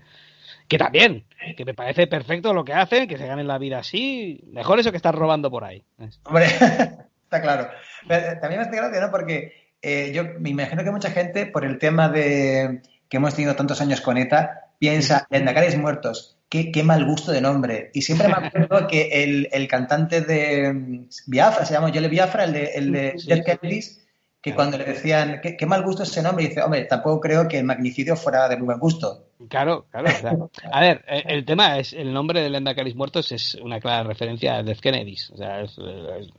[0.68, 1.24] Que también,
[1.56, 4.42] que me parece perfecto lo que hacen, que se ganen la vida así.
[4.46, 5.84] Mejor eso que estar robando por ahí.
[6.24, 6.46] Hombre,
[7.24, 7.68] está claro.
[8.06, 9.10] también me hace gracia, ¿no?
[9.10, 9.52] Porque
[9.82, 13.80] eh, yo me imagino que mucha gente, por el tema de que hemos tenido tantos
[13.80, 16.38] años con ETA, piensa, en Lendacares muertos.
[16.48, 17.90] Qué, qué, mal gusto de nombre.
[17.94, 22.44] Y siempre me acuerdo que el, el cantante de mm, Biafra, se llama Jole Biafra,
[22.44, 24.01] el de, el de sí,
[24.42, 27.64] que cuando le decían, ¿qué, mal gusto ese nombre, dice, hombre, tampoco creo que el
[27.64, 29.26] magnicidio fuera de muy buen gusto.
[29.48, 30.50] Claro, claro.
[30.72, 34.56] a ver, el, tema es, el nombre de Lenda Caris Muertos es una clara referencia
[34.56, 35.30] a Death Kennedys.
[35.30, 35.64] O sea,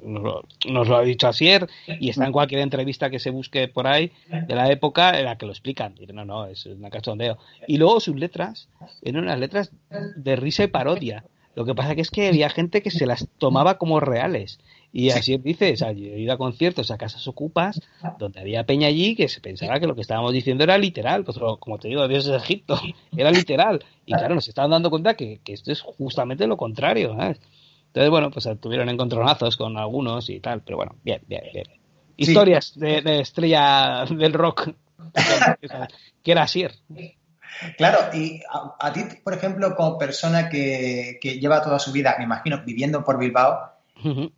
[0.02, 4.12] nos, lo, ha dicho Asier y está en cualquier entrevista que se busque por ahí
[4.28, 5.96] de la época en la que lo explican.
[5.98, 7.38] Y no, no, es una cachondeo.
[7.68, 8.68] Y luego sus letras
[9.02, 9.72] eran unas letras
[10.18, 11.24] de risa y parodia.
[11.56, 14.60] Lo que pasa que es que había gente que se las tomaba como reales.
[14.92, 17.82] Y así dices, o he ido a conciertos a casas ocupas
[18.20, 21.40] donde había peña allí que se pensaba que lo que estábamos diciendo era literal, pues,
[21.60, 22.80] como te digo, Dios de Egipto,
[23.18, 23.84] era literal.
[24.06, 27.12] Y claro, nos estaban dando cuenta que, esto es justamente lo contrario.
[27.14, 31.66] Entonces, bueno, pues tuvieron encontronazos con algunos y tal, pero bueno, bien, bien, bien.
[32.16, 34.70] Historias de, estrella del rock,
[36.24, 36.72] que era Asier.
[37.78, 38.42] Claro, y
[38.80, 43.04] a, ti, por ejemplo, como persona que, que lleva toda su vida, me imagino, viviendo
[43.04, 43.74] por Bilbao,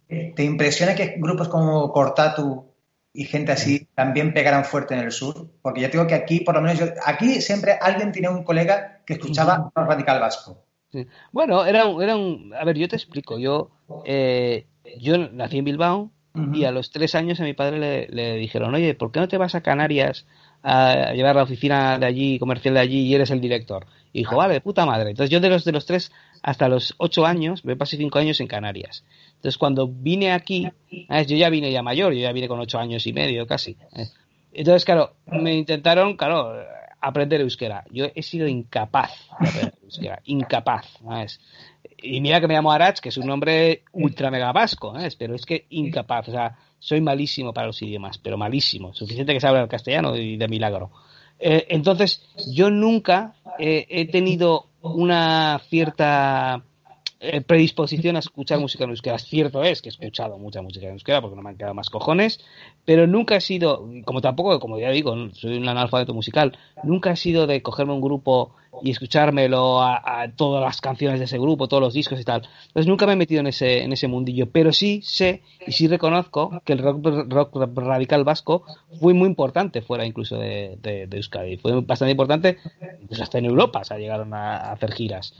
[0.07, 2.65] ¿Te impresiona que grupos como Cortatu
[3.13, 5.49] y gente así también pegaran fuerte en el sur?
[5.61, 9.01] Porque yo digo que aquí, por lo menos, yo, aquí siempre alguien tenía un colega
[9.05, 10.63] que escuchaba radical vasco.
[11.31, 12.53] Bueno, era un, era un...
[12.53, 13.39] A ver, yo te explico.
[13.39, 13.71] Yo,
[14.05, 14.67] eh,
[14.99, 16.11] yo nací en Bilbao
[16.53, 19.27] y a los tres años a mi padre le, le, dijeron, oye, ¿por qué no
[19.29, 20.25] te vas a Canarias
[20.67, 23.85] a llevar la oficina de allí, comercial de allí y eres el director?
[24.11, 25.11] Y dijo, vale, puta madre.
[25.11, 26.11] Entonces yo de los, de los tres
[26.41, 29.03] hasta los ocho años, me pasé cinco años en Canarias.
[29.35, 33.05] Entonces, cuando vine aquí, yo ya vine ya mayor, yo ya vine con ocho años
[33.07, 33.77] y medio casi.
[34.53, 36.53] Entonces, claro, me intentaron, claro,
[37.01, 37.83] aprender euskera.
[37.91, 40.99] Yo he sido incapaz de aprender euskera, incapaz.
[41.97, 45.45] Y mira que me llamo Arach, que es un nombre ultra mega vasco, pero es
[45.45, 46.29] que incapaz.
[46.29, 48.93] O sea, soy malísimo para los idiomas, pero malísimo.
[48.93, 50.91] Suficiente que se habla el castellano y de milagro.
[51.39, 52.21] Eh, entonces,
[52.53, 56.74] yo nunca he tenido una cierta eh,
[57.45, 59.17] predisposición a escuchar música en euskera.
[59.19, 61.89] Cierto es que he escuchado mucha música en euskera porque no me han quedado más
[61.89, 62.39] cojones,
[62.85, 67.15] pero nunca he sido, como tampoco, como ya digo, soy un analfabeto musical, nunca he
[67.15, 71.81] sido de cogerme un grupo y escuchármelo a, todas las canciones de ese grupo, todos
[71.81, 72.47] los discos y tal.
[72.67, 75.87] Entonces nunca me he metido en ese, en ese mundillo, pero sí sé y sí
[75.87, 78.63] reconozco que el rock, rock radical vasco
[78.99, 81.57] fue muy importante fuera incluso de, de, Euskadi.
[81.57, 82.57] Fue bastante importante,
[83.01, 85.33] incluso hasta en Europa se llegaron a hacer giras.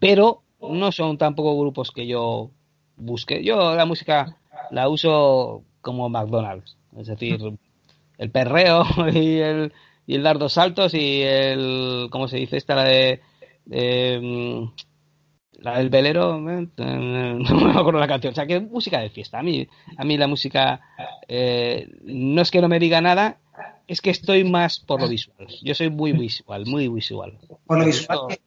[0.00, 2.50] Pero no son tampoco grupos que yo
[2.96, 3.42] busque.
[3.44, 4.36] Yo la música
[4.70, 7.40] la uso como McDonald's, es decir,
[8.18, 9.72] el perreo y el,
[10.06, 12.74] y el dar dos saltos y el, ¿cómo se dice esta?
[12.74, 13.20] La de,
[14.20, 14.64] mm,
[15.60, 18.32] la del velero, eh, no me acuerdo la canción.
[18.32, 19.38] O sea, que música de fiesta.
[19.38, 19.66] A mí,
[19.96, 20.80] a mí la música
[21.26, 23.38] eh, no es que no me diga nada,
[23.86, 25.48] es que estoy más por lo visual.
[25.62, 27.38] Yo soy muy visual, muy visual.
[27.66, 28.38] Por lo visual,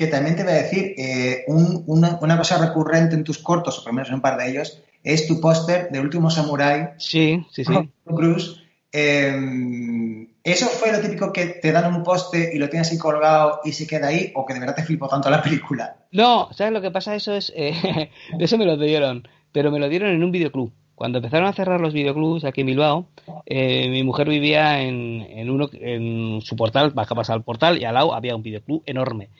[0.00, 3.92] que también te voy a decir, eh, una, cosa recurrente en tus cortos, o por
[3.92, 6.94] lo menos en un par de ellos, es tu póster de Último Samurai.
[6.96, 7.90] Sí, sí, sí.
[8.06, 8.64] Cruz.
[8.90, 13.60] Em, ¿Eso fue lo típico que te dan un póster y lo tienes ahí colgado
[13.62, 14.32] y se queda ahí?
[14.34, 15.98] ¿O que de verdad te flipó tanto la película?
[16.12, 17.14] No, ¿sabes lo que pasa?
[17.14, 17.52] Eso es.
[17.54, 21.54] Eh, eso me lo dieron, pero me lo dieron en un videoclub cuando empezaron a
[21.54, 23.06] cerrar los videoclubs aquí en Bilbao,
[23.46, 27.94] eh, mi mujer vivía en, en, uno, en su portal, bajabas al portal y al
[27.94, 29.30] lado había un videoclub enorme.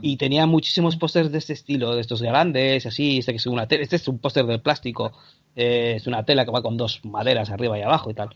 [0.00, 3.64] Y tenía muchísimos pósters de este estilo, de estos grandes, así, este que es una
[3.64, 5.10] este es un póster de plástico,
[5.56, 8.28] eh, es una tela que va con dos maderas arriba y abajo y tal.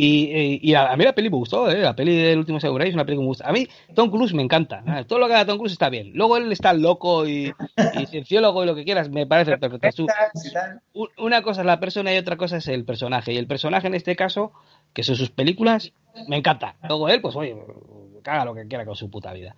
[0.00, 1.78] Y, a, mí la peli me gustó, ¿eh?
[1.78, 3.48] la peli del último Samurai es una peli que me gusta.
[3.48, 6.12] A mí Tom Cruise me encanta, todo lo que haga Tom Cruise está bien.
[6.14, 7.52] Luego él está loco y,
[7.94, 10.06] y cienciólogo y lo que quieras, me parece perfecto.
[11.16, 13.32] una cosa es la persona y otra cosa es el personaje.
[13.32, 14.52] Y el personaje en este caso,
[14.92, 15.92] que son sus películas,
[16.28, 16.76] me encanta.
[16.88, 17.56] Luego él, pues oye,
[18.22, 19.56] caga lo que quiera con su puta vida.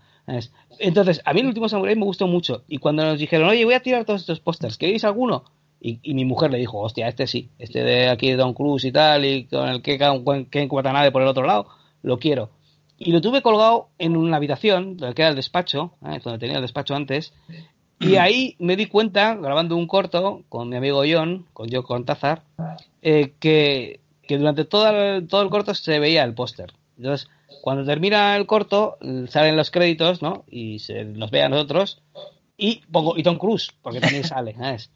[0.79, 2.65] Entonces, a mí el último Samurai me gustó mucho.
[2.67, 5.45] Y cuando nos dijeron, oye, voy a tirar todos estos pósters, ¿queréis alguno?
[5.81, 8.93] Y, mi mujer le dijo, hostia, este sí, este de aquí de Don Cruz y
[8.93, 9.99] tal, y con el que
[10.51, 11.69] Ken Watanabe por el otro lado,
[12.03, 12.51] lo quiero.
[12.99, 16.21] Y lo tuve colgado en una habitación, que era el despacho, ¿eh?
[16.23, 17.33] donde tenía el despacho antes,
[17.99, 22.05] y ahí me di cuenta, grabando un corto con mi amigo John, con yo con
[22.05, 22.43] Tazar,
[23.03, 26.73] eh, que, durante todo el, todo el corto se veía el póster.
[26.97, 27.29] Entonces,
[27.63, 28.99] cuando termina el corto,
[29.29, 30.45] salen los créditos, ¿no?
[30.51, 32.03] Y se nos ve a nosotros,
[32.57, 34.91] y pongo y Tom Cruise, porque también sale, ¿sabes?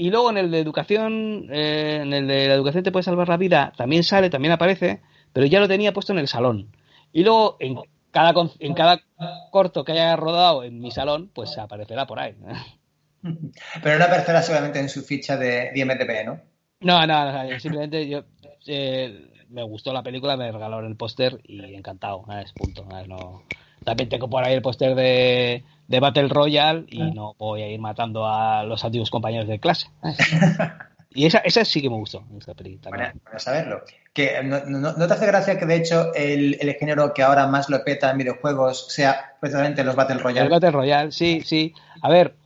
[0.00, 3.28] Y luego en el de educación, eh, en el de la educación te puede salvar
[3.28, 5.02] la vida, también sale, también aparece,
[5.34, 6.74] pero ya lo tenía puesto en el salón.
[7.12, 7.76] Y luego en
[8.10, 9.02] cada, en cada
[9.50, 12.34] corto que haya rodado en mi salón, pues aparecerá por ahí.
[13.82, 16.40] Pero no aparecerá solamente en su ficha de, IMDb, ¿no?
[16.80, 18.24] No, no, no simplemente yo
[18.66, 22.86] eh, me gustó la película, me regalaron el póster y encantado, es punto.
[23.06, 23.42] No,
[23.84, 27.10] también tengo por ahí el póster de, de Battle Royale y ah.
[27.12, 29.88] no voy a ir matando a los antiguos compañeros de clase.
[31.12, 33.12] Y esa, esa sí que me gustó, esa película.
[33.24, 33.82] Para, saberlo.
[34.12, 37.82] Que, no, te hace gracia que, de hecho, el, el, género que ahora más lo
[37.82, 40.44] peta en videojuegos sea precisamente los Battle Royale?
[40.44, 41.74] El Battle Royale, sí, sí.
[42.00, 42.36] A ver,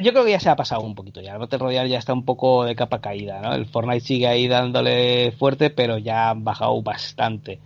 [0.00, 1.32] yo creo que ya se ha pasado un poquito ya.
[1.32, 3.52] El Battle Royale ya está un poco de capa caída, ¿no?
[3.52, 7.58] El Fortnite sigue ahí dándole fuerte, pero ya han bajado bastante.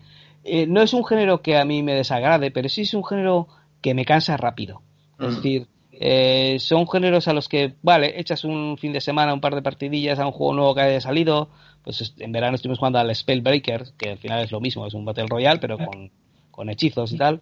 [0.44, 3.48] Eh, no es un género que a mí me desagrade, pero sí es un género
[3.82, 4.80] que me cansa rápido.
[5.22, 9.40] Es decir, eh, son géneros a los que, vale, echas un fin de semana un
[9.40, 11.48] par de partidillas a un juego nuevo que haya salido.
[11.84, 15.04] Pues en verano estuvimos jugando al Spellbreaker, que al final es lo mismo, es un
[15.04, 17.40] Battle Royale, pero con, hechizos y tal.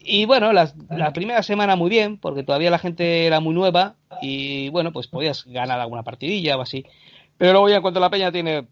[0.00, 0.72] Y bueno, la,
[1.12, 5.44] primera semana muy bien, porque todavía la gente era muy nueva y bueno, pues podías
[5.46, 6.84] ganar alguna partidilla o así.
[7.36, 8.66] Pero luego ya en cuanto la peña tiene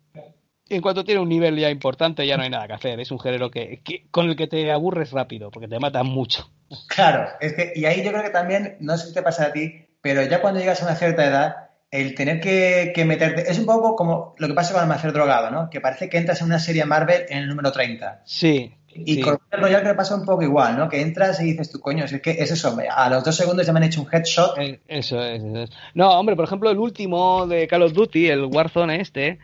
[0.68, 3.00] en cuanto tiene un nivel ya importante ya no hay nada que hacer.
[3.00, 6.50] Es un género que, con el que te aburres rápido, porque te matan mucho.
[6.88, 9.52] Claro, es que, y ahí yo creo que también, no sé si te pasa a
[9.52, 11.56] ti, pero ya cuando llegas a una cierta edad,
[11.90, 15.50] el tener que, meterte, es un poco como lo que pasa con el hacer drogado,
[15.50, 15.70] ¿no?
[15.70, 18.22] Que parece que entras en una serie Marvel en el número 30.
[18.24, 18.72] Sí.
[18.88, 20.88] Y con el Royal que pasa un poco igual, ¿no?
[20.88, 23.72] Que entras y dices tú, coño, es que es eso, a los dos segundos ya
[23.72, 24.56] me han hecho un headshot.
[24.58, 25.70] Eh, eso es, eso es.
[25.94, 29.38] No, hombre, por ejemplo, el último de Call of Duty, el Warzone este,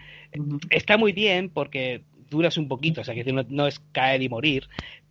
[0.71, 4.69] está muy bien porque duras un poquito, o sea, que no, es caer y morir,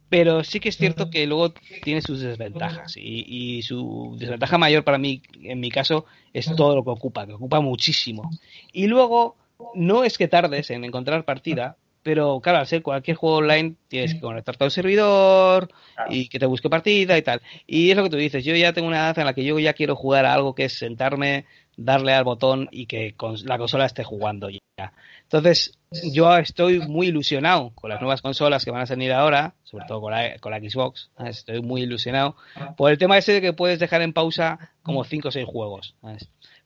[0.09, 1.53] pero sí que es cierto que luego
[1.83, 6.83] tiene sus desventajas y, su desventaja mayor para mí, en mi caso, es todo lo
[6.83, 8.29] que ocupa, que ocupa muchísimo.
[8.73, 9.37] Y luego,
[9.73, 14.15] no es que tardes en encontrar partida, pero claro, al ser cualquier juego online tienes
[14.15, 15.69] que conectarte al servidor
[16.09, 17.41] y que te busque partida y tal.
[17.67, 19.59] Y es lo que tú dices, yo ya tengo una edad en la que yo
[19.59, 21.45] ya quiero jugar a algo que es sentarme,
[21.77, 23.15] darle al botón y que
[23.45, 24.93] la consola esté jugando ya.
[25.31, 25.79] Entonces,
[26.11, 30.01] yo estoy muy ilusionado con las nuevas consolas que van a salir ahora, sobre todo
[30.01, 31.09] con la, con la Xbox.
[31.25, 32.35] Estoy muy ilusionado
[32.75, 35.95] por el tema ese de que puedes dejar en pausa como 5 o 6 juegos.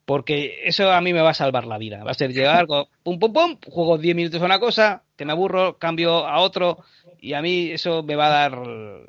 [0.04, 2.04] Porque eso a mí me va a salvar la vida.
[2.04, 5.34] Va a ser llegar, pum, pum, pum, juego 10 minutos a una cosa, que me
[5.34, 6.80] aburro, cambio a otro,
[7.20, 8.60] y a mí eso me va a dar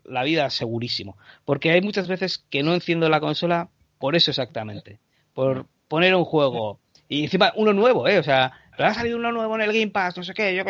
[0.04, 1.16] la vida segurísimo.
[1.46, 5.00] Porque hay muchas veces que no enciendo la consola por eso exactamente.
[5.32, 6.78] Por poner un juego.
[7.08, 8.18] Y encima uno nuevo, ¿eh?
[8.18, 10.64] O sea, ha salido uno nuevo en el Game Pass, no sé qué, yo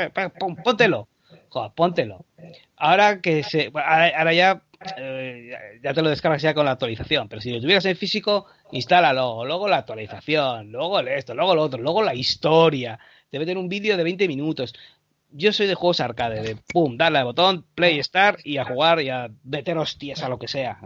[0.62, 1.08] póntelo.
[1.48, 2.24] Joder, póntelo.
[2.76, 3.70] Ahora que se.
[3.74, 4.62] Ahora, ya.
[4.98, 8.46] Eh, ya te lo descargas ya con la actualización, pero si lo tuvieras en físico,
[8.72, 12.98] instálalo, luego la actualización, luego esto, luego lo otro, luego la historia.
[13.30, 14.74] Te meten un vídeo de 20 minutos.
[15.30, 19.00] Yo soy de juegos arcade, de pum, darle al botón, play, start y a jugar
[19.00, 20.78] y a meter hostias a lo que sea.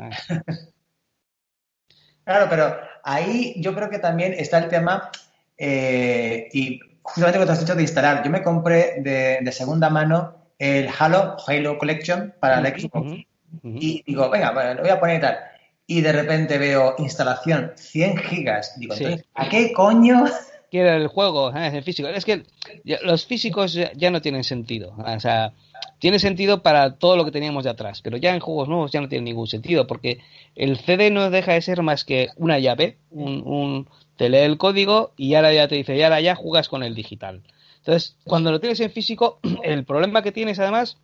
[2.22, 5.10] Claro, pero ahí yo creo que también está el tema,
[5.59, 10.89] eh, y justamente cuando has dicho de instalar, yo me compré de, segunda mano el
[10.98, 13.24] Halo, Halo Collection para el Xbox.
[13.64, 15.39] Y digo, venga, lo voy a poner y tal.
[15.86, 18.78] Y de repente veo instalación 100 gigas.
[18.78, 18.94] Digo,
[19.35, 20.24] ¿a qué coño?
[20.70, 21.66] Quiere el juego, ¿eh?
[21.74, 22.09] el físico.
[22.09, 22.44] Es que
[22.85, 24.94] los físicos ya no tienen sentido.
[24.97, 25.52] O sea,
[25.98, 29.01] tiene sentido para todo lo que teníamos de atrás, pero ya en juegos nuevos ya
[29.01, 30.18] no tiene ningún sentido, porque
[30.56, 33.89] el CD no deja de ser más que una llave, un,
[34.20, 36.94] te lee el código y ahora ya te dice, y ahora ya juegas con el
[36.94, 37.40] digital.
[37.78, 40.98] Entonces, cuando lo tienes en físico, el problema que tienes además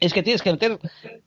[0.00, 0.80] es que tienes que meter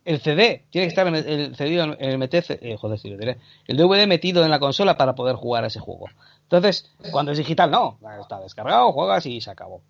[0.03, 3.37] el CD, tiene que estar el, el, el, eh,
[3.67, 6.09] el DVD metido en la consola para poder jugar a ese juego.
[6.51, 9.81] Entonces, cuando es digital, no, está descargado, juegas y se acabó.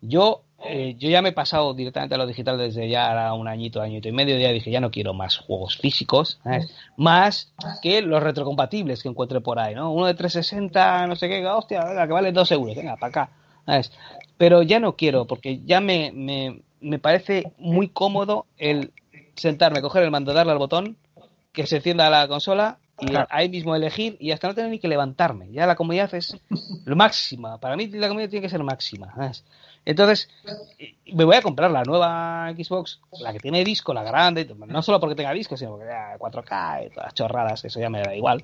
[0.00, 3.82] Yo, eh, yo ya me he pasado directamente a lo digital desde ya un añito,
[3.82, 6.40] añito y medio, ya dije, ya no quiero más juegos físicos,
[6.96, 7.52] más
[7.82, 9.92] que los retrocompatibles que encuentre por ahí, ¿no?
[9.92, 13.30] Uno de 360, no sé qué, hostia, que vale 2 euros, venga, para acá.
[14.38, 18.92] Pero ya no quiero, porque ya me, me, me parece muy cómodo el
[19.36, 20.96] sentarme, coger el mando, darle al botón,
[21.52, 24.88] que se encienda la consola y ahí mismo elegir y hasta no tener ni que
[24.88, 25.50] levantarme.
[25.52, 26.36] Ya la comodidad es
[26.84, 27.58] lo máxima.
[27.58, 29.14] Para mí la comodidad tiene que ser máxima.
[29.84, 30.28] Entonces,
[31.06, 35.00] me voy a comprar la nueva Xbox, la que tiene disco, la grande, no solo
[35.00, 38.14] porque tenga disco, sino porque tenga 4K y todas las chorradas, eso ya me da
[38.14, 38.42] igual.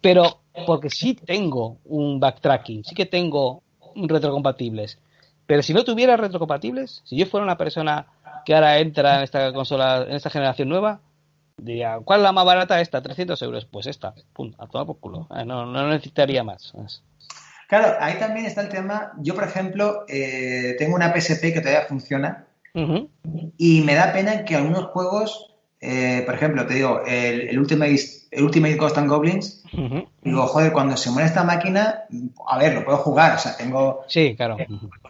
[0.00, 3.62] Pero porque sí tengo un backtracking, sí que tengo
[3.94, 4.98] retrocompatibles.
[5.46, 8.06] Pero si no tuviera retrocompatibles, si yo fuera una persona
[8.44, 11.00] que ahora entra en esta consola, en esta generación nueva,
[11.62, 13.02] diría, ¿cuál es la más barata esta?
[13.02, 13.64] 300 euros.
[13.64, 15.28] Pues esta, pum, a tomar por culo.
[15.36, 16.72] Eh, no, no necesitaría más.
[17.68, 19.12] Claro, ahí también está el tema.
[19.18, 22.46] Yo, por ejemplo, eh, tengo una PSP que todavía funciona
[23.56, 27.98] y me da pena que algunos juegos, eh, por ejemplo, te digo, el, el, Ultimate,
[28.30, 29.62] el Ultimate Ghost and Goblins,
[30.22, 32.04] digo, joder, cuando se muere esta máquina,
[32.46, 34.56] a ver, lo puedo jugar, o sea, tengo sí, claro.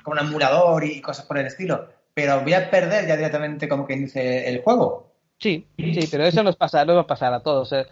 [0.02, 3.86] como un emulador y cosas por el estilo, pero voy a perder ya directamente como
[3.86, 5.11] que dice el juego.
[5.42, 7.72] Sí, sí, pero eso nos pasa, nos va a pasar a todos.
[7.72, 7.84] ¿eh?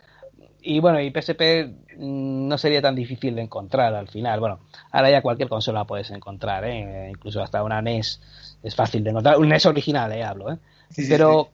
[0.62, 1.66] Y bueno, y PSP
[1.96, 4.38] mm, no sería tan difícil de encontrar al final.
[4.38, 4.60] Bueno,
[4.92, 7.10] ahora ya cualquier consola puedes encontrar, ¿eh?
[7.10, 8.20] incluso hasta una NES
[8.62, 9.38] es fácil de encontrar.
[9.38, 10.22] Un NES original, ¿eh?
[10.22, 10.52] hablo.
[10.52, 10.58] ¿eh?
[11.08, 11.48] pero,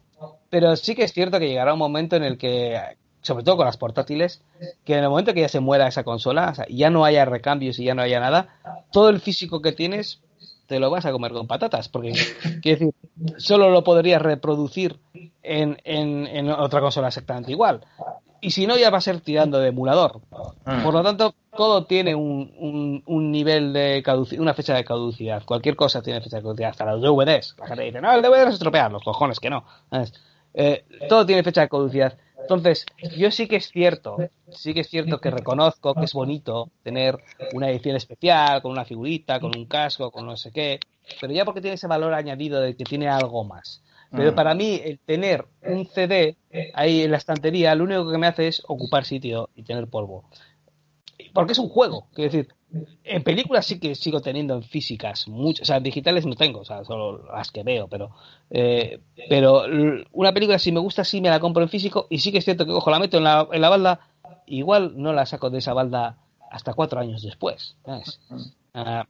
[0.50, 2.78] pero sí que es cierto que llegará un momento en el que,
[3.22, 4.42] sobre todo con las portátiles,
[4.84, 7.24] que en el momento que ya se muera esa consola, o sea, ya no haya
[7.24, 8.48] recambios y ya no haya nada,
[8.92, 10.20] todo el físico que tienes
[10.66, 12.12] te lo vas a comer con patatas, porque
[12.62, 12.94] quiero decir,
[13.38, 14.98] solo lo podrías reproducir
[15.42, 17.84] en, en, otra consola exactamente igual.
[18.40, 20.20] Y si no, ya va a ser tirando de emulador.
[20.64, 20.80] Ah.
[20.84, 25.42] Por lo tanto, todo tiene un, un, nivel de caducidad, una fecha de caducidad.
[25.44, 27.56] Cualquier cosa tiene fecha de caducidad, hasta los DVDs.
[27.58, 29.64] La gente dice, no, el DVD es estropear, los cojones, que no.
[30.52, 32.16] Eh, todo tiene fecha de caducidad.
[32.46, 32.86] Entonces,
[33.16, 34.16] yo sí que es cierto,
[34.50, 37.18] sí que es cierto que reconozco que es bonito tener
[37.54, 40.78] una edición especial, con una figurita, con un casco, con no sé qué,
[41.20, 43.82] pero ya porque tiene ese valor añadido de que tiene algo más.
[44.12, 44.34] Pero mm.
[44.36, 46.36] para mí, el tener un CD
[46.74, 50.30] ahí en la estantería, lo único que me hace es ocupar sitio y tener polvo.
[51.34, 52.54] Porque es un juego, quiero decir,
[53.04, 56.60] en películas sí que sigo teniendo en físicas, muchas, o sea, en digitales no tengo,
[56.60, 58.10] o sea, solo las que veo, pero
[58.50, 59.64] eh, pero
[60.12, 62.44] una película si me gusta sí me la compro en físico y sí que es
[62.44, 64.00] cierto que cojo la meto en la, en la balda,
[64.46, 66.18] igual no la saco de esa balda
[66.50, 67.76] hasta cuatro años después,
[68.74, 69.06] ah,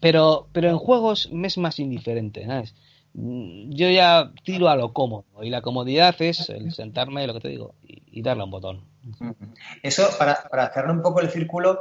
[0.00, 2.74] pero pero en juegos me es más indiferente, ¿sabes?
[3.14, 7.48] Yo ya tiro a lo cómodo y la comodidad es el sentarme, lo que te
[7.48, 8.84] digo, y, darle un botón.
[9.82, 11.78] Eso, para, para cerrar un poco el círculo,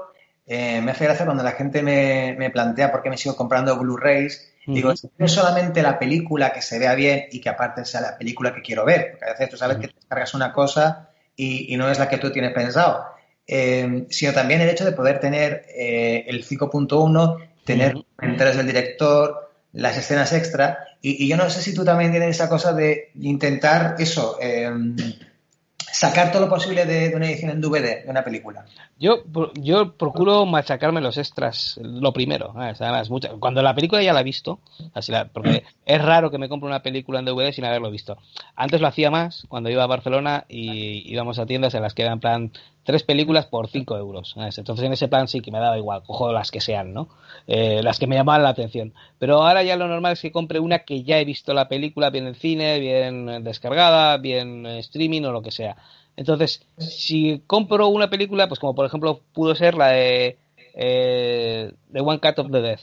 [0.48, 4.52] eh, me hace gracia cuando la gente me, plantea por qué me sigo comprando Blu-rays.
[4.68, 8.02] Digo, si no es solamente la película que se vea bien y que aparte sea
[8.02, 11.10] la película que quiero ver, porque a veces tú sabes que te cargas una cosa
[11.36, 13.06] y, no es la que tú tienes pensado,
[13.46, 19.52] eh, sino también el hecho de poder tener eh, el 5.1, tener comentarios del director,
[19.72, 23.12] las escenas extra, y, y, yo no sé si tú también tienes esa cosa de
[23.20, 24.40] intentar eso,
[25.98, 28.66] sacar todo lo posible de, una edición en DVD de una película.
[29.00, 29.24] Yo,
[29.56, 32.54] yo procuro machacarme los extras, lo primero.
[32.56, 33.10] Además,
[33.40, 34.60] cuando la película ya la he visto,
[35.34, 38.18] porque es raro que me compre una película en DVD sin haberlo visto.
[38.56, 42.02] Antes lo hacía más, cuando iba a Barcelona y íbamos a tiendas en las que
[42.02, 42.52] eran en plan
[42.86, 44.36] tres películas por cinco euros.
[44.38, 47.10] Entonces en ese plan sí que me daba igual, cojo las que sean, ¿no?
[47.48, 48.94] Eh, las que me llamaban la atención.
[49.20, 52.12] Pero ahora ya lo normal es que compre una que ya he visto la película,
[52.12, 55.76] bien en cine, bien descargada, bien en streaming o lo que sea.
[56.16, 60.38] Entonces, si compro una película, pues como por ejemplo pudo ser la de
[60.76, 62.82] eh, The One Cut of the Death.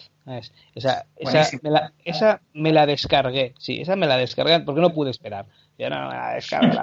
[0.74, 4.91] Esa, esa, me la, esa me la descargué, sí, esa me la descargué porque no
[4.91, 5.47] pude esperar.
[5.79, 6.79] Ya no me la descargué,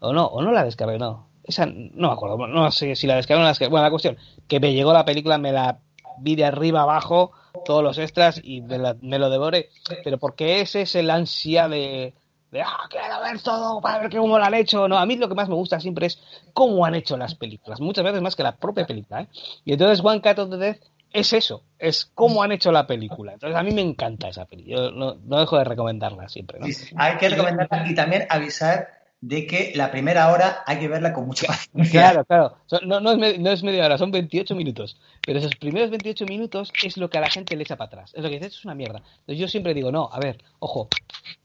[0.00, 3.16] o no, o no la descargué, no esa no me acuerdo, no sé si la
[3.16, 4.16] descargué o no la Bueno, la cuestión,
[4.48, 5.78] que me llegó la película, me la
[6.18, 7.32] vi de arriba abajo,
[7.64, 8.78] todos los extras y me,
[9.18, 9.70] lo devoré.
[10.04, 12.14] Pero porque ese es el ansia de,
[12.50, 14.88] de, ah, quiero ver todo para ver cómo lo han hecho.
[14.88, 16.18] No, a mí lo que más me gusta siempre es
[16.52, 19.22] cómo han hecho las películas, muchas veces más que la propia película.
[19.22, 19.28] ¿eh?
[19.64, 20.80] Y entonces One Cut of the Death
[21.12, 23.34] es eso, es cómo han hecho la película.
[23.34, 26.58] Entonces a mí me encanta esa película, yo no, dejo de recomendarla siempre.
[26.96, 31.26] hay que recomendarla y también avisar de que la primera hora hay que verla con
[31.26, 31.92] mucha paciencia.
[32.12, 32.56] Claro, claro.
[32.84, 35.00] No, no, es no, es media hora, son 28 minutos.
[35.24, 38.12] Pero esos primeros 28 minutos es lo que a la gente le echa para atrás.
[38.14, 38.98] Es lo que dices, es una mierda.
[39.20, 40.88] Entonces yo siempre digo, no, a ver, ojo,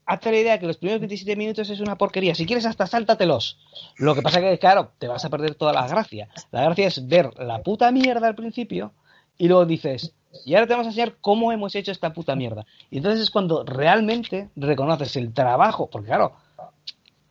[0.06, 2.34] hazte la idea que los primeros 27 minutos es una porquería.
[2.34, 3.58] Si quieres hasta sáltatelos.
[3.96, 6.28] Lo que pasa que, claro, te vas a perder toda la gracia.
[6.50, 8.92] La gracia es ver la puta mierda al principio
[9.36, 10.14] y luego dices,
[10.44, 12.66] y ahora te vamos a enseñar cómo hemos hecho esta puta mierda.
[12.90, 16.32] Y entonces es cuando realmente reconoces el trabajo, porque claro,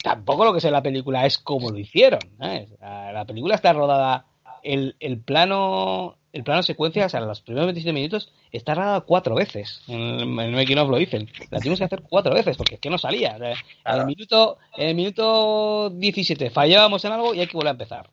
[0.04, 2.20] tampoco lo que sé en la película es cómo lo hicieron.
[2.40, 4.26] La película está rodada,
[4.64, 9.36] el, el, plano el plano secuencia, o sea, los primeros 27 minutos, está rodada cuatro
[9.36, 9.82] veces.
[9.88, 11.30] En, el making of lo dicen.
[11.50, 13.38] La tuvimos que hacer cuatro veces, porque es que no salía.
[13.38, 17.72] en, el minuto, en el minuto 17 fallábamos en algo y hay que volver a
[17.72, 18.10] empezar.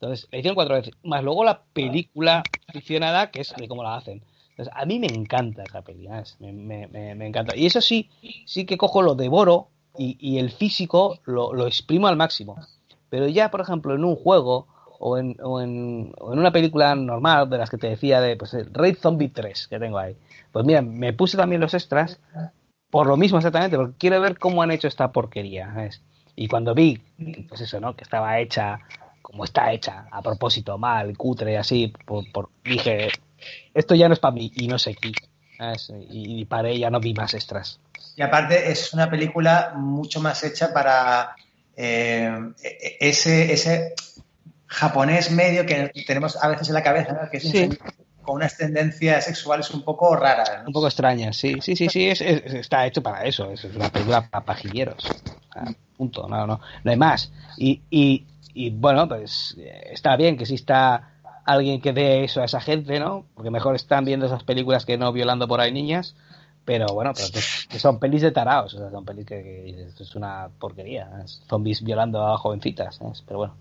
[0.00, 0.94] Entonces, la hicieron cuatro veces.
[1.04, 2.42] Más luego la película
[2.72, 4.24] ficcionada, que es de cómo la hacen.
[4.50, 7.56] Entonces, a mí me encanta esa película, me, me, me, encanta.
[7.56, 8.10] Y eso sí,
[8.46, 12.56] sí que cojo, lo devoro y, el físico lo, lo, exprimo al máximo.
[13.10, 14.66] Pero ya, por ejemplo, en un juego
[14.98, 18.36] o en, o en, o en una película normal, de las que te decía, de
[18.36, 20.16] pues, el Raid Zombie 3 que tengo ahí,
[20.50, 22.20] pues mira, me puse también los extras
[22.90, 25.90] por lo mismo exactamente, porque quiero ver cómo han hecho esta porquería.
[26.36, 27.00] Y cuando vi,
[27.48, 27.96] pues eso, ¿no?
[27.96, 28.80] Que estaba hecha
[29.20, 33.08] como está hecha, a propósito, mal, cutre, así, por, dije,
[33.72, 35.12] esto ya no es para mí y no sé qué.
[36.08, 37.80] Y, y ya no vi más extras.
[38.16, 41.34] Y aparte es una película mucho más hecha para
[41.76, 42.30] eh,
[43.00, 43.94] ese, ese
[44.66, 47.78] japonés medio que tenemos a veces en la cabeza, que es
[48.22, 50.62] con unas tendencias sexuales un poco raras.
[50.66, 54.44] Un poco extrañas, sí, sí, sí, sí, está hecho para eso, es una película para
[54.44, 55.06] pajilleros.
[55.96, 57.30] punto, no, no, no hay más.
[57.58, 59.56] Y, y, y bueno, pues
[59.90, 61.10] está bien que exista
[61.44, 63.26] alguien que dé eso a esa gente, ¿no?
[63.34, 66.16] Porque mejor están viendo esas películas que no violando por ahí niñas.
[66.64, 67.28] Pero bueno, pero
[67.68, 71.10] que son pelis de taraos, o sea, son pelis que, es una porquería.
[71.46, 73.54] Zombies violando a jovencitas, pero bueno.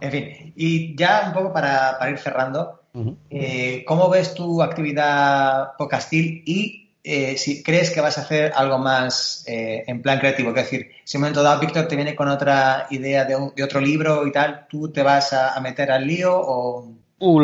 [0.00, 2.82] En fin, y ya un poco para, ir cerrando,
[3.30, 8.78] eh, ¿cómo ves tu actividad podcastil y eh, si crees que vas a hacer algo
[8.78, 10.50] más eh, en plan creativo?
[10.50, 13.80] Es decir, si en un momento dado Víctor te viene con otra idea de, otro
[13.80, 16.94] libro y tal, ¿tú te vas a, a meter al lío o...?
[17.20, 17.40] Uh,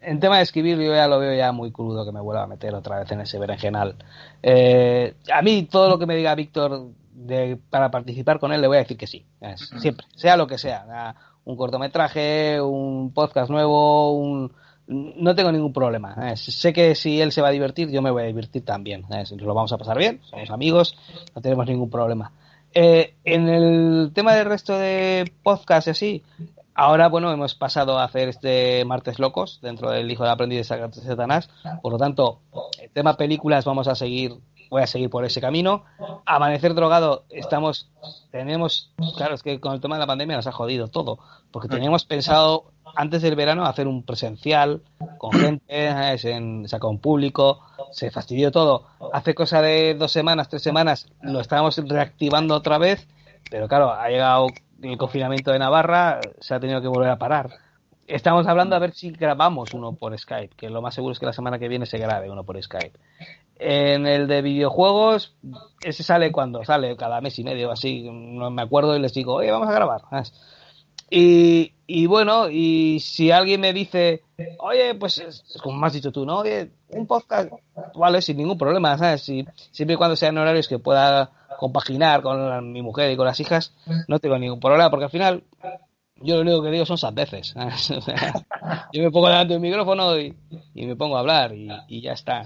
[0.00, 2.46] en, tema, de escribir yo ya lo veo ya muy crudo que me vuelva a
[2.46, 3.96] meter otra vez en ese berenjenal.
[4.42, 6.88] Eh, a mí todo lo que me diga Víctor
[7.70, 9.24] para participar con él le voy a decir que sí,
[9.78, 11.14] siempre, sea lo que sea,
[11.44, 14.52] un cortometraje, un podcast nuevo, un,
[14.86, 16.36] no tengo ningún problema.
[16.36, 19.04] Sé que si él se va a divertir, yo me voy a divertir también.
[19.38, 20.96] Lo vamos a pasar bien, somos amigos,
[21.34, 22.32] no tenemos ningún problema.
[22.78, 26.22] Eh, en el tema del resto de podcast y así,
[26.78, 30.92] Ahora, bueno, hemos pasado a hacer este Martes Locos dentro del Hijo de Aprendiz de
[30.92, 31.48] Satanás.
[31.80, 32.40] Por lo tanto,
[32.78, 34.34] el tema películas vamos a seguir,
[34.68, 35.84] voy a seguir por ese camino.
[36.26, 37.88] Amanecer drogado, estamos,
[38.30, 41.18] tenemos, claro, es que con el tema de la pandemia nos ha jodido todo,
[41.50, 44.82] porque teníamos pensado antes del verano hacer un presencial
[45.16, 46.18] con gente,
[46.68, 48.84] sea, con público, se fastidió todo.
[49.14, 53.08] Hace cosa de dos semanas, tres semanas, lo estábamos reactivando otra vez,
[53.50, 54.48] pero claro, ha llegado
[54.82, 57.50] el confinamiento de Navarra se ha tenido que volver a parar.
[58.06, 61.26] Estamos hablando a ver si grabamos uno por Skype, que lo más seguro es que
[61.26, 62.98] la semana que viene se grabe uno por Skype.
[63.58, 65.34] En el de videojuegos,
[65.82, 69.34] ese sale cuando sale, cada mes y medio así, no me acuerdo y les digo,
[69.34, 70.02] oye, vamos a grabar.
[71.08, 74.22] Y, bueno, y si alguien me dice,
[74.58, 76.38] oye, pues es, como has dicho tú, ¿no?
[76.38, 77.50] Oye, un podcast,
[77.94, 79.22] vale, sin ningún problema, ¿sabes?
[79.22, 83.40] Si, siempre y cuando sean horarios que pueda compaginar con mi mujer y con las
[83.40, 83.74] hijas,
[84.08, 85.44] no tengo ningún problema, porque al final
[86.16, 87.54] yo lo único que digo son sandeces.
[88.92, 90.34] yo me pongo delante del micrófono y,
[90.74, 92.42] me pongo a hablar y, ya está.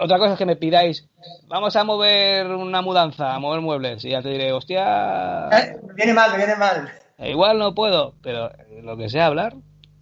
[0.00, 1.08] otra cosa es que me pidáis,
[1.46, 5.48] vamos a mover una mudanza, a mover muebles, y ya te diré, hostia.
[5.48, 6.90] Eh, viene mal, me viene mal.
[7.18, 8.50] Eh, igual no puedo, pero
[8.82, 9.54] lo que sea hablar,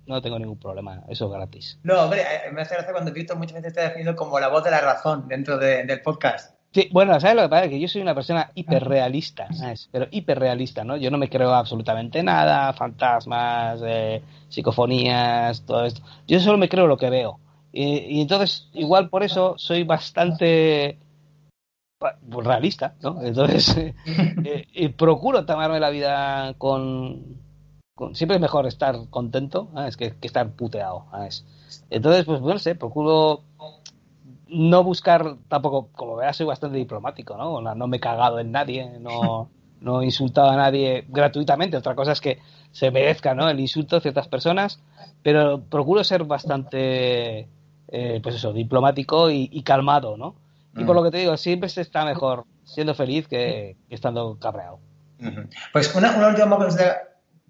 [0.06, 1.78] no tengo ningún problema, eso es gratis.
[1.82, 4.62] No, hombre, eh, me hace gracia cuando Víctor muchas veces está definido como la voz
[4.62, 6.55] de la razón dentro del podcast.
[6.76, 7.68] Sí, bueno, ¿sabes lo que pasa?
[7.70, 9.88] Que yo soy una persona hiperrealista, ¿sabes?
[9.90, 10.98] Pero hiperrealista, ¿no?
[10.98, 16.02] Yo no me creo absolutamente nada, fantasmas, eh, psicofonías, todo esto.
[16.28, 17.40] Yo solo me creo lo que veo.
[17.72, 20.98] Y, entonces, igual por eso soy bastante
[22.28, 23.22] realista, ¿no?
[23.22, 23.74] Entonces,
[24.44, 27.38] eh, y procuro tomarme la vida con,
[28.12, 29.96] Siempre es mejor estar contento ¿sabes?
[29.96, 31.46] Que, que estar puteado, ¿sabes?
[31.88, 33.44] Entonces, pues, no sé, procuro
[34.48, 37.60] no buscar tampoco, como veas, soy bastante diplomático, ¿no?
[37.74, 39.50] No, me he cagado en nadie, no,
[39.80, 41.76] no he insultado a nadie gratuitamente.
[41.76, 42.38] Otra cosa es que
[42.72, 43.48] se merezca, ¿no?
[43.48, 44.80] El insulto de ciertas personas,
[45.22, 47.48] pero procuro ser bastante,
[47.88, 50.34] eh, pues eso, diplomático y, calmado, ¿no?
[50.76, 54.78] Y por lo que te digo, siempre se está mejor siendo feliz que, estando cabreado.
[55.72, 56.98] Pues una, última cosa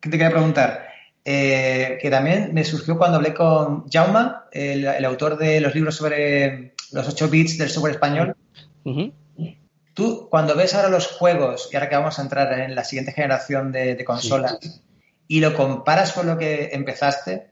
[0.01, 0.87] que te quería preguntar,
[1.25, 6.76] eh, que también me surgió cuando hablé con Jauma, el, autor de los libros sobre
[6.97, 8.37] los 8 bits del software español.
[9.95, 13.13] Tú, cuando ves ahora los juegos, y ahora que vamos a entrar en la siguiente
[13.13, 14.59] generación de, consolas,
[15.29, 17.51] y lo comparas con lo que empezaste,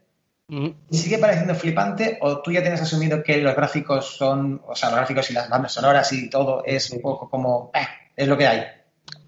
[0.90, 4.98] ¿sigue pareciendo flipante o tú ya tienes asumido que los gráficos son, o sea, los
[4.98, 8.46] gráficos y las bandas sonoras y todo es un poco como, eh, es lo que
[8.46, 8.62] hay?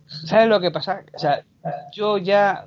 [0.07, 1.03] ¿Sabes lo que pasa?
[1.15, 1.45] O sea,
[1.93, 2.67] yo ya,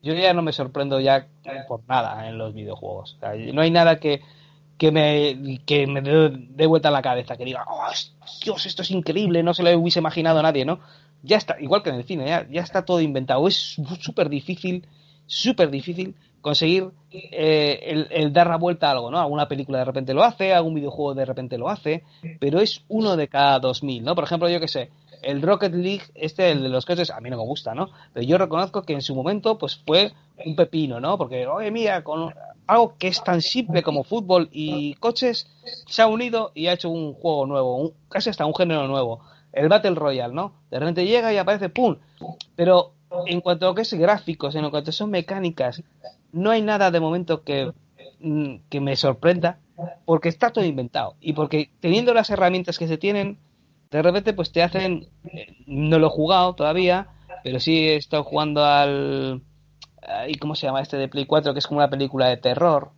[0.00, 1.26] yo ya no me sorprendo ya
[1.68, 3.18] por nada en los videojuegos.
[3.52, 4.20] no hay nada que
[4.82, 7.86] que me, que me dé, vuelta la cabeza, que diga, oh,
[8.42, 10.80] Dios, esto es increíble, no se lo hubiese imaginado a nadie, ¿no?
[11.22, 13.46] Ya está, igual que en el cine, ya, ya está todo inventado.
[13.46, 14.84] Es súper difícil,
[15.24, 19.20] súper difícil conseguir eh, el, dar la vuelta a algo, ¿no?
[19.20, 22.02] Alguna película de repente lo hace, algún videojuego de repente lo hace,
[22.40, 24.16] pero es uno de cada dos mil, ¿no?
[24.16, 24.90] Por ejemplo, yo que sé,
[25.22, 27.90] el Rocket League, este, el de los coches, a mí no me gusta, ¿no?
[28.12, 30.12] Pero yo reconozco que en su momento, pues fue
[30.44, 31.18] un pepino, ¿no?
[31.18, 32.32] Porque, oye, mira, con
[32.66, 35.48] algo que es tan simple como fútbol y coches,
[35.86, 39.20] se ha unido y ha hecho un juego nuevo, casi hasta un género nuevo.
[39.52, 40.54] El Battle Royale, ¿no?
[40.70, 41.96] De repente llega y aparece ¡pum!
[42.56, 42.92] Pero
[43.26, 45.82] en cuanto a lo que es gráficos, en cuanto a son mecánicas,
[46.32, 47.72] no hay nada de momento que,
[48.20, 49.58] mm, que me sorprenda,
[50.04, 51.16] porque está todo inventado.
[51.20, 53.38] Y porque teniendo las herramientas que se tienen,
[53.90, 57.08] de repente pues te hacen, eh, no lo he jugado todavía,
[57.44, 59.42] pero sí he estado jugando al
[60.28, 61.52] ¿Y cómo se llama este de Play 4?
[61.52, 62.90] Que es como una película de terror.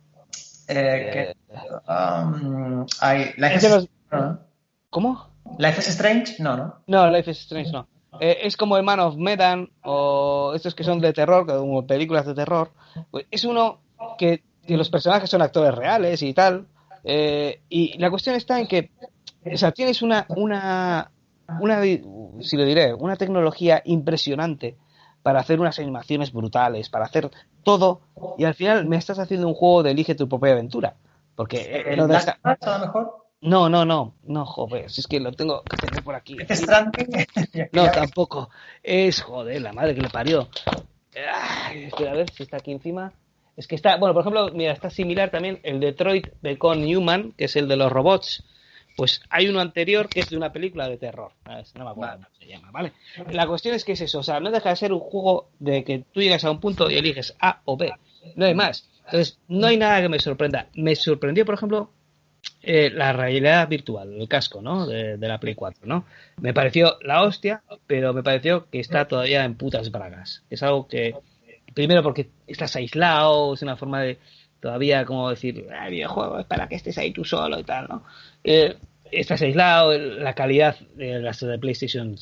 [0.67, 1.35] Eh, eh,
[1.87, 2.85] um,
[4.89, 5.29] ¿Cómo?
[5.59, 6.35] ¿Life is Strange?
[6.39, 6.75] No, ¿no?
[6.87, 7.87] No, Life is Strange no.
[8.19, 12.25] Eh, es como el Man of Medan o estos que son de terror, como películas
[12.25, 12.71] de terror.
[13.29, 13.81] Es uno
[14.17, 16.65] que, los personajes son actores reales y tal.
[17.03, 18.89] y la cuestión está en que,
[19.45, 21.11] o sea, tienes una, una,
[21.59, 24.77] una, si lo diré, una tecnología impresionante
[25.25, 27.31] para hacer unas animaciones brutales, para hacer
[27.63, 28.01] todo,
[28.37, 30.93] y al final me estás haciendo un juego de elige tu propia aventura.
[31.35, 33.25] Porque ¿El no, a lo mejor?
[33.41, 36.37] No, no, no, no, joder, si es que lo tengo que tener por aquí.
[37.71, 38.51] no, tampoco.
[38.83, 40.47] Es, joder, la madre que le parió.
[41.11, 43.11] espera, a ver si está aquí encima.
[43.57, 47.45] Es que está, bueno, por ejemplo, mira, está similar también el Detroit Become Human, que
[47.45, 48.45] es el de los robots.
[48.95, 51.31] Pues hay uno anterior que es de una película de terror.
[51.75, 52.93] No me acuerdo cómo se llama, ¿vale?
[53.31, 55.83] La cuestión es que es eso, o sea, no deja de ser un juego de
[55.83, 57.91] que tú llegas a un punto y eliges A o B.
[58.35, 58.89] No hay más.
[59.05, 60.69] Entonces, no hay nada que me sorprenda.
[60.73, 61.91] Me sorprendió, por ejemplo,
[62.61, 64.87] eh, la realidad virtual, el casco, ¿no?
[64.87, 66.05] De, la Play 4, ¿no?
[66.37, 70.43] Me pareció la hostia, pero me pareció que está todavía en putas bragas.
[70.49, 71.15] Es algo que,
[71.75, 74.17] primero porque estás aislado, es una forma de
[74.65, 78.03] todavía como decir, el videojuego es para que estés ahí tú solo y tal, ¿no?
[78.43, 78.75] Eh,
[79.11, 82.15] estás aislado, la calidad de las de PlayStation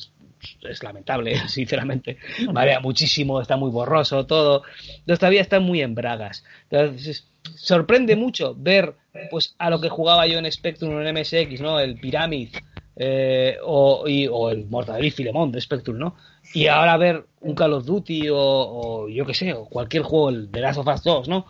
[0.60, 2.18] es lamentable, sinceramente.
[2.52, 4.62] Marea muchísimo, está muy borroso todo.
[4.90, 6.44] Entonces todavía están muy en bragas.
[6.68, 7.26] Entonces,
[7.56, 8.92] sorprende mucho ver
[9.30, 11.80] pues a lo que jugaba yo en Spectrum en MSX, ¿no?
[11.80, 12.50] El Pyramid
[12.94, 16.14] eh, o, o, el Mortal y Filemón de Spectrum, ¿no?
[16.54, 20.60] Y ahora ver un Call of Duty o, yo qué sé, o cualquier juego de
[20.60, 21.46] Last of Us 2, ¿no?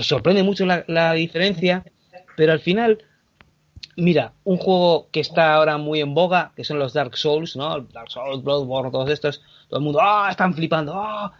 [0.00, 1.84] sorprende mucho la, diferencia,
[2.36, 3.04] pero al final,
[3.96, 7.80] mira, un juego que está ahora muy en boga, que son los Dark Souls, ¿no?
[7.80, 10.28] Dark Souls, Bloodborne, todos estos, todo el mundo, ¡ah!
[10.30, 11.32] están flipando, ¡ah!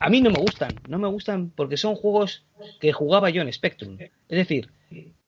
[0.00, 2.44] A mí no me gustan, no me gustan porque son juegos
[2.80, 3.98] que jugaba yo en Spectrum.
[4.00, 4.70] Es decir,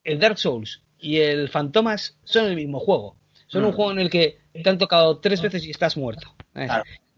[0.05, 3.17] el Dark Souls y el Fantomas son el mismo juego.
[3.47, 3.75] Son un mm.
[3.75, 6.29] juego en el que te han tocado tres veces y estás muerto.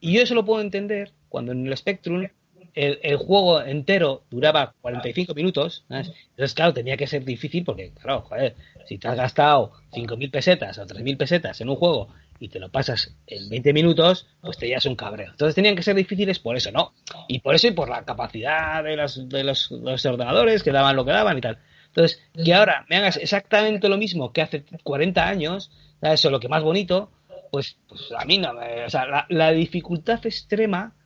[0.03, 2.27] Y yo eso lo puedo entender cuando en el Spectrum
[2.75, 8.57] el, juego entero duraba 45 minutos, entonces claro, tenía que ser difícil porque, claro, joder,
[8.85, 12.09] si te has gastado 5.000 pesetas o 3.000 pesetas en un juego
[12.41, 15.31] y te lo pasas en 20 minutos, pues te llevas un cabreo.
[15.31, 16.95] Entonces tenían que ser difíciles por eso, ¿no?
[17.29, 21.05] Y por eso y por la capacidad de los, de los, ordenadores que daban lo
[21.05, 21.59] que daban y tal.
[21.87, 25.71] Entonces, que ahora me hagas exactamente lo mismo que hace 40 años,
[26.01, 27.13] eso lo que más bonito,
[27.53, 28.87] pues, pues a mí no me...
[28.87, 30.97] O sea, la, la dificultad extrema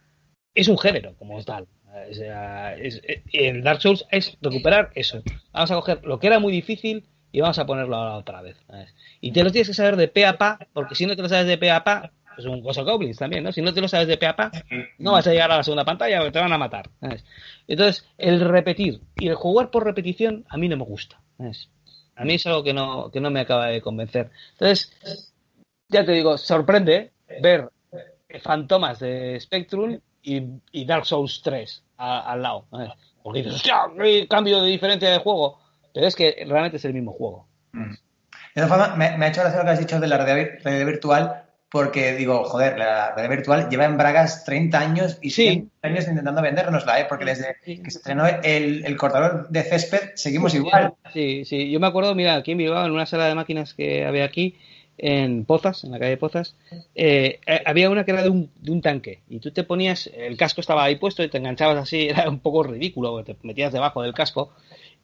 [0.54, 1.66] es un género como tal.
[2.08, 5.24] O sea, en Dark Souls es recuperar eso.
[5.52, 8.56] Vamos a coger lo que era muy difícil y vamos a ponerlo ahora otra vez.
[9.20, 11.28] Y te lo tienes que saber de pe a pa, porque si no te lo
[11.28, 13.50] sabes de pe a pa, es un cosa Goblins también, ¿no?
[13.50, 14.52] Si no te lo sabes de pe a pa,
[14.98, 16.90] no vas a llegar a la segunda pantalla te van a matar.
[17.66, 21.20] Entonces, el repetir y el jugar por repetición a mí no me gusta.
[22.14, 24.30] A mí es algo que no, que no me acaba de convencer.
[24.52, 24.92] Entonces,
[25.88, 27.70] ya te digo, sorprende ver
[28.42, 32.66] fantomas de Spectrum y, Dark Souls 3 al lado.
[33.22, 33.82] Porque dices, hostia,
[34.28, 35.58] cambio de diferencia de juego.
[35.92, 37.46] Pero es que realmente es el mismo juego.
[37.72, 37.92] Mm.
[37.92, 41.44] De todas formas, me, ha hecho gracia lo que has dicho de la realidad virtual,
[41.70, 45.68] porque digo, joder, la realidad virtual lleva en Bragas 30 años y sí.
[45.82, 47.06] años intentando vendernosla, ¿eh?
[47.08, 50.94] porque desde que se estrenó el, el, cortador de césped seguimos igual.
[51.12, 54.06] Sí, sí, yo me acuerdo, mira, aquí en Bilbao, en una sala de máquinas que
[54.06, 54.56] había aquí,
[54.98, 56.56] en Pozas, en la calle Pozas,
[56.94, 60.10] eh, eh, había una que era de un, de un, tanque y tú te ponías,
[60.14, 63.72] el casco estaba ahí puesto y te enganchabas así, era un poco ridículo, te metías
[63.72, 64.52] debajo del casco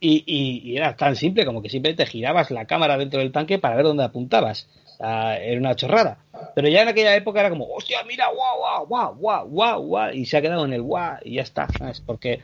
[0.00, 3.76] y, y, era tan simple como que simplemente girabas la cámara dentro del tanque para
[3.76, 4.68] ver dónde apuntabas.
[4.98, 6.18] era una chorrada.
[6.56, 10.26] Pero ya en aquella época era como, hostia, mira, guau, guau, guau, guau, guau, y
[10.26, 11.68] se ha quedado en el guau y ya está.
[12.04, 12.40] Porque,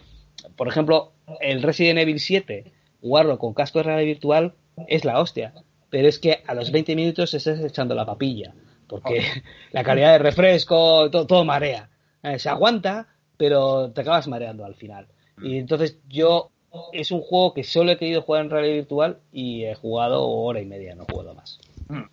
[0.54, 1.10] por ejemplo,
[1.40, 2.70] el Resident Evil 7,
[3.00, 4.54] jugarlo con casco de realidad virtual
[4.86, 5.52] es la hostia
[5.90, 8.54] pero es que a los 20 minutos estás echando la papilla,
[8.86, 9.22] porque
[9.72, 11.88] la calidad de refresco, todo, marea.
[12.22, 13.06] Eh, se aguanta,
[13.36, 15.06] pero te acabas mareando al final.
[15.40, 16.50] Y entonces yo
[16.92, 20.60] es un juego que solo he querido jugar en realidad virtual y he jugado hora
[20.60, 21.58] y media, no puedo más.
[21.88, 22.04] Hmm.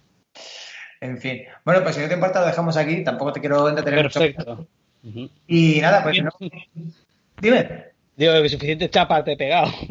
[1.01, 1.43] En fin.
[1.63, 4.67] Bueno, pues si no te importa lo dejamos aquí, tampoco te quiero entretener Perfecto.
[5.47, 6.31] Y nada, pues no.
[7.41, 7.95] Dime.
[8.15, 9.67] Digo que suficiente chapa te he pegado.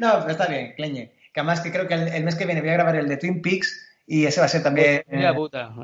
[0.00, 1.12] no, pero está bien, Cleñe.
[1.34, 3.42] Que además que creo que el, mes que viene voy a grabar el de Twin
[3.42, 5.02] Peaks y ese va a ser también...
[5.08, 5.74] Mira eh, puta.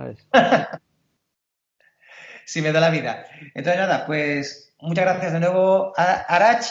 [2.45, 3.27] si me da la vida.
[3.55, 6.65] Entonces nada, pues muchas gracias de nuevo a Arach.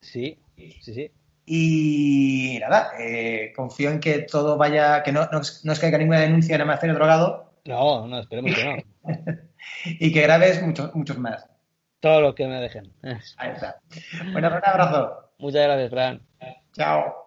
[0.00, 1.10] Sí, sí, sí.
[1.44, 6.20] Y nada, eh, confío en que todo vaya, que no, no, no os caiga ninguna
[6.20, 7.52] denuncia en Amazonas drogado.
[7.64, 8.76] No, no, esperemos que no.
[9.84, 11.48] y que grabes muchos, muchos más.
[11.98, 12.92] Todo lo que me dejen.
[13.36, 13.80] Ahí está.
[14.32, 15.32] Bueno, un abrazo.
[15.38, 16.22] Muchas gracias, Fran.
[16.72, 17.21] Chao.